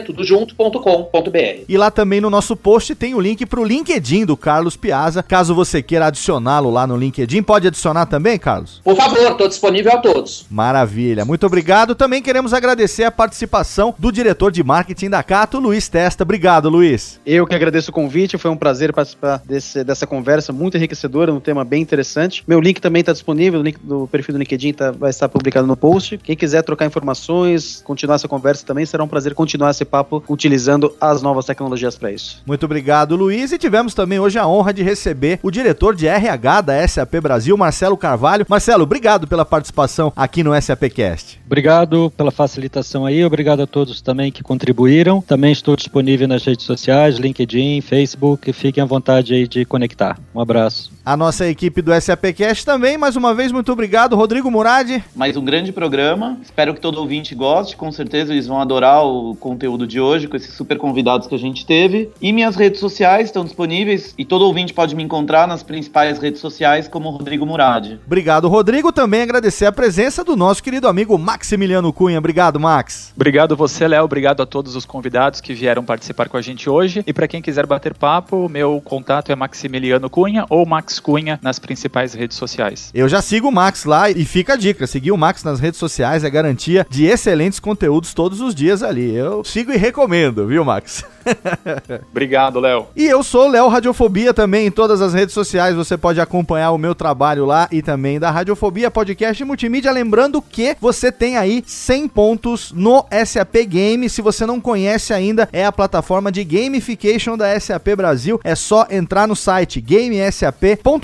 tudo 0.06 0.24
junto.com.br. 0.24 1.64
E 1.68 1.78
lá 1.78 1.92
também 1.92 2.22
no 2.22 2.30
nosso 2.30 2.56
post 2.56 2.96
tem 2.96 3.14
o 3.14 3.20
link 3.20 3.46
pro 3.46 3.64
LinkedIn 3.64 4.26
do 4.26 4.36
Carlos 4.36 4.76
Piazza, 4.76 5.22
caso 5.22 5.54
você 5.54 5.82
queira 5.82 6.08
adicionar 6.08 6.39
adicioná-lo 6.40 6.72
lá 6.72 6.88
no 6.88 6.98
LinkedIn. 6.98 7.44
Pode 7.44 7.68
adicionar 7.68 8.06
também, 8.06 8.40
Carlos? 8.40 8.82
Por 8.84 8.96
favor, 8.96 9.32
estou 9.32 9.48
disponível 9.48 9.92
a 9.92 9.98
todos. 9.98 10.46
Maravilha, 10.50 11.26
muito 11.26 11.46
obrigado. 11.46 11.94
Também 11.94 12.22
queremos 12.22 12.54
agradecer 12.54 13.04
a 13.04 13.12
participação 13.12 13.94
do 14.00 14.12
diretor 14.12 14.52
de 14.52 14.64
marketing 14.64 15.10
da 15.10 15.22
Cato, 15.22 15.60
Luiz 15.60 15.88
Testa. 15.88 16.24
Obrigado, 16.24 16.70
Luiz. 16.70 17.20
Eu 17.26 17.46
que 17.46 17.54
agradeço 17.54 17.92
o 17.92 17.94
convite, 17.94 18.38
foi 18.38 18.50
um 18.50 18.58
prazer 18.58 18.94
participar 18.94 19.42
desse, 19.46 19.84
dessa 19.84 20.08
conversa 20.08 20.54
muito 20.54 20.78
enriquecedora, 20.78 21.34
um 21.34 21.40
tema 21.40 21.64
bem 21.66 21.82
interessante. 21.82 22.44
Meu 22.48 22.60
link 22.60 22.80
também 22.80 23.02
está 23.02 23.12
disponível, 23.12 23.60
o 23.60 23.64
link 23.64 23.78
do 23.84 24.08
perfil 24.08 24.34
do 24.34 24.40
LinkedIn 24.40 24.74
tá, 24.74 24.92
vai 24.92 25.10
estar 25.10 25.28
publicado 25.28 25.68
no 25.68 25.76
post. 25.76 26.18
Quem 26.18 26.36
quiser 26.36 26.64
trocar 26.64 26.86
informações, 26.86 27.82
continuar 27.84 28.16
essa 28.16 28.28
conversa 28.28 28.66
também, 28.66 28.86
será 28.86 29.04
um 29.04 29.08
prazer 29.08 29.34
continuar 29.34 29.72
esse 29.72 29.84
papo 29.84 30.24
utilizando 30.30 30.94
as 31.00 31.22
novas 31.22 31.46
tecnologias 31.46 31.98
para 31.98 32.12
isso. 32.12 32.42
Muito 32.46 32.66
obrigado, 32.66 33.16
Luiz. 33.16 33.52
E 33.52 33.58
tivemos 33.58 33.94
também 33.94 34.20
hoje 34.20 34.40
a 34.40 34.48
honra 34.48 34.74
de 34.74 34.84
receber 34.84 35.40
o 35.44 35.52
diretor 35.52 35.96
de 35.96 36.08
RH 36.08 36.29
RH 36.30 36.62
da 36.62 36.88
SAP 36.88 37.16
Brasil, 37.22 37.58
Marcelo 37.58 37.98
Carvalho. 37.98 38.46
Marcelo, 38.48 38.84
obrigado 38.84 39.28
pela 39.28 39.44
participação 39.44 40.14
aqui 40.16 40.44
no 40.44 40.60
SAPcast. 40.60 41.40
Obrigado 41.46 42.14
pela 42.16 42.30
facilitação 42.30 43.06
aí, 43.06 43.26
obrigado 43.26 43.62
a 43.62 43.68
todos 43.68 44.00
também 44.02 44.32
que 44.32 44.44
contribuíram. 44.44 45.22
Também 45.22 45.52
estou 45.52 45.76
disponível 45.76 46.28
nas 46.28 46.46
redes 46.46 46.66
sociais, 46.66 47.18
LinkedIn, 47.18 47.82
Facebook, 47.82 48.54
fiquem 48.54 48.84
à 48.84 48.86
vontade 48.86 49.34
aí 49.34 49.48
de 49.48 49.66
conectar. 49.66 50.20
Um 50.34 50.40
abraço. 50.40 50.92
A 51.04 51.18
nossa 51.18 51.48
equipe 51.48 51.82
do 51.82 51.92
SAPcast 52.00 52.64
também, 52.64 52.96
mais 52.96 53.16
uma 53.16 53.34
vez, 53.34 53.52
muito 53.52 53.72
obrigado, 53.72 54.16
Rodrigo 54.16 54.52
Murad. 54.52 55.02
Mais 55.16 55.36
um 55.36 55.44
grande 55.44 55.72
programa, 55.72 56.38
espero 56.44 56.76
que 56.76 56.80
todo 56.80 57.00
ouvinte 57.00 57.34
goste, 57.34 57.76
com 57.76 57.92
certeza 57.92 58.32
eles 58.32 58.46
vão 58.46 58.62
adorar 58.62 59.04
o 59.04 59.36
conteúdo 59.36 59.88
de 59.88 60.00
hoje 60.00 60.28
com 60.28 60.38
esses 60.38 60.54
super 60.54 60.78
convidados 60.78 61.26
que 61.26 61.34
a 61.34 61.40
gente 61.40 61.66
teve. 61.66 62.12
E 62.22 62.32
minhas 62.32 62.56
redes 62.56 62.80
sociais 62.80 63.30
estão 63.30 63.44
disponíveis 63.44 64.14
e 64.16 64.24
todo 64.24 64.46
ouvinte 64.46 64.72
pode 64.72 64.96
me 64.96 65.02
encontrar 65.02 65.48
nas 65.48 65.64
principais 65.64 66.19
redes 66.20 66.42
sociais 66.42 66.88
como 66.88 67.10
Rodrigo 67.10 67.46
Murad. 67.46 67.98
Obrigado, 68.06 68.48
Rodrigo. 68.48 68.92
Também 68.92 69.22
agradecer 69.22 69.66
a 69.66 69.72
presença 69.72 70.24
do 70.24 70.36
nosso 70.36 70.62
querido 70.62 70.88
amigo 70.88 71.18
Maximiliano 71.18 71.92
Cunha. 71.92 72.18
Obrigado, 72.18 72.60
Max. 72.60 73.12
Obrigado 73.16 73.56
você, 73.56 73.88
Léo. 73.88 74.04
Obrigado 74.04 74.42
a 74.42 74.46
todos 74.46 74.76
os 74.76 74.86
convidados 74.86 75.42
que 75.42 75.54
vieram 75.54 75.84
participar 75.84 76.30
com 76.30 76.38
a 76.38 76.42
gente 76.42 76.70
hoje. 76.70 77.04
E 77.06 77.14
para 77.14 77.28
quem 77.28 77.42
quiser 77.42 77.66
bater 77.66 77.94
papo, 77.94 78.48
meu 78.50 78.82
contato 78.84 79.32
é 79.32 79.36
Maximiliano 79.36 80.10
Cunha 80.10 80.46
ou 80.50 80.66
Max 80.66 81.00
Cunha 81.00 81.40
nas 81.42 81.60
principais 81.60 82.14
redes 82.14 82.38
sociais. 82.38 82.92
Eu 82.94 83.08
já 83.08 83.22
sigo 83.22 83.48
o 83.48 83.52
Max 83.52 83.86
lá 83.86 84.10
e 84.10 84.26
fica 84.26 84.54
a 84.54 84.58
dica: 84.58 84.88
seguir 84.88 85.12
o 85.12 85.18
Max 85.18 85.44
nas 85.44 85.60
redes 85.60 85.80
sociais 85.80 86.24
é 86.24 86.30
garantia 86.30 86.86
de 86.90 87.06
excelentes 87.06 87.60
conteúdos 87.60 88.14
todos 88.14 88.42
os 88.42 88.54
dias 88.54 88.84
ali. 88.84 89.16
Eu 89.16 89.44
sigo 89.44 89.72
e 89.72 89.78
recomendo, 89.78 90.48
viu, 90.48 90.64
Max? 90.66 91.06
Obrigado, 92.12 92.60
Léo. 92.60 92.88
E 92.96 93.06
eu 93.06 93.24
sou 93.24 93.48
Léo 93.48 93.68
Radiofobia 93.68 94.34
também 94.34 94.68
em 94.68 94.72
todas 94.72 95.02
as 95.02 95.14
redes 95.14 95.34
sociais. 95.34 95.76
Você 95.76 95.98
pode 95.98 96.20
acompanhar 96.20 96.72
o 96.72 96.78
meu 96.78 96.96
trabalho 96.96 97.46
lá 97.46 97.68
e 97.72 97.82
também 97.82 98.20
da 98.20 98.32
Radiofobia 98.32 98.92
Podcast 98.92 99.44
Multimídia. 99.44 99.92
Lembrando 99.92 100.42
que 100.42 100.76
você 100.80 101.12
tem 101.12 101.38
aí 101.38 101.64
100 101.66 102.08
pontos 102.08 102.72
no 102.72 103.06
SAP 103.26 103.56
Game. 103.68 104.10
Se 104.10 104.22
você 104.22 104.46
não 104.46 104.60
conhece 104.60 105.14
ainda, 105.14 105.48
é 105.52 105.66
a 105.66 105.72
plataforma 105.72 106.32
de 106.32 106.44
gamification 106.44 107.38
da 107.38 107.60
SAP 107.60 107.96
Brasil. 107.96 108.40
É 108.44 108.56
só 108.56 108.88
entrar 108.90 109.28
no 109.28 109.36
site 109.36 109.82
gamesap.com.br, 109.82 111.04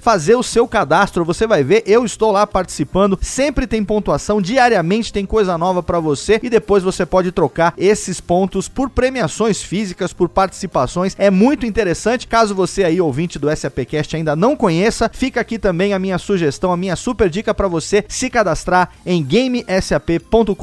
fazer 0.00 0.36
o 0.36 0.42
seu 0.42 0.66
cadastro. 0.68 1.24
Você 1.24 1.46
vai 1.46 1.62
ver, 1.62 1.82
eu 1.86 2.04
estou 2.04 2.30
lá 2.32 2.46
participando. 2.46 3.18
Sempre 3.20 3.66
tem 3.66 3.84
pontuação, 3.84 4.40
diariamente 4.40 5.12
tem 5.12 5.26
coisa 5.26 5.56
nova 5.56 5.82
para 5.82 6.00
você 6.00 6.40
e 6.42 6.50
depois 6.50 6.82
você 6.82 7.04
pode 7.06 7.32
trocar 7.32 7.74
esses 7.76 8.20
pontos 8.20 8.68
por 8.68 8.90
premiações 9.02 9.60
físicas, 9.60 10.12
por 10.12 10.28
participações. 10.28 11.16
É 11.18 11.28
muito 11.28 11.66
interessante. 11.66 12.28
Caso 12.28 12.54
você 12.54 12.84
aí, 12.84 13.00
ouvinte 13.00 13.36
do 13.36 13.50
SAPcast, 13.50 14.14
ainda 14.14 14.36
não 14.36 14.54
conheça, 14.54 15.10
fica 15.12 15.40
aqui 15.40 15.58
também 15.58 15.92
a 15.92 15.98
minha 15.98 16.18
sugestão, 16.18 16.70
a 16.70 16.76
minha 16.76 16.94
super 16.94 17.28
dica 17.28 17.52
para 17.52 17.66
você 17.66 18.04
se 18.06 18.30
cadastrar 18.30 18.90
em 19.04 19.20
gamesap.com.br 19.20 20.54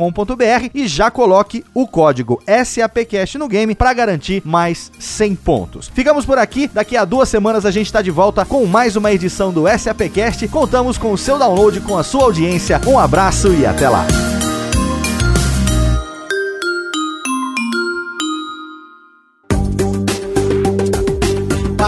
e 0.74 0.88
já 0.88 1.12
coloque 1.12 1.66
o 1.74 1.86
código 1.86 2.42
SAPcast 2.48 3.38
no 3.38 3.50
game 3.50 3.76
para 3.76 3.92
garantir 3.92 4.42
mais 4.46 4.90
100 4.98 5.36
pontos. 5.36 5.92
Ficamos 5.94 6.26
por 6.26 6.38
aqui. 6.38 6.70
Daqui 6.74 6.96
a 6.96 7.04
duas 7.04 7.28
semanas 7.28 7.66
a 7.66 7.72
gente 7.72 7.88
está 7.88 8.02
de 8.02 8.10
volta 8.10 8.46
com 8.46 8.66
mais 8.66 8.96
uma 8.96 9.12
edição 9.12 9.52
do 9.52 9.66
SAPcast. 9.68 10.48
Contamos 10.48 10.98
com 10.98 11.12
o 11.12 11.18
seu 11.18 11.38
download, 11.38 11.82
com 11.82 11.98
a 11.98 12.04
sua 12.06 12.24
audiência. 12.24 12.80
Um 12.88 12.98
abraço 12.98 13.54
e 13.54 13.66
até 13.66 13.90
lá. 13.90 14.08